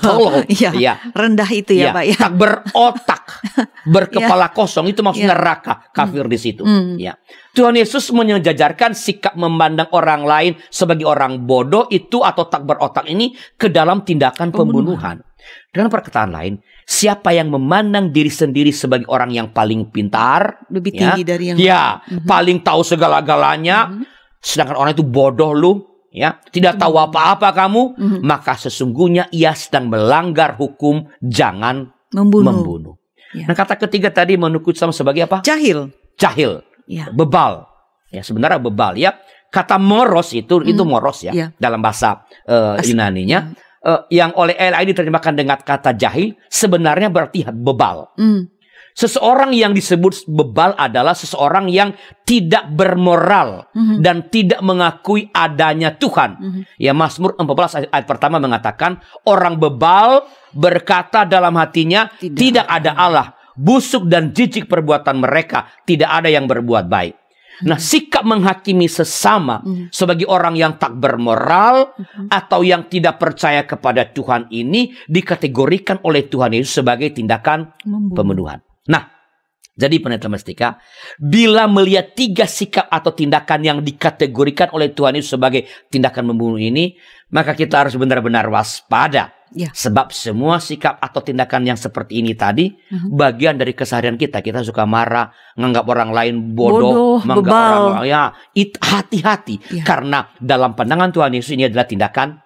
Tolol. 0.00 0.48
Iya. 0.48 0.70
Iya. 0.72 0.92
Rendah 1.12 1.48
itu 1.52 1.76
ya, 1.76 1.92
Iya, 1.92 1.96
Pak 1.96 2.04
ya. 2.08 2.16
Tak 2.16 2.32
berotak, 2.34 3.22
berkepala 3.94 4.48
kosong 4.50 4.88
itu 4.88 5.04
maksudnya 5.04 5.36
Iya. 5.36 5.44
raka, 5.44 5.74
kafir 5.92 6.24
di 6.24 6.38
situ. 6.40 6.64
Hmm. 6.64 6.96
Ya. 6.96 7.20
Tuhan 7.52 7.76
Yesus 7.76 8.08
menyejajarkan 8.10 8.96
sikap 8.96 9.36
memandang 9.36 9.92
orang 9.92 10.24
lain 10.24 10.52
sebagai 10.72 11.06
orang 11.06 11.44
bodoh 11.44 11.86
itu 11.88 12.24
atau 12.24 12.48
tak 12.48 12.64
berotak 12.64 13.06
ini 13.06 13.36
ke 13.54 13.68
dalam 13.70 14.02
tindakan 14.02 14.50
pembunuhan. 14.50 15.20
Dengan 15.68 15.92
perkataan 15.92 16.32
lain, 16.32 16.56
siapa 16.88 17.36
yang 17.36 17.52
memandang 17.52 18.08
diri 18.08 18.32
sendiri 18.32 18.72
sebagai 18.72 19.04
orang 19.12 19.28
yang 19.28 19.52
paling 19.52 19.92
pintar, 19.92 20.64
Lebih 20.72 20.96
ya, 20.96 20.98
tinggi 21.12 21.22
dari 21.22 21.44
yang 21.52 21.56
ya, 21.60 21.84
Mhm. 22.00 22.24
paling 22.24 22.58
tahu 22.64 22.80
segala-galanya, 22.80 23.92
Mhm. 23.92 24.02
sedangkan 24.40 24.76
orang 24.80 24.92
itu 24.96 25.04
bodoh 25.04 25.52
lu, 25.52 25.93
ya, 26.14 26.38
tidak 26.54 26.78
tahu 26.78 26.94
apa-apa 26.94 27.50
kamu, 27.50 27.82
Mhm. 27.98 28.18
maka 28.22 28.54
sesungguhnya 28.54 29.26
ia 29.34 29.50
sedang 29.52 29.90
melanggar 29.90 30.54
hukum 30.54 31.10
jangan 31.18 31.90
membunuh. 32.14 32.54
membunuh. 32.54 32.94
Ya. 33.34 33.50
Nah, 33.50 33.58
kata 33.58 33.74
ketiga 33.74 34.14
tadi 34.14 34.38
menukut 34.38 34.78
sama 34.78 34.94
sebagai 34.94 35.26
apa? 35.26 35.42
Jahil. 35.42 35.90
Jahil, 36.14 36.62
Ya. 36.86 37.10
bebal. 37.10 37.66
Ya, 38.14 38.22
sebenarnya 38.22 38.62
bebal 38.62 38.94
ya. 38.94 39.18
Kata 39.50 39.74
moros 39.78 40.30
itu 40.30 40.62
itu 40.62 40.82
moros 40.86 41.26
ya 41.26 41.34
Ya. 41.34 41.46
dalam 41.58 41.82
bahasa 41.82 42.22
As- 42.46 42.86
Yunaninya. 42.86 43.50
Eh, 43.84 44.00
yang 44.16 44.32
oleh 44.38 44.56
LI 44.56 44.94
diterjemahkan 44.94 45.36
dengan 45.36 45.58
kata 45.60 45.92
jahil 45.92 46.32
sebenarnya 46.48 47.12
berarti 47.12 47.44
bebal. 47.52 48.16
Hmm. 48.16 48.48
Seseorang 48.94 49.50
yang 49.50 49.74
disebut 49.74 50.22
bebal 50.30 50.78
adalah 50.78 51.18
seseorang 51.18 51.66
yang 51.66 51.98
tidak 52.22 52.70
bermoral 52.70 53.66
Mhm. 53.74 53.98
dan 53.98 54.30
tidak 54.30 54.62
mengakui 54.62 55.34
adanya 55.34 55.98
Tuhan. 55.98 56.30
Mhm. 56.38 56.60
Ya 56.78 56.94
Mazmur 56.94 57.34
14 57.34 57.74
ayat, 57.74 57.90
ayat 57.90 58.06
pertama 58.06 58.38
mengatakan 58.38 59.02
orang 59.26 59.58
bebal 59.58 60.22
berkata 60.54 61.26
dalam 61.26 61.58
hatinya 61.58 62.06
Tidak 62.22 62.38
tidak, 62.38 62.66
ada 62.70 62.94
Allah. 62.94 63.26
Busuk 63.58 64.06
dan 64.06 64.30
jijik 64.30 64.70
perbuatan 64.70 65.18
mereka, 65.18 65.74
tidak 65.82 66.10
ada 66.14 66.30
yang 66.30 66.46
berbuat 66.46 66.86
baik. 66.86 67.14
Nah, 67.66 67.78
sikap 67.78 68.26
menghakimi 68.26 68.86
sesama 68.86 69.62
Mhm. 69.62 69.90
sebagai 69.90 70.26
orang 70.26 70.58
yang 70.58 70.74
tak 70.74 70.94
bermoral 70.98 71.94
Mhm. 71.94 72.26
atau 72.30 72.66
yang 72.66 72.86
tidak 72.86 73.18
percaya 73.18 73.62
kepada 73.62 74.06
Tuhan 74.06 74.50
ini 74.50 74.94
dikategorikan 75.06 76.02
oleh 76.02 76.26
Tuhan 76.26 76.54
Yesus 76.54 76.82
sebagai 76.82 77.10
tindakan 77.14 77.74
Membunuh. 77.86 78.14
pembunuhan. 78.14 78.58
Nah, 78.84 79.08
jadi 79.74 79.98
peneliti 79.98 80.30
mestika, 80.30 80.78
bila 81.18 81.66
melihat 81.66 82.14
tiga 82.14 82.46
sikap 82.46 82.86
atau 82.86 83.10
tindakan 83.10 83.60
yang 83.64 83.78
dikategorikan 83.82 84.70
oleh 84.70 84.94
Tuhan 84.94 85.18
Yesus 85.18 85.34
sebagai 85.34 85.66
tindakan 85.90 86.30
membunuh 86.30 86.62
ini, 86.62 86.94
maka 87.34 87.58
kita 87.58 87.82
harus 87.82 87.98
benar-benar 87.98 88.46
waspada. 88.46 89.34
Ya. 89.54 89.70
Sebab 89.70 90.10
semua 90.10 90.58
sikap 90.58 90.98
atau 90.98 91.22
tindakan 91.22 91.62
yang 91.66 91.78
seperti 91.78 92.22
ini 92.22 92.34
tadi 92.34 92.70
Mhm. 92.70 93.14
bagian 93.14 93.54
dari 93.54 93.70
keseharian 93.70 94.14
kita. 94.14 94.42
Kita 94.42 94.62
suka 94.62 94.82
marah, 94.82 95.30
menganggap 95.54 95.86
orang 95.90 96.10
lain 96.10 96.34
Bodoh, 96.54 96.78
bodoh, 96.78 97.16
menganggap 97.22 97.54
bebal. 97.54 97.82
orang 97.94 98.06
ya 98.06 98.22
it- 98.54 98.78
hati-hati 98.78 99.58
Ya. 99.74 99.82
karena 99.86 100.30
dalam 100.38 100.74
pandangan 100.74 101.10
Tuhan 101.10 101.34
Yesus 101.34 101.54
ini 101.54 101.70
adalah 101.70 101.86
tindakan 101.86 102.42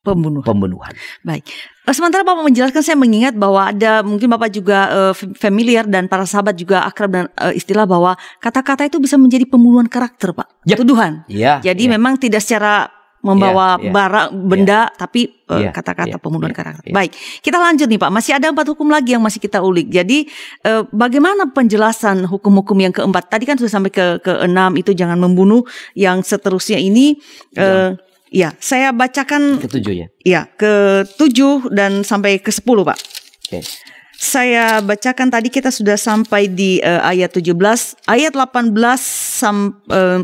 Pembunuh. 0.00 0.40
pembunuhan. 0.40 0.92
Baik. 1.20 1.44
Eh, 1.82 1.90
Sementara 1.90 2.22
Bapak 2.22 2.46
menjelaskan, 2.46 2.78
saya 2.80 2.94
mengingat 2.94 3.34
bahwa 3.34 3.66
ada 3.66 4.06
mungkin 4.06 4.30
Bapak 4.30 4.54
juga 4.54 4.78
f- 5.10 5.34
familiar 5.34 5.82
dan 5.82 6.06
para 6.06 6.22
sahabat 6.22 6.54
juga 6.54 6.86
akrab 6.86 7.10
dan 7.10 7.24
eh, 7.34 7.58
istilah 7.58 7.84
bahwa 7.84 8.14
kata-kata 8.38 8.86
itu 8.86 9.02
bisa 9.02 9.18
menjadi 9.18 9.42
pembunuhan 9.44 9.90
karakter, 9.90 10.30
Pak. 10.30 10.62
Yap. 10.62 10.78
Tuduhan. 10.78 11.26
Ya. 11.26 11.58
Jadi 11.58 11.90
ya. 11.90 11.98
memang 11.98 12.14
tidak 12.16 12.38
secara 12.38 12.86
membawa 13.22 13.78
Iya, 13.78 13.86
iya. 13.86 13.90
barang 13.94 14.28
benda 14.50 14.80
tapi 14.94 15.30
eh, 15.46 15.58
Iya, 15.62 15.70
kata-kata 15.70 16.18
iya, 16.18 16.22
pembunuhan 16.22 16.50
iya, 16.50 16.58
karakter. 16.58 16.86
iya. 16.90 16.94
Baik, 16.94 17.10
kita 17.38 17.58
lanjut 17.58 17.86
nih 17.86 17.98
Pak. 18.02 18.10
Masih 18.10 18.32
ada 18.34 18.46
empat 18.50 18.66
hukum 18.74 18.86
lagi 18.90 19.14
yang 19.14 19.22
masih 19.22 19.38
kita 19.38 19.58
ulik. 19.62 19.90
Jadi 19.90 20.26
eh, 20.62 20.82
bagaimana 20.90 21.50
penjelasan 21.50 22.26
hukum-hukum 22.26 22.78
yang 22.78 22.90
keempat? 22.90 23.26
Tadi 23.26 23.42
kan 23.46 23.54
sudah 23.58 23.70
sampai 23.70 23.90
ke 23.90 24.06
ke 24.18 24.42
enam 24.42 24.74
itu 24.74 24.90
jangan 24.90 25.18
membunuh. 25.18 25.62
Yang 25.94 26.30
seterusnya 26.34 26.78
ini, 26.78 27.14
eh, 27.54 27.94
ya 28.32 28.56
saya 28.58 28.90
bacakan 28.90 29.60
ketujuh 29.60 29.92
ya. 29.92 30.06
ya 30.24 30.42
ke 30.48 31.04
tujuh 31.20 31.68
dan 31.70 32.02
sampai 32.02 32.40
ke 32.40 32.48
sepuluh 32.48 32.82
Pak. 32.82 32.98
Oke. 33.46 33.60
Saya 34.22 34.78
bacakan 34.78 35.34
tadi 35.34 35.50
kita 35.50 35.74
sudah 35.74 35.98
sampai 35.98 36.46
di 36.46 36.78
eh, 36.78 37.02
ayat 37.02 37.34
17, 37.34 37.58
ayat 38.06 38.30
18 38.38 38.70
sam, 39.02 39.82
eh, 39.90 40.22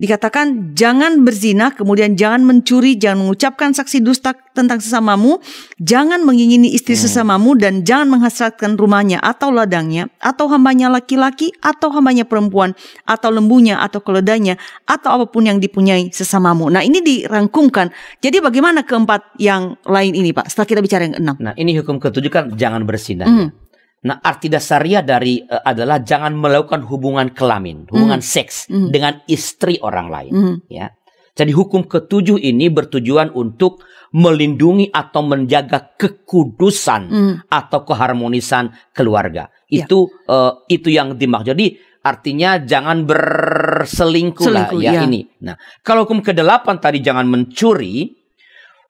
dikatakan 0.00 0.72
jangan 0.72 1.20
berzina, 1.28 1.76
kemudian 1.76 2.16
jangan 2.16 2.40
mencuri, 2.40 2.96
jangan 2.96 3.28
mengucapkan 3.28 3.76
saksi 3.76 4.00
dusta 4.00 4.32
tentang 4.56 4.80
sesamamu, 4.80 5.38
jangan 5.76 6.24
mengingini 6.24 6.72
istri 6.72 6.96
sesamamu 6.96 7.52
dan 7.54 7.84
jangan 7.84 8.16
menghasratkan 8.16 8.80
rumahnya 8.80 9.20
atau 9.20 9.52
ladangnya 9.52 10.08
atau 10.18 10.48
hambanya 10.48 10.88
laki-laki 10.88 11.52
atau 11.60 11.92
hambanya 11.92 12.24
perempuan 12.24 12.72
atau 13.04 13.28
lembunya 13.28 13.76
atau 13.76 14.00
keledainya 14.00 14.56
atau 14.88 15.20
apa 15.20 15.28
pun 15.28 15.44
yang 15.44 15.60
dipunyai 15.60 16.08
sesamamu. 16.08 16.72
Nah, 16.72 16.80
ini 16.80 17.04
dirangkumkan. 17.04 17.92
Jadi 18.24 18.40
bagaimana 18.40 18.82
keempat 18.82 19.36
yang 19.36 19.76
lain 19.84 20.16
ini, 20.16 20.32
Pak? 20.32 20.48
Setelah 20.48 20.68
kita 20.72 20.80
bicara 20.80 21.02
yang 21.04 21.14
keenam. 21.20 21.36
Nah, 21.36 21.54
ini 21.60 21.76
hukum 21.76 22.00
ketujuh 22.00 22.32
kan 22.32 22.44
jangan 22.56 22.88
bersinah. 22.88 23.28
Mhm. 23.28 23.69
Nah, 24.00 24.16
arti 24.24 24.48
dasarnya 24.48 25.04
dari 25.04 25.44
eh, 25.44 25.60
adalah 25.60 26.00
jangan 26.00 26.32
melakukan 26.32 26.88
hubungan 26.88 27.36
kelamin, 27.36 27.84
hubungan 27.92 28.24
seks 28.24 28.64
Mhm. 28.72 28.88
dengan 28.88 29.20
istri 29.28 29.76
orang 29.84 30.08
lain, 30.08 30.32
Mhm. 30.32 30.54
ya. 30.72 30.88
Jadi 31.36 31.52
hukum 31.52 31.84
ketujuh 31.88 32.36
ini 32.36 32.68
bertujuan 32.68 33.32
untuk 33.32 33.80
melindungi 34.12 34.90
atau 34.90 35.22
menjaga 35.22 35.94
kekudusan 35.96 37.02
Hmm. 37.08 37.34
atau 37.46 37.80
keharmonisan 37.86 38.72
keluarga. 38.92 39.48
Ya. 39.68 39.84
Itu 39.86 40.08
eh, 40.28 40.52
itu 40.68 40.88
yang 40.90 41.14
dimaksud. 41.16 41.52
Jadi 41.54 41.66
artinya 42.00 42.56
jangan 42.60 43.04
berselingkuh 43.04 44.48
lah 44.48 44.68
Selingkuh, 44.72 44.80
ya 44.80 44.92
ya. 44.96 45.00
ini. 45.04 45.28
Nah, 45.44 45.56
kalau 45.84 46.04
hukum 46.08 46.20
kedelapan 46.24 46.80
tadi 46.80 47.00
jangan 47.00 47.28
mencuri, 47.28 48.19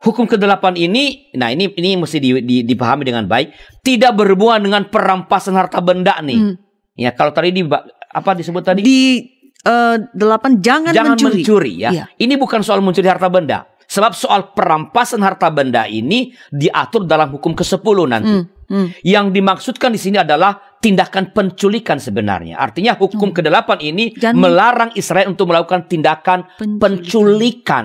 hukum 0.00 0.24
kedelapan 0.24 0.74
ini, 0.74 1.28
nah 1.32 1.48
ini 1.48 1.68
ini 1.70 1.94
mesti 1.94 2.16
di- 2.16 2.40
di- 2.40 2.64
dipahami 2.64 3.04
dengan 3.04 3.24
baik, 3.24 3.52
tidak 3.80 4.12
berhubungan 4.14 4.60
dengan 4.60 4.82
perampasan 4.86 5.54
harta 5.54 5.78
benda 5.78 6.16
nih. 6.18 6.40
Hmm. 6.40 6.54
Ya, 6.96 7.12
kalau 7.12 7.30
tadi 7.30 7.52
di 7.52 7.62
apa 8.10 8.30
disebut 8.32 8.62
tadi? 8.62 8.80
Di 8.80 9.00
eh, 9.60 9.96
delapan 10.10 10.56
jangan, 10.58 10.90
jangan 10.90 11.14
mencuri. 11.14 11.34
mencuri, 11.38 11.72
ya. 11.78 11.90
Iya. 11.90 12.04
Ini 12.16 12.34
bukan 12.34 12.60
soal 12.60 12.80
mencuri 12.80 13.06
harta 13.06 13.28
benda. 13.28 13.68
Sebab 13.84 14.14
soal 14.14 14.54
perampasan 14.54 15.18
harta 15.18 15.50
benda 15.50 15.82
ini 15.84 16.30
diatur 16.48 17.04
dalam 17.04 17.28
hukum 17.28 17.52
ke-10 17.52 17.96
nanti. 18.06 18.30
Hmm, 18.30 18.46
hmm. 18.70 18.86
Yang 19.02 19.26
dimaksudkan 19.34 19.90
di 19.90 19.98
sini 19.98 20.16
adalah 20.16 20.54
tindakan 20.78 21.34
penculikan 21.34 21.98
sebenarnya. 21.98 22.54
Artinya 22.56 22.94
hukum 22.94 23.34
ke-8 23.34 23.82
ini 23.82 24.14
Hmm. 24.14 24.20
Jangan- 24.22 24.38
melarang 24.38 24.90
Israel 24.94 25.28
untuk 25.28 25.50
melakukan 25.50 25.84
tindakan 25.84 26.46
Penculikan. 26.54 26.78
penculikan 26.78 27.84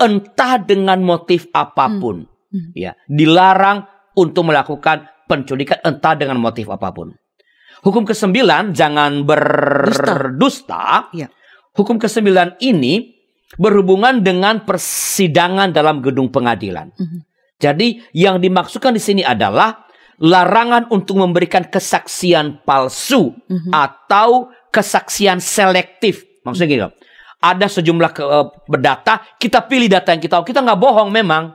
entah 0.00 0.58
dengan 0.60 1.00
motif 1.02 1.46
apa 1.54 1.86
pun. 2.00 2.26
Hmm. 2.50 2.70
Ya, 2.74 2.94
dilarang 3.10 3.86
untuk 4.14 4.46
melakukan 4.46 5.10
penculikan 5.26 5.82
entah 5.82 6.14
dengan 6.14 6.38
motif 6.38 6.70
apa 6.70 6.94
pun. 6.94 7.14
Hukum 7.84 8.08
ke-9 8.08 8.32
jangan 8.72 9.28
berdusta. 9.28 11.12
Iya. 11.12 11.28
Hukum 11.76 12.00
ke-9 12.00 12.56
ini 12.64 13.12
berhubungan 13.60 14.24
dengan 14.24 14.64
persidangan 14.64 15.74
dalam 15.74 16.00
gedung 16.00 16.32
pengadilan. 16.32 16.90
Mhm. 16.96 17.18
Jadi 17.60 18.02
yang 18.16 18.40
dimaksudkan 18.40 18.96
di 18.96 19.02
sini 19.02 19.22
adalah 19.22 19.84
larangan 20.22 20.90
untuk 20.90 21.18
memberikan 21.18 21.66
kesaksian 21.66 22.62
palsu 22.64 23.34
Mhm. 23.34 23.70
atau 23.74 24.48
kesaksian 24.72 25.38
selektif. 25.38 26.24
Maksudnya 26.42 26.68
gini 26.70 26.82
loh. 26.82 26.94
Ada 27.44 27.68
sejumlah 27.68 28.10
ke, 28.16 28.24
eh, 28.24 28.46
data, 28.80 29.20
kita 29.36 29.68
pilih 29.68 29.92
data 29.92 30.16
yang 30.16 30.22
kita 30.24 30.40
kita 30.40 30.64
nggak 30.64 30.80
bohong 30.80 31.12
memang. 31.12 31.52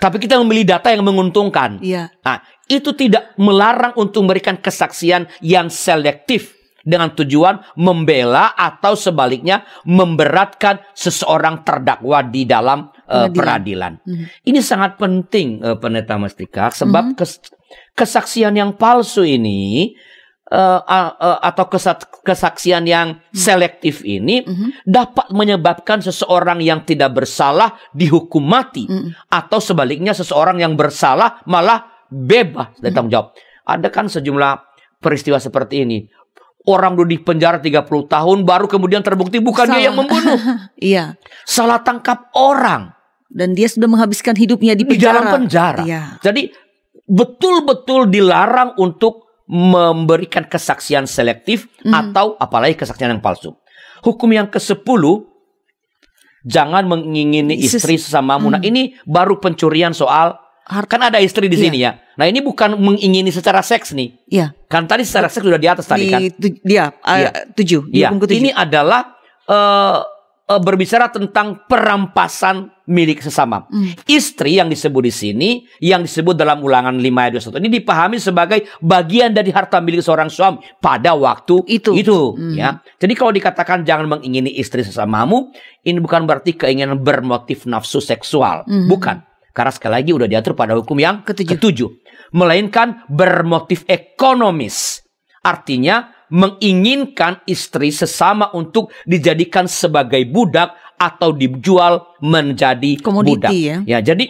Tapi 0.00 0.16
kita 0.18 0.40
memilih 0.42 0.74
data 0.74 0.90
yang 0.90 1.04
menguntungkan. 1.06 1.78
Iya. 1.78 2.08
Nah, 2.24 2.40
itu 2.66 2.90
tidak 2.96 3.36
melarang 3.36 3.92
untuk 4.00 4.24
memberikan 4.26 4.56
kesaksian 4.56 5.28
yang 5.44 5.68
selektif 5.68 6.56
dengan 6.80 7.12
tujuan 7.12 7.60
membela 7.76 8.56
atau 8.56 8.96
sebaliknya 8.96 9.68
memberatkan 9.84 10.80
seseorang 10.96 11.60
terdakwa 11.60 12.24
di 12.24 12.48
dalam 12.48 12.88
Pengadilan. 13.04 13.34
peradilan. 13.36 13.92
Mhm. 14.06 14.24
Ini 14.48 14.60
sangat 14.64 14.96
penting 14.96 15.60
eh, 15.60 15.76
pendeta 15.76 16.16
Mestika 16.16 16.72
sebab 16.72 17.12
kes- 17.12 17.52
kesaksian 17.92 18.56
yang 18.56 18.72
palsu 18.80 19.26
ini 19.26 19.92
eh, 20.50 20.80
eh, 20.82 21.38
atau 21.40 21.64
kesa- 21.66 21.94
kesaksian 22.20 22.82
yang 22.82 23.22
selektif 23.30 24.02
ini 24.02 24.42
Mhm. 24.42 24.82
dapat 24.82 25.30
menyebabkan 25.30 25.98
seseorang 25.98 26.58
yang 26.58 26.82
tidak 26.82 27.14
bersalah 27.14 27.78
dihukum 27.90 28.42
mati 28.42 28.84
Mhm. 28.84 29.30
atau 29.30 29.58
sebaliknya 29.58 30.10
seseorang 30.10 30.58
yang 30.58 30.74
bersalah 30.74 31.38
malah 31.44 31.86
bebas 32.06 32.74
dari 32.76 32.90
tanggung 32.90 33.10
jawab. 33.10 33.28
Ada 33.62 33.88
kan 33.88 34.06
sejumlah 34.06 34.52
peristiwa 34.98 35.38
seperti 35.38 35.86
ini. 35.86 35.98
Orang 36.60 36.92
duduk 36.92 37.08
di 37.08 37.18
penjara 37.18 37.56
30 37.56 37.80
tahun 38.04 38.42
baru 38.42 38.66
kemudian 38.66 39.00
terbukti 39.00 39.38
bukan 39.38 39.64
dia 39.64 39.72
Salah. 39.72 39.86
yang 39.86 39.96
membunuh. 39.96 40.36
Iya. 40.76 41.14
Salah 41.42 41.80
tangkap 41.80 42.28
orang 42.34 42.90
Dan 43.30 43.54
dia 43.54 43.64
sudah 43.64 43.86
menghabiskan 43.86 44.34
hidupnya 44.34 44.74
di 44.74 44.82
di 44.82 44.90
penjara. 44.90 45.22
dalam 45.22 45.46
penjara. 45.46 45.86
Iya. 45.86 46.18
Jadi 46.18 46.50
betul-betul 47.06 48.06
dilarang 48.06 48.74
untuk 48.76 49.29
memberikan 49.50 50.46
kesaksian 50.46 51.10
selektif 51.10 51.66
Mhm. 51.82 51.90
atau 51.90 52.38
apalagi 52.38 52.78
kesaksian 52.78 53.10
yang 53.10 53.18
palsu. 53.18 53.50
Hukum 54.00 54.30
yang 54.30 54.46
ke-10 54.46 55.02
jangan 56.46 56.86
mengingini 56.86 57.58
istri 57.58 57.98
sesamamu. 57.98 58.48
Nah, 58.48 58.62
Hmm. 58.62 58.70
ini 58.70 58.82
baru 59.04 59.36
pencurian 59.42 59.92
soal 59.92 60.38
Harta. 60.64 60.86
kan 60.86 61.00
ada 61.10 61.18
istri 61.18 61.50
di 61.50 61.58
Iya. 61.58 61.64
sini 61.66 61.78
ya. 61.82 61.98
Nah, 62.16 62.30
ini 62.30 62.40
bukan 62.40 62.78
mengingini 62.78 63.28
secara 63.28 63.60
seks 63.60 63.90
nih. 63.92 64.22
Iya. 64.30 64.54
Kan 64.70 64.86
tadi 64.86 65.02
secara 65.02 65.26
seks 65.26 65.42
sudah 65.44 65.60
di 65.60 65.68
atas 65.68 65.84
tadi 65.90 66.06
kan. 66.08 66.20
Di 66.22 66.30
tu- 66.30 66.62
dia 66.62 66.94
eh, 67.04 67.18
Iya. 67.18 67.30
tujuh. 67.52 67.82
Iya, 67.90 68.08
ini 68.30 68.54
adalah 68.54 69.18
eh, 69.50 69.98
eh, 70.50 70.58
berbicara 70.58 71.06
tentang 71.08 71.62
perampasan 71.70 72.74
milik 72.90 73.22
sesama. 73.22 73.70
Hmm. 73.70 73.94
Istri 74.02 74.58
yang 74.58 74.66
disebut 74.66 75.02
di 75.06 75.14
sini, 75.14 75.50
yang 75.78 76.02
disebut 76.02 76.34
dalam 76.34 76.58
ulangan 76.58 76.98
5 76.98 77.06
ayat 77.22 77.38
21 77.38 77.62
ini 77.62 77.70
dipahami 77.78 78.18
sebagai 78.18 78.66
bagian 78.82 79.30
dari 79.30 79.54
harta 79.54 79.78
milik 79.78 80.02
seorang 80.02 80.26
suami 80.26 80.58
pada 80.82 81.14
waktu 81.14 81.62
Itu. 81.70 81.94
Hmm. 82.34 82.58
ya. 82.58 82.82
Jadi 82.98 83.14
kalau 83.14 83.30
dikatakan 83.30 83.86
jangan 83.86 84.18
mengingini 84.18 84.58
istri 84.58 84.82
sesamamu, 84.82 85.54
ini 85.86 86.02
bukan 86.02 86.26
berarti 86.26 86.58
keinginan 86.58 86.98
bermotif 86.98 87.62
nafsu 87.64 88.02
seksual, 88.02 88.66
Hmm. 88.66 88.90
bukan. 88.90 89.22
Karena 89.50 89.70
sekali 89.70 89.94
lagi 90.02 90.10
udah 90.14 90.26
diatur 90.26 90.54
pada 90.54 90.74
hukum 90.74 90.94
yang 90.98 91.22
Ketujuh. 91.22 91.58
ketujuh. 91.58 91.90
Melainkan 92.34 93.02
bermotif 93.10 93.82
ekonomis. 93.86 95.02
Artinya 95.42 96.10
menginginkan 96.30 97.42
istri 97.44 97.90
sesama 97.90 98.50
untuk 98.54 98.90
dijadikan 99.04 99.66
sebagai 99.66 100.22
budak 100.26 100.72
atau 100.96 101.32
dijual 101.32 102.06
menjadi 102.20 103.00
Komoditi 103.00 103.36
budak. 103.36 103.50
ya. 103.52 103.76
Ya, 103.84 103.98
jadi 104.00 104.26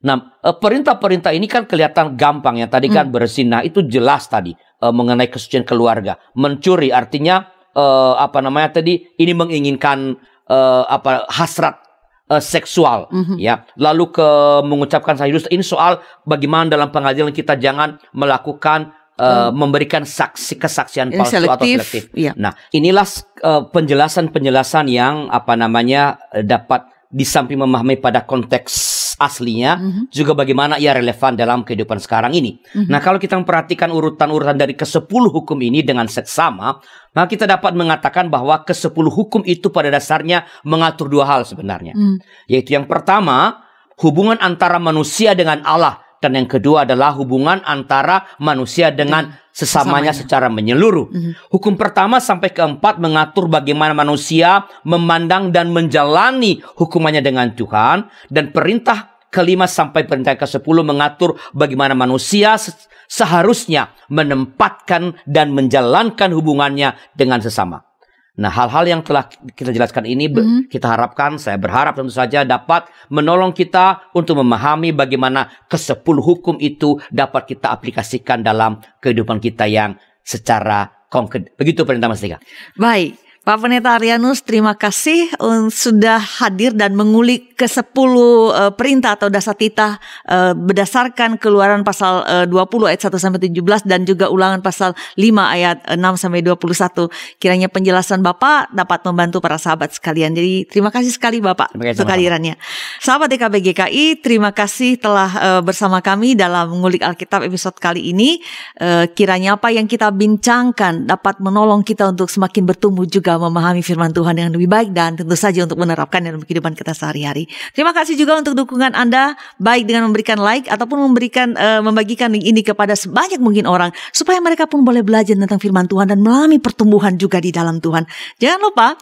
Nah, 0.00 0.16
eh, 0.40 0.56
perintah-perintah 0.56 1.28
ini 1.36 1.44
kan 1.44 1.68
kelihatan 1.68 2.16
gampang 2.16 2.56
ya. 2.56 2.72
Tadi 2.72 2.88
kan 2.88 3.12
berzina 3.12 3.60
itu 3.60 3.84
jelas 3.84 4.24
tadi 4.26 4.56
eh, 4.56 4.92
mengenai 4.92 5.28
kesucian 5.28 5.60
keluarga. 5.60 6.16
Mencuri 6.32 6.88
artinya 6.88 7.44
eh, 7.76 8.14
apa 8.16 8.40
namanya 8.40 8.80
tadi 8.80 8.96
ini 9.20 9.32
menginginkan 9.36 10.16
eh, 10.48 10.84
apa 10.88 11.28
hasrat 11.28 11.84
eh, 12.32 12.40
seksual 12.40 13.12
Mhm. 13.12 13.36
ya. 13.36 13.68
Lalu 13.76 14.08
ke 14.08 14.28
mengucapkan 14.64 15.20
saya 15.20 15.28
ini 15.36 15.60
soal 15.60 16.00
bagaimana 16.24 16.72
dalam 16.72 16.88
pengadilan 16.88 17.36
kita 17.36 17.60
jangan 17.60 18.00
melakukan 18.16 18.96
eh, 19.20 19.50
memberikan 19.52 20.02
saksi 20.08 20.56
kesaksian 20.56 21.12
palsu 21.12 21.44
atau 21.44 21.60
selektif, 21.60 22.08
iya. 22.16 22.32
Nah, 22.40 22.56
inilah 22.72 23.04
eh, 23.44 23.62
penjelasan-penjelasan 23.68 24.88
yang 24.88 25.28
apa 25.28 25.54
namanya 25.60 26.16
eh, 26.32 26.40
dapat 26.40 26.88
di 27.10 27.26
samping 27.26 27.58
memahami 27.58 27.98
pada 27.98 28.22
konteks 28.22 29.00
aslinya 29.20 29.76
Mhm. 29.76 30.02
juga 30.08 30.32
bagaimana 30.32 30.80
ia 30.80 30.96
relevan 30.96 31.36
dalam 31.36 31.60
kehidupan 31.60 32.00
sekarang 32.00 32.32
ini. 32.32 32.56
Mhm. 32.72 32.88
Nah, 32.88 33.04
kalau 33.04 33.20
kita 33.20 33.36
memperhatikan 33.36 33.92
urutan-urutan 33.92 34.56
dari 34.56 34.72
ke-10 34.72 35.28
hukum 35.28 35.60
ini 35.60 35.84
dengan 35.84 36.08
seksama, 36.08 36.80
maka 37.12 37.26
kita 37.28 37.44
dapat 37.44 37.76
mengatakan 37.76 38.32
bahwa 38.32 38.64
ke-10 38.64 39.06
hukum 39.12 39.44
itu 39.44 39.68
pada 39.68 39.92
dasarnya 39.92 40.48
mengatur 40.64 41.12
dua 41.12 41.28
hal 41.28 41.44
sebenarnya. 41.44 41.92
Hmm. 41.92 42.16
Yaitu 42.48 42.72
yang 42.72 42.88
pertama, 42.88 43.60
hubungan 44.00 44.40
antara 44.40 44.80
manusia 44.80 45.36
dengan 45.36 45.60
Allah 45.68 46.00
dan 46.20 46.36
yang 46.36 46.46
kedua 46.46 46.84
adalah 46.84 47.16
hubungan 47.16 47.64
antara 47.64 48.28
manusia 48.38 48.92
dengan 48.92 49.34
sesamanya 49.50 50.12
sesamanya. 50.12 50.14
secara 50.14 50.46
menyeluruh. 50.52 51.08
Mhm. 51.10 51.32
Hukum 51.50 51.74
pertama 51.74 52.20
sampai 52.20 52.52
keempat 52.54 53.00
mengatur 53.00 53.48
bagaimana 53.48 53.96
manusia 53.96 54.68
memandang 54.86 55.50
dan 55.50 55.72
menjalani 55.74 56.60
hukumannya 56.76 57.24
dengan 57.24 57.50
Tuhan 57.56 58.06
dan 58.30 58.52
perintah 58.54 59.16
kelima 59.30 59.66
sampai 59.66 60.06
perintah 60.06 60.34
ke-10 60.36 60.76
mengatur 60.82 61.38
bagaimana 61.54 61.94
manusia 61.94 62.58
se- 62.58 62.74
seharusnya 63.10 63.90
menempatkan 64.10 65.18
dan 65.26 65.50
menjalankan 65.50 66.30
hubungannya 66.30 66.94
dengan 67.18 67.42
sesama. 67.42 67.89
Nah, 68.38 68.48
hal-hal 68.48 68.86
yang 68.86 69.00
telah 69.02 69.26
kita 69.26 69.74
jelaskan 69.74 70.06
ini 70.06 70.30
Mhm. 70.30 70.70
kita 70.70 70.86
harapkan, 70.94 71.34
saya 71.36 71.58
berharap 71.58 71.98
tentu 71.98 72.14
saja 72.14 72.46
dapat 72.46 72.86
menolong 73.10 73.50
kita 73.50 74.12
untuk 74.14 74.38
memahami 74.38 74.94
bagaimana 74.94 75.50
ke-10 75.66 76.22
hukum 76.22 76.54
itu 76.62 77.02
dapat 77.10 77.50
kita 77.50 77.74
aplikasikan 77.74 78.46
dalam 78.46 78.78
kehidupan 79.02 79.42
kita 79.42 79.66
yang 79.66 79.98
secara 80.22 80.88
konkret. 81.10 81.50
Begitu 81.58 81.82
perintah 81.82 82.06
Mas 82.06 82.22
Tika. 82.22 82.38
Baik, 82.78 83.18
Pak 83.40 83.56
Pendeta 83.56 83.96
Arianus, 83.96 84.44
terima 84.44 84.76
kasih 84.76 85.32
um, 85.40 85.72
sudah 85.72 86.20
hadir 86.20 86.76
dan 86.76 86.92
mengulik 86.92 87.56
ke 87.56 87.64
10 87.64 87.88
uh, 87.88 88.68
perintah 88.76 89.16
atau 89.16 89.32
dasar 89.32 89.56
titah 89.56 89.96
uh, 90.28 90.52
berdasarkan 90.52 91.40
keluaran 91.40 91.80
pasal 91.80 92.20
uh, 92.28 92.44
20 92.44 92.92
ayat 92.92 93.00
1 93.08 93.16
sampai 93.16 93.40
17 93.48 93.88
dan 93.88 94.04
juga 94.04 94.28
ulangan 94.28 94.60
pasal 94.60 94.92
5 95.16 95.24
ayat 95.40 95.80
uh, 95.88 95.96
6 95.96 96.20
sampai 96.20 96.44
21. 96.44 97.08
Kiranya 97.40 97.72
penjelasan 97.72 98.20
Bapak 98.20 98.76
dapat 98.76 99.08
membantu 99.08 99.40
para 99.40 99.56
sahabat 99.56 99.96
sekalian. 99.96 100.36
Jadi 100.36 100.68
terima 100.68 100.92
kasih 100.92 101.08
sekali 101.08 101.40
Bapak 101.40 101.72
kasih 101.72 101.96
untuk 101.96 102.12
kehadirannya. 102.12 102.60
Sahabat 103.00 103.32
DKB 103.32 103.72
GKI, 103.72 104.04
terima 104.20 104.52
kasih 104.52 105.00
telah 105.00 105.30
uh, 105.40 105.60
bersama 105.64 106.04
kami 106.04 106.36
dalam 106.36 106.76
mengulik 106.76 107.00
Alkitab 107.00 107.48
episode 107.48 107.80
kali 107.80 108.12
ini. 108.12 108.44
Uh, 108.76 109.08
kiranya 109.16 109.56
apa 109.56 109.72
yang 109.72 109.88
kita 109.88 110.12
bincangkan 110.12 111.08
dapat 111.08 111.40
menolong 111.40 111.80
kita 111.80 112.12
untuk 112.12 112.28
semakin 112.28 112.68
bertumbuh 112.68 113.08
juga 113.08 113.29
juga 113.30 113.46
memahami 113.46 113.82
firman 113.86 114.10
Tuhan 114.10 114.34
yang 114.34 114.50
lebih 114.50 114.66
baik 114.66 114.90
dan 114.90 115.14
tentu 115.14 115.38
saja 115.38 115.62
untuk 115.62 115.78
menerapkan 115.78 116.18
dalam 116.18 116.42
kehidupan 116.42 116.74
kita 116.74 116.90
sehari-hari. 116.90 117.46
Terima 117.70 117.94
kasih 117.94 118.18
juga 118.18 118.34
untuk 118.34 118.58
dukungan 118.58 118.90
Anda 118.98 119.38
baik 119.62 119.86
dengan 119.86 120.10
memberikan 120.10 120.42
like 120.42 120.66
ataupun 120.66 120.98
memberikan 120.98 121.54
uh, 121.54 121.78
membagikan 121.78 122.34
link 122.34 122.42
ini 122.42 122.66
kepada 122.66 122.98
sebanyak 122.98 123.38
mungkin 123.38 123.70
orang 123.70 123.94
supaya 124.10 124.42
mereka 124.42 124.66
pun 124.66 124.82
boleh 124.82 125.06
belajar 125.06 125.38
tentang 125.38 125.62
firman 125.62 125.86
Tuhan 125.86 126.10
dan 126.10 126.18
mengalami 126.18 126.58
pertumbuhan 126.58 127.14
juga 127.14 127.38
di 127.38 127.54
dalam 127.54 127.78
Tuhan. 127.78 128.02
Jangan 128.42 128.58
lupa 128.58 128.98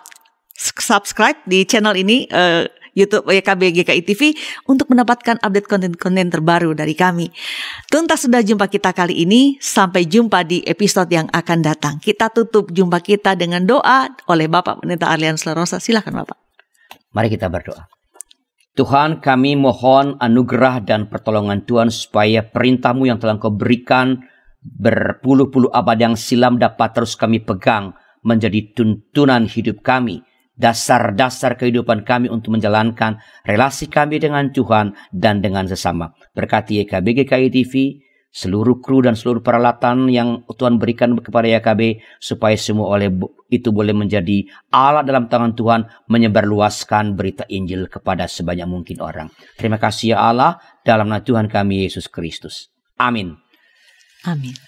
subscribe 0.58 1.40
di 1.48 1.64
channel 1.64 1.96
ini 1.96 2.28
uh, 2.28 2.68
YouTube 2.98 3.30
YKB 3.30 3.62
GKI 3.82 4.02
TV 4.02 4.34
untuk 4.66 4.90
mendapatkan 4.90 5.38
update 5.38 5.70
konten-konten 5.70 6.34
terbaru 6.34 6.74
dari 6.74 6.98
kami. 6.98 7.30
Tuntas 7.86 8.26
sudah 8.26 8.42
jumpa 8.42 8.66
kita 8.66 8.90
kali 8.90 9.22
ini. 9.22 9.54
Sampai 9.62 10.10
jumpa 10.10 10.42
di 10.42 10.66
episode 10.66 11.06
yang 11.14 11.30
akan 11.30 11.58
datang. 11.62 11.94
Kita 12.02 12.34
tutup 12.34 12.74
jumpa 12.74 12.98
kita 12.98 13.38
dengan 13.38 13.62
doa 13.62 14.10
oleh 14.26 14.50
Bapak 14.50 14.82
Pendeta 14.82 15.14
Arlian 15.14 15.38
Slerosa. 15.38 15.78
Silakan 15.78 16.26
Bapak. 16.26 16.36
Mari 17.14 17.30
kita 17.30 17.46
berdoa. 17.46 17.86
Tuhan 18.78 19.18
kami 19.18 19.58
mohon 19.58 20.14
anugerah 20.22 20.86
dan 20.86 21.10
pertolongan 21.10 21.66
Tuhan 21.66 21.90
supaya 21.90 22.46
perintahmu 22.46 23.10
yang 23.10 23.18
telah 23.18 23.34
kau 23.42 23.50
berikan 23.50 24.22
berpuluh-puluh 24.62 25.70
abad 25.74 25.98
yang 25.98 26.14
silam 26.14 26.62
dapat 26.62 26.94
terus 26.94 27.18
kami 27.18 27.42
pegang 27.42 27.94
menjadi 28.22 28.74
tuntunan 28.78 29.50
hidup 29.50 29.82
kami 29.82 30.22
dasar-dasar 30.58 31.54
kehidupan 31.54 32.02
kami 32.02 32.26
untuk 32.28 32.58
menjalankan 32.58 33.22
relasi 33.46 33.86
kami 33.86 34.18
dengan 34.18 34.50
Tuhan 34.50 34.92
dan 35.14 35.38
dengan 35.38 35.64
sesama. 35.70 36.10
Berkati 36.34 36.82
YKB 36.82 37.24
GKI 37.24 37.48
TV, 37.54 38.02
seluruh 38.28 38.82
kru 38.84 39.00
dan 39.00 39.16
seluruh 39.16 39.40
peralatan 39.40 40.10
yang 40.12 40.44
Tuhan 40.44 40.76
berikan 40.76 41.16
kepada 41.16 41.48
YKB 41.48 42.02
supaya 42.20 42.58
semua 42.58 42.98
oleh 42.98 43.08
itu 43.48 43.72
boleh 43.72 43.96
menjadi 43.96 44.44
alat 44.68 45.08
dalam 45.08 45.30
tangan 45.32 45.56
Tuhan 45.56 45.88
menyebarluaskan 46.10 47.16
berita 47.16 47.48
Injil 47.48 47.88
kepada 47.88 48.28
sebanyak 48.28 48.68
mungkin 48.68 49.00
orang. 49.00 49.32
Terima 49.56 49.80
kasih 49.80 50.18
ya 50.18 50.28
Allah 50.28 50.60
dalam 50.84 51.08
nama 51.08 51.24
Tuhan 51.24 51.48
kami 51.48 51.88
Yesus 51.88 52.10
Kristus. 52.10 52.68
Amin. 53.00 53.38
Amin. 54.26 54.67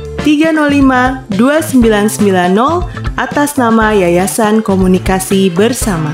305 0.23 1.33
2990 1.33 2.85
atas 3.17 3.57
nama 3.57 3.89
Yayasan 3.97 4.61
Komunikasi 4.61 5.49
Bersama. 5.49 6.13